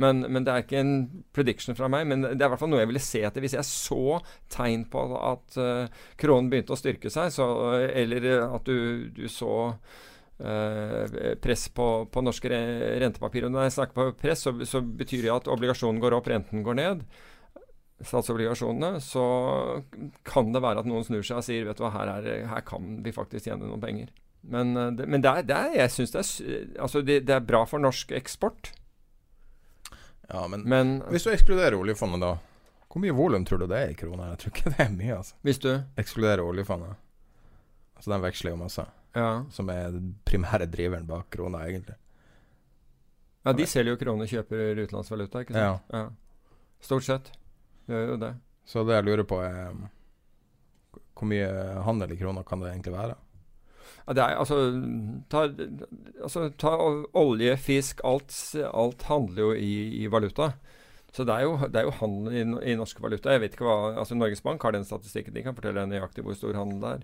[0.00, 0.94] Men, men det er ikke en
[1.36, 2.06] prediction fra meg.
[2.08, 3.44] Men det er i hvert fall noe jeg ville se etter.
[3.44, 4.20] Hvis jeg så
[4.52, 7.48] tegn på at uh, kronen begynte å styrke seg, så,
[7.88, 12.62] eller uh, at du, du så uh, press på, på norske re
[13.04, 13.52] rentepapirer.
[13.52, 16.80] Når jeg snakker på press, så, så betyr det at obligasjonen går opp, renten går
[16.80, 17.04] ned.
[18.00, 19.22] Statsobligasjonene, så
[20.24, 22.64] kan det være at noen snur seg og sier vet du hva, her, er, her
[22.64, 24.08] kan vi faktisk tjene noen penger.
[24.40, 26.22] Men, det, men det er, det er, jeg syns det
[26.80, 28.70] altså det er bra for norsk eksport.
[30.30, 32.36] Ja, men, Men hvis du ekskluderer oljefondet, da
[32.90, 34.32] Hvor mye volum tror du det er i kroner?
[34.32, 35.34] Jeg tror ikke det er mye, altså.
[35.46, 36.94] hvis du Ekskluderer oljefondet.
[37.96, 38.86] Altså, den veksler jo masse.
[39.14, 39.44] Ja.
[39.50, 41.96] som er den primære driveren bak krona, egentlig.
[43.44, 45.90] ja, de selger jo kroner, kjøper utenlandsvaluta, ikke sant?
[45.90, 46.04] Ja.
[46.80, 47.32] Stort sett
[47.90, 48.30] gjør jo det.
[48.70, 49.74] Så det jeg lurer på, er
[51.18, 51.50] hvor mye
[51.84, 53.16] handel i kroner kan det egentlig være?
[54.06, 54.56] Ja, det er altså
[55.30, 55.44] ta,
[56.22, 56.72] altså ta
[57.14, 58.34] olje, fisk alt,
[58.72, 59.72] alt handler jo i,
[60.02, 60.52] i valuta.
[61.12, 63.32] Så det er jo, det er jo handel i, i norsk valuta.
[63.34, 65.34] Jeg vet ikke hva, altså Norges Bank har den statistikken.
[65.34, 67.00] De kan fortelle nøyaktig hvor stor handel det er.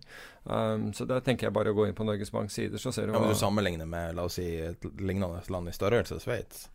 [0.47, 3.09] Um, så der tenker jeg bare å gå inn på Norges Banks sider, så ser
[3.09, 6.21] du Ja, hva Hvis du sammenligner med la oss si, et lignende land i størrelse,
[6.23, 6.69] Sveits,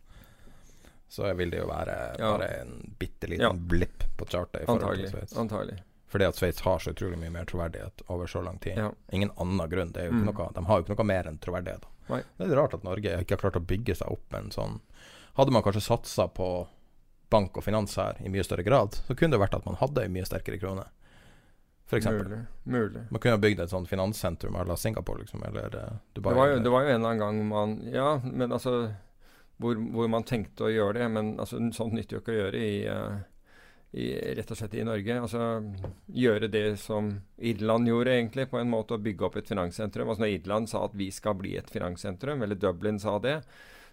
[1.08, 2.34] så vil det jo være Ja.
[2.36, 3.52] bare en bitte liten Ja.
[3.52, 5.08] blipp på chartet i forhold Antagelig.
[5.10, 5.36] til Sveits.
[5.40, 5.78] Antagelig.
[6.12, 8.76] Fordi at Sveits har så utrolig mye mer troverdighet over så lang tid.
[8.76, 8.90] Ja.
[9.16, 9.92] Ingen annen grunn.
[9.94, 10.34] Det er jo ikke Mm.
[10.34, 11.86] noe, de har jo ikke noe mer enn troverdighet.
[12.12, 12.20] Nei.
[12.38, 14.80] Det er rart at Norge ikke har klart å bygge seg opp en sånn
[15.34, 16.66] Hadde man kanskje satsa på
[17.30, 20.02] bank og finans her i mye større grad, så kunne det vært at man hadde
[20.04, 20.84] en mye sterkere krone.
[21.86, 21.98] For.
[22.00, 22.40] Mulig.
[22.64, 23.00] Mulig.
[23.10, 26.32] Man kunne ha bygd et sånt finanssentrum à la Singapore, liksom, eller eh, Dubai.
[26.32, 28.92] Det var, jo, det var jo en eller annen gang man Ja, men altså
[29.60, 31.08] hvor, hvor man tenkte å gjøre det.
[31.10, 33.18] Men altså, sånt nytter jo ikke å gjøre i, eh,
[33.92, 34.06] i
[34.38, 35.18] rett og slett i Norge.
[35.20, 35.42] Altså
[36.12, 38.96] gjøre det som Irland gjorde, egentlig, på en måte.
[38.96, 40.08] Å bygge opp et finanssentrum.
[40.08, 43.42] Altså Når Irland sa at vi skal bli et finanssentrum, eller Dublin sa det,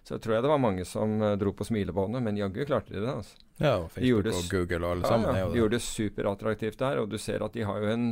[0.08, 2.24] så tror jeg det var mange som eh, dro på smilebåndet.
[2.24, 3.12] Men jaggu klarte de det.
[3.12, 3.36] altså.
[3.60, 6.80] Ja, og De gjorde og Google og alle Ja, sammen ja, de gjorde det superattraktivt
[6.80, 8.06] der, og du ser at de har jo en,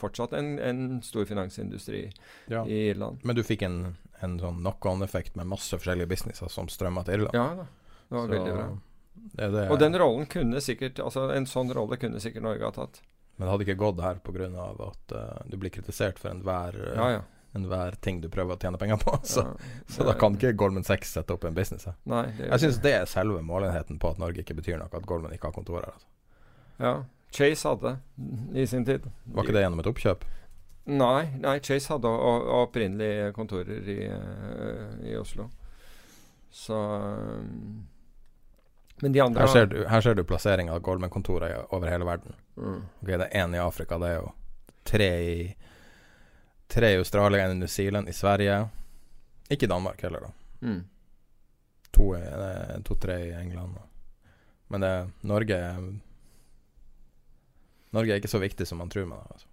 [0.00, 2.06] fortsatt en, en stor finansindustri
[2.48, 2.62] Ja.
[2.64, 3.20] i Irland.
[3.22, 3.76] Men du fikk en,
[4.24, 7.36] en sånn knock-on-effekt med masse forskjellige businesser som strømma til Irland.
[7.36, 7.68] Ja da,
[8.08, 8.66] det var Så veldig bra.
[9.14, 9.68] Det det.
[9.70, 13.00] Og den rollen kunne sikkert Altså En sånn rolle kunne sikkert Norge ha tatt.
[13.36, 14.48] Men det hadde ikke gått her pga.
[14.88, 17.22] at uh, du blir kritisert for enhver uh, Ja, ja.
[17.58, 19.16] enhver ting du prøver å tjene penger på.
[19.34, 21.96] Så, ja så da kan ikke Goldman Sachs sette opp en business her.
[22.10, 22.28] Nei.
[22.38, 25.50] Jeg syns det er selve målenheten på at Norge ikke betyr noe, at Goldman ikke
[25.50, 25.94] har kontor her.
[25.94, 26.10] Altså.
[26.78, 26.94] Ja.
[27.34, 27.96] Chase hadde
[28.54, 29.10] i sin tid.
[29.24, 30.24] Var ikke det gjennom et oppkjøp?
[30.84, 32.10] Nei, nei Chase hadde
[32.60, 35.48] opprinnelig kontorer i, eh, i Oslo.
[36.54, 37.86] Så um,
[39.02, 42.04] Men de andre Her ser du, her ser du plassering av Goldman-kontorer i- over hele
[42.04, 42.34] verden.
[42.56, 42.82] Mm.
[43.00, 44.32] Ok, Det er én i Afrika, det er jo
[44.84, 45.56] tre i
[46.68, 48.68] Tre i Australia, én i New Zealand, i Sverige.
[49.50, 50.30] Ikke i Danmark heller, da.
[50.66, 50.84] Mm.
[51.92, 53.76] To, eh, to-tre i England.
[54.68, 55.76] Men det, Norge er
[57.92, 59.32] Norge er ikke så viktig som man tror man er.
[59.34, 59.46] Altså.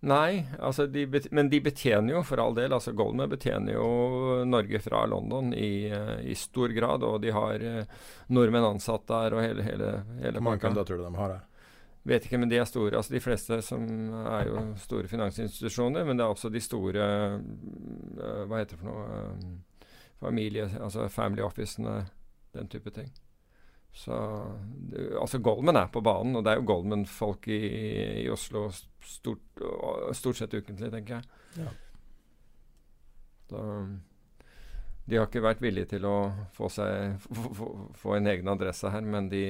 [0.00, 2.72] Nei, altså de men de betjener jo for all del.
[2.72, 7.04] altså Goldman betjener jo Norge fra London i, eh, i stor grad.
[7.04, 7.84] Og de har eh,
[8.32, 11.46] nordmenn ansatt der og hele, hele, hele Hvor mange kunder tror du de har her?
[12.08, 12.96] Vet ikke, men de er store.
[12.96, 13.84] altså De fleste som
[14.24, 16.04] er jo store finansinstitusjoner.
[16.08, 19.58] Men det er også de store eh, Hva heter det for noe
[20.20, 22.02] Familie, altså family officene,
[22.52, 23.06] den type ting.
[23.92, 24.16] Så
[25.20, 27.60] Altså Goldman er på banen, og det er jo Goldman-folk i,
[28.22, 29.62] i Oslo stort,
[30.16, 31.64] stort sett ukentlig, tenker jeg.
[31.64, 31.72] Ja.
[33.50, 33.64] Så,
[35.10, 36.16] de har ikke vært villige til å
[36.54, 37.68] få, seg, få, få,
[37.98, 39.44] få en egen adresse her, men de,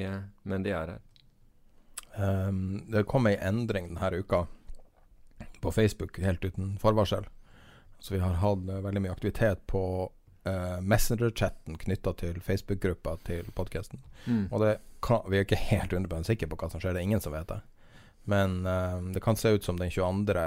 [0.49, 1.03] men de er her.
[2.17, 4.47] Um, det kom ei endring denne uka
[5.61, 7.29] på Facebook helt uten forvarsel.
[8.01, 9.83] Så vi har hatt eh, veldig mye aktivitet på
[10.49, 14.03] uh, Messenger-chatten knytta til Facebook-gruppa til podkasten.
[14.27, 14.47] Mm.
[14.51, 17.09] Og det kan, vi er ikke helt 100 sikre på hva som skjer, det er
[17.09, 17.61] ingen som vet det.
[18.31, 20.47] Men uh, det kan se ut som den 22.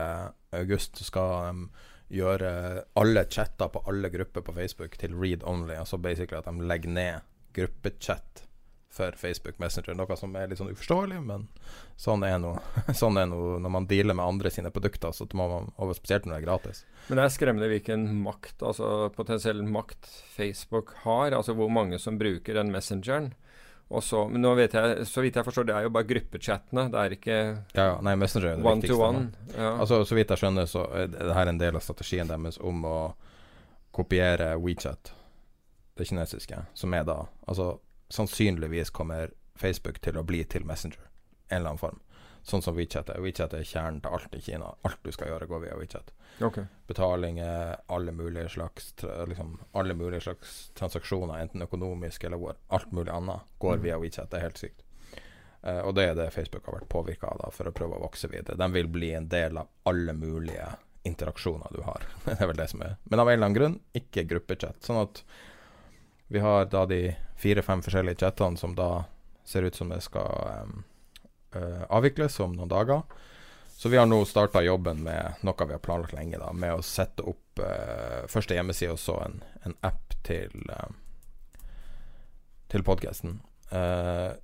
[0.60, 1.68] august skal de
[2.14, 2.50] gjøre
[3.00, 5.74] alle chatter på alle grupper på Facebook til read only.
[5.74, 8.44] Altså basically at de legger ned gruppechat
[8.94, 9.96] for Facebook Messenger.
[9.98, 11.48] Noe som er litt sånn uforståelig, men
[12.00, 12.54] sånn er nå
[13.02, 15.14] sånn er noe når man dealer med andre sine produkter.
[15.16, 16.84] Så må man, og spesielt når det er gratis.
[17.08, 21.34] Men det er skremmende hvilken makt, altså potensiell makt Facebook har.
[21.34, 23.34] Altså hvor mange som bruker den messengeren.
[23.94, 26.88] Og så, men nå vet jeg, så vidt jeg forstår, det er jo bare gruppechattene.
[26.94, 27.36] Det er ikke
[27.76, 29.26] Ja, ja, nei, Messenger er det one to one.
[29.54, 29.74] Ja.
[29.84, 32.86] Altså, så vidt jeg skjønner, så er det her en del av strategien deres om
[32.90, 32.98] å
[33.94, 35.12] kopiere WeChat,
[36.00, 37.76] det kinesiske, som er da Altså,
[38.14, 41.02] sannsynligvis kommer Facebook til å bli til Messenger,
[41.50, 42.02] en eller annen form.
[42.44, 43.22] Sånn som WeChat er.
[43.24, 44.74] WeChat er kjernen til alt i Kina.
[44.84, 46.12] Alt du skal gjøre, går via WeChat.
[46.44, 46.66] Okay.
[46.90, 48.90] Betalinger, alle mulige slags
[49.30, 54.32] liksom, Alle mulige slags transaksjoner, enten økonomisk eller alt mulig annet, går via WeChat.
[54.32, 54.84] Det er helt sykt.
[55.64, 58.04] Uh, og det er det Facebook har vært påvirka av da, for å prøve å
[58.04, 58.60] vokse videre.
[58.60, 60.68] De vil bli en del av alle mulige
[61.08, 62.04] interaksjoner du har.
[62.28, 64.84] det er vel det som er Men av en eller annen grunn ikke gruppechat.
[64.84, 65.24] Sånn at
[66.34, 69.04] vi har da de fire-fem forskjellige chattene som da
[69.46, 70.84] ser ut som det skal um,
[71.56, 73.04] uh, avvikles om noen dager.
[73.78, 76.82] Så vi har nå starta jobben med noe vi har planlagt lenge, da, med å
[76.82, 80.90] sette opp uh, første hjemmeside og så en, en app til, uh,
[82.74, 83.42] til podkasten.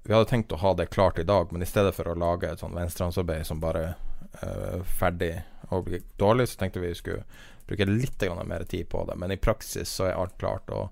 [0.04, 2.50] vi hadde tenkt å ha det klart i dag, men i stedet for å lage
[2.50, 3.96] et sånn venstrehåndsarbeid som bare
[4.44, 5.40] uh, ferdig
[5.74, 7.26] og blir dårlig, så tenkte vi skulle
[7.66, 9.16] bruke litt mer tid på det.
[9.16, 10.90] Men i praksis så er alt klart, og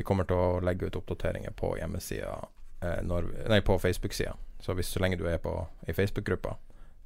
[0.00, 2.32] vi kommer til å legge ut oppdateringer på hjemmesida
[2.80, 4.32] eh, Nei, på Facebook-sida.
[4.60, 5.52] Så hvis så lenge du er på
[5.84, 6.54] i Facebook-gruppa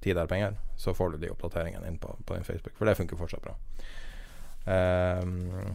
[0.05, 2.77] Tid er penger, så får du de oppdateringene inn på, på din Facebook.
[2.79, 3.55] For det funker fortsatt bra.
[4.69, 5.75] Um,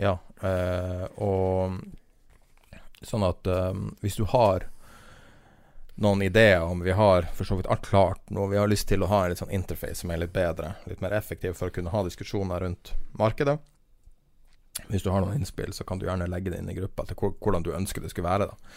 [0.00, 4.64] ja, uh, og sånn at um, hvis du har
[6.00, 8.48] noen ideer om Vi har for så vidt alt klart nå.
[8.50, 11.04] Vi har lyst til å ha en litt sånn interface som er litt bedre, litt
[11.04, 13.60] mer effektiv for å kunne ha diskusjoner rundt markedet.
[14.88, 17.18] Hvis du har noen innspill, så kan du gjerne legge det inn i gruppa til
[17.18, 18.50] hvordan du ønsker det skulle være.
[18.50, 18.74] da.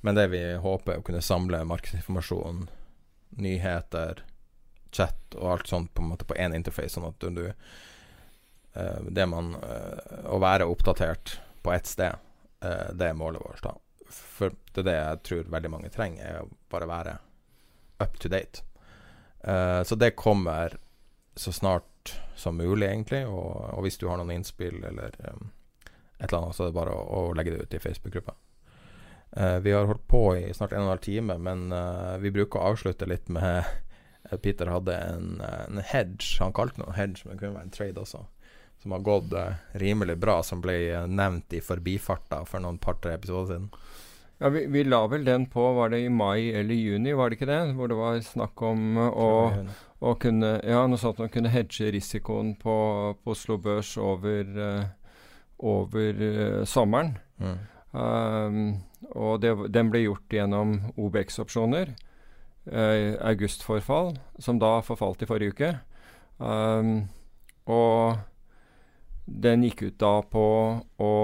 [0.00, 2.68] Men det vi håper, er å kunne samle markedsinformasjon,
[3.42, 4.22] nyheter,
[4.94, 9.26] chat og alt sånt på en måte på én interface, sånn at du uh, Det
[9.28, 12.16] man uh, Å være oppdatert på ett sted,
[12.64, 13.76] uh, det er målet vårt, da
[14.08, 17.10] for det er det jeg tror veldig mange trenger, er å bare være
[18.00, 18.62] up to date.
[19.84, 20.78] Så det kommer
[21.36, 21.84] så snart
[22.38, 23.24] som mulig, egentlig.
[23.26, 25.50] Og, og hvis du har noen innspill eller um,
[26.18, 28.36] et eller annet, så er det bare å, å legge det ut i Facebook-gruppa.
[29.36, 32.32] Uh, vi har holdt på i snart en og en halv time, men uh, vi
[32.34, 33.66] bruker å avslutte litt med
[34.42, 38.02] Peter hadde en, en hedge, han kalte noe hedge, men det kunne være en trade
[38.02, 38.26] også
[38.78, 40.76] som har gått uh, rimelig bra, som ble
[41.10, 43.70] nevnt i forbifarta for noen par-tre episoder siden.
[44.38, 47.38] Ja, vi, vi, la vel den på, var det i mai eller juni, var det
[47.38, 47.60] ikke det?
[47.74, 49.30] Hvor det var snakk om uh, å,
[49.98, 52.76] å, kunne Ja, noe sånt å kunne hedge risikoen på,
[53.18, 54.54] på Oslo Børs over,
[55.58, 56.22] over
[56.70, 57.16] sommeren.
[57.42, 57.58] Mm.
[57.98, 58.62] Um,
[59.10, 61.96] og det, den ble gjort gjennom OBX-opsjoner.
[62.68, 65.70] augustforfall, som da forfalt i forrige uke.
[66.38, 67.08] Um,
[67.66, 68.18] og
[69.28, 70.46] den gikk ut da på
[71.04, 71.14] å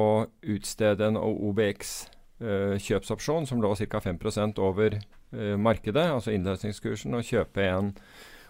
[0.55, 4.01] utstede en OBX eh, kjøpsopsjon som lå ca.
[4.03, 7.93] 5% over eh, markedet, altså innløsningskursen, og kjøpe en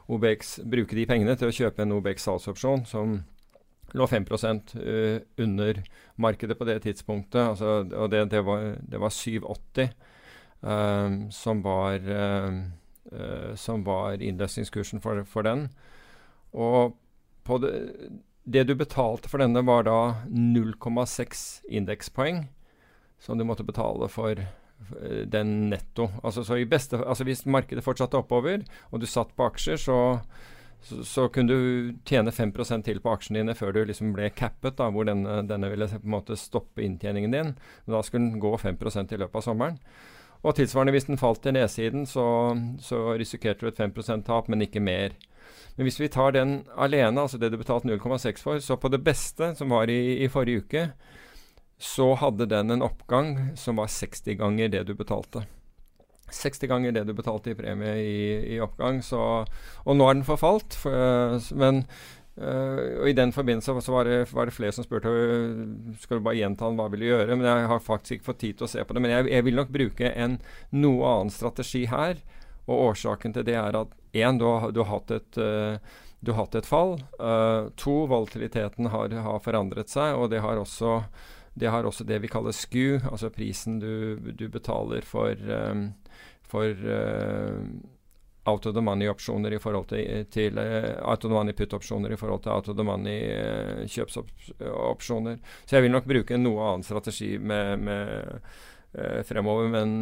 [0.09, 3.19] OBX, bruke de pengene til å kjøpe en OBX salgsopsjon som
[3.95, 5.79] lå 5 uh, under
[6.17, 7.41] markedet på det tidspunktet.
[7.41, 9.93] Altså, og det, det, var, var 780
[10.61, 15.69] um, som var uh, som var innløsningskursen for, for den.
[16.53, 16.97] Og
[17.63, 17.75] det
[18.45, 19.99] det du betalte for denne, var da
[20.29, 22.45] 0,6 indekspoeng
[23.25, 26.11] som du måtte betale for eh, den netto.
[26.23, 29.99] Altså, beste, altså Hvis markedet fortsatte oppover, og du satt på aksjer, så,
[30.85, 34.77] så, så kunne du tjene 5% til på aksjene dine før du liksom ble cappet,
[34.79, 37.55] da, hvor denne, denne, ville på en måte stoppe inntjeningen din.
[37.87, 39.81] Men da skulle den gå 5 i løpet av sommeren.
[40.45, 42.27] Og tilsvarende, hvis den falt til nedsiden, så,
[42.85, 45.17] så risikerte du et 5% tap, men ikke mer.
[45.77, 49.01] Men hvis vi tar den alene, altså det du betalte 0,6 for, så på det
[49.05, 50.85] beste, som var i, i, forrige uke,
[51.79, 55.45] så hadde den en oppgang som var 60 ganger det du betalte.
[56.33, 58.21] 60 ganger det du betalte i premie i,
[58.57, 59.03] i oppgang.
[59.05, 59.21] Så,
[59.85, 60.79] og nå er den forfalt.
[60.81, 61.85] For, men
[62.35, 65.11] Uh, og I den forbindelse så var det, var det flere som spurte
[66.03, 67.37] skal du bare gjenta hva vil du gjøre.
[67.39, 69.03] Men jeg har faktisk ikke fått tid til å se på det.
[69.05, 70.41] Men jeg, jeg vil nok bruke en
[70.75, 72.19] noe annen strategi her.
[72.65, 75.79] Og årsaken til det er at én, du, du, har hatt et uh,
[76.25, 76.97] du har hatt et fall.
[77.21, 81.03] Uh, to, volatiliteten har, har, forandret seg, og det har, også,
[81.55, 85.39] det har også det vi kaller SKU, altså prisen du, du betaler for,
[85.71, 85.93] um,
[86.43, 87.63] for uh,
[88.51, 92.19] out of the money-opsjoner i forhold til, til uh, out of the money put-opsjoner i
[92.21, 95.39] forhold til out of the money kjøpsopsjoner.
[95.65, 98.41] Så jeg vil nok bruke en noe annen strategi med, med
[98.95, 99.69] eh, fremover.
[99.69, 99.95] Men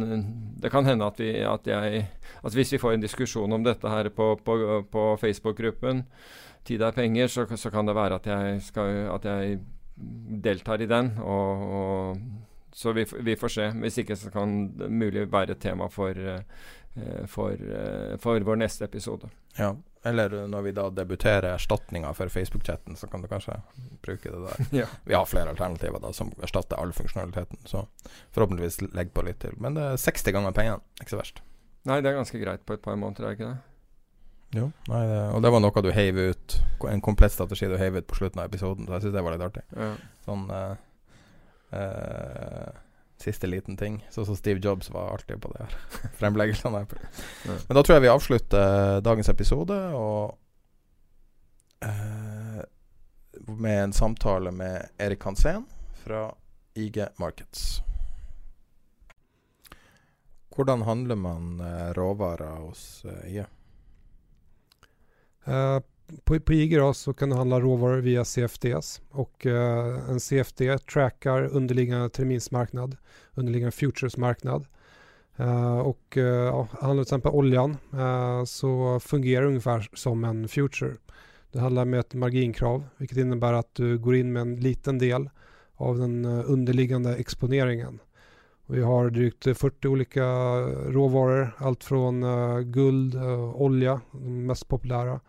[0.59, 2.07] det kan hende at, vi, at, jeg,
[2.43, 4.57] at, hvis vi får en diskusjon om dette her på, på,
[4.91, 6.03] på Facebook-gruppen,
[6.63, 9.59] tid er penger, så, så, kan det være at jeg, skal, at jeg
[10.43, 11.13] deltar i den.
[11.21, 12.17] Og, og,
[12.73, 13.69] så vi, vi, får se.
[13.83, 18.61] Hvis ikke så kan det mulig være et tema for, uh, for, uh, for vår
[18.63, 19.29] neste episode.
[19.57, 19.75] Ja.
[20.05, 23.55] Eller når vi da debuterer erstatninga for Facebook-chatten, så kan du kanskje
[24.03, 24.65] bruke det der.
[24.81, 24.87] ja.
[25.05, 27.85] Vi har flere alternativer da som erstatter all funksjonaliteten, så
[28.35, 29.55] forhåpentligvis legg på litt til.
[29.63, 31.39] Men det er 60 ganger pengene, ikke så verst.
[31.87, 33.72] Nei, det er ganske greit på et par måneder, er det ikke det?
[34.53, 36.55] Jo, nei, det, og det var noe du heiv ut,
[36.89, 39.33] en komplett strategi du heiv ut på slutten av episoden, så jeg syns det var
[39.33, 39.63] litt artig.
[39.73, 39.87] Ja.
[40.27, 40.75] Sånn uh,
[41.73, 42.67] uh,
[43.23, 43.97] siste liten ting.
[44.13, 45.77] Sånn som Steve Jobs var alltid på det her
[46.19, 46.83] fremleggelsene.
[46.85, 47.55] Ja.
[47.55, 50.35] Men da tror jeg vi avslutter dagens episode og
[51.87, 52.61] uh,
[53.57, 55.65] med en samtale med Erik Hansen
[56.03, 56.27] fra
[56.77, 57.81] IG Markets.
[60.53, 61.57] Hvordan handler man
[61.97, 63.47] råvarer hos uh, IG?
[65.47, 65.79] Uh,
[66.23, 71.43] på, på IG så kan du handla råvaror via CFDs och eh, en CFD trackar
[71.43, 72.97] underliggande terminsmarknad,
[73.33, 74.65] underliggande futuresmarknad.
[75.37, 80.93] Eh, och eh, ja, handlar till exempel oljan eh, så fungerar ungefär som en future.
[81.51, 85.29] Det handlar med ett marginkrav vilket innebär att du går in med en liten del
[85.75, 87.99] av den underliggande exponeringen.
[88.65, 90.25] Vi har drygt 40 olika
[90.87, 92.21] råvaror, allt från
[92.71, 93.15] guld,
[93.53, 95.19] olja, de mest populära.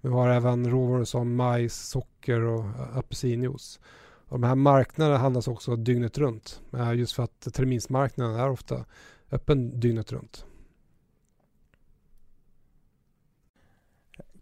[0.00, 3.80] Vi har även råvaror som majs, socker och apelsinjuice.
[4.28, 6.62] Och de här marknaderna handlas också dygnet runt.
[6.94, 8.84] Just för att terminsmarknaden är ofta
[9.30, 10.44] öppen dygnet runt.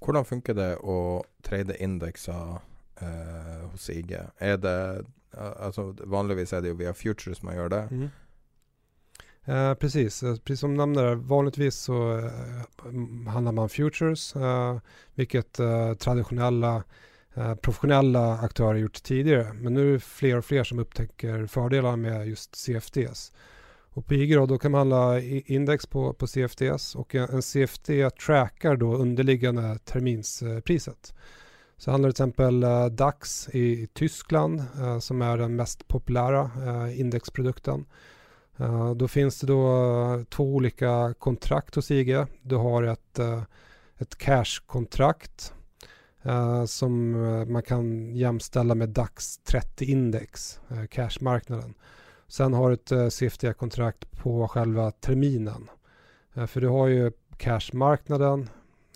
[0.01, 2.61] Hvordan funker det å trade indekser
[3.01, 4.13] eh, hos IG?
[4.39, 5.05] Er det
[5.37, 7.83] altså Vanligvis er det jo via futures man gjør det.
[7.91, 8.11] Mm.
[9.49, 14.79] Eh, precis, eh, precis som nämner vanligtvis så eh, handlar man futures, eh,
[15.15, 15.53] vilket
[15.99, 16.83] traditionella
[17.61, 19.53] professionella aktörer gjort tidigare.
[19.53, 23.33] Men nu är det fler och fler som upptäcker fördelar med just CFDs.
[23.91, 28.77] Och på IG då, kan man handla index på, på CFDs och en, CFD trackar
[28.77, 31.15] då underliggande terminspriset.
[31.77, 34.63] Så handlar det till exempel DAX i, Tyskland
[35.01, 36.51] som är den mest populära
[36.93, 37.85] indexprodukten.
[38.59, 42.25] Eh, då finns det då eh, två olika kontrakt hos IG.
[42.43, 43.43] Du har ett, eh,
[43.99, 45.53] ett cash-kontrakt
[46.67, 47.13] som
[47.49, 50.59] man kan jämställa med DAX 30-index,
[50.91, 51.75] cashmarknaden.
[52.29, 55.71] Sen har du ett eh, CFD-kontrakt på själva terminen.
[56.47, 58.49] För du har ju cashmarknaden,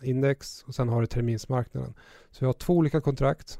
[0.02, 1.94] index och sen har du terminsmarknaden.
[2.30, 3.58] Så vi har två olika kontrakt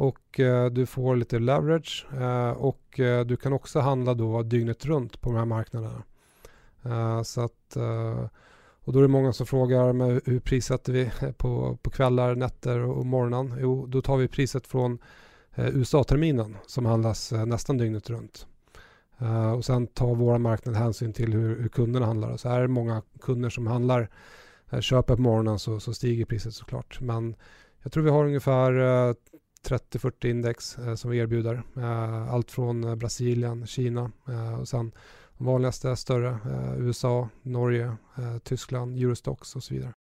[0.00, 0.40] och
[0.72, 2.06] du får lite leverage
[2.56, 6.02] och du kan också handla då dygnet runt på de här marknaderna.
[7.24, 7.76] Så att,
[8.84, 12.78] och då är det många som frågar men hur prissätter vi på, på kvällar, nätter
[12.78, 13.56] och morgonen?
[13.60, 14.98] Jo, då tar vi priset från
[15.56, 18.46] USA-terminen som handlas nästan dygnet runt.
[19.22, 22.36] Uh, och sen tar våra marknad hänsyn till hur, hur handlar.
[22.36, 24.08] Så är det många kunder som handlar,
[24.72, 27.00] uh, köper på morgonen så, så, stiger priset såklart.
[27.00, 27.34] Men
[27.82, 29.14] jag tror vi har ungefär uh,
[29.68, 31.62] 30-40 index som vi erbjuder.
[32.30, 34.10] allt från Brasilien, Kina
[34.60, 34.92] och sen
[35.38, 36.38] de vanligaste större
[36.78, 37.96] USA, Norge,
[38.42, 39.92] Tyskland, Eurostox vidare.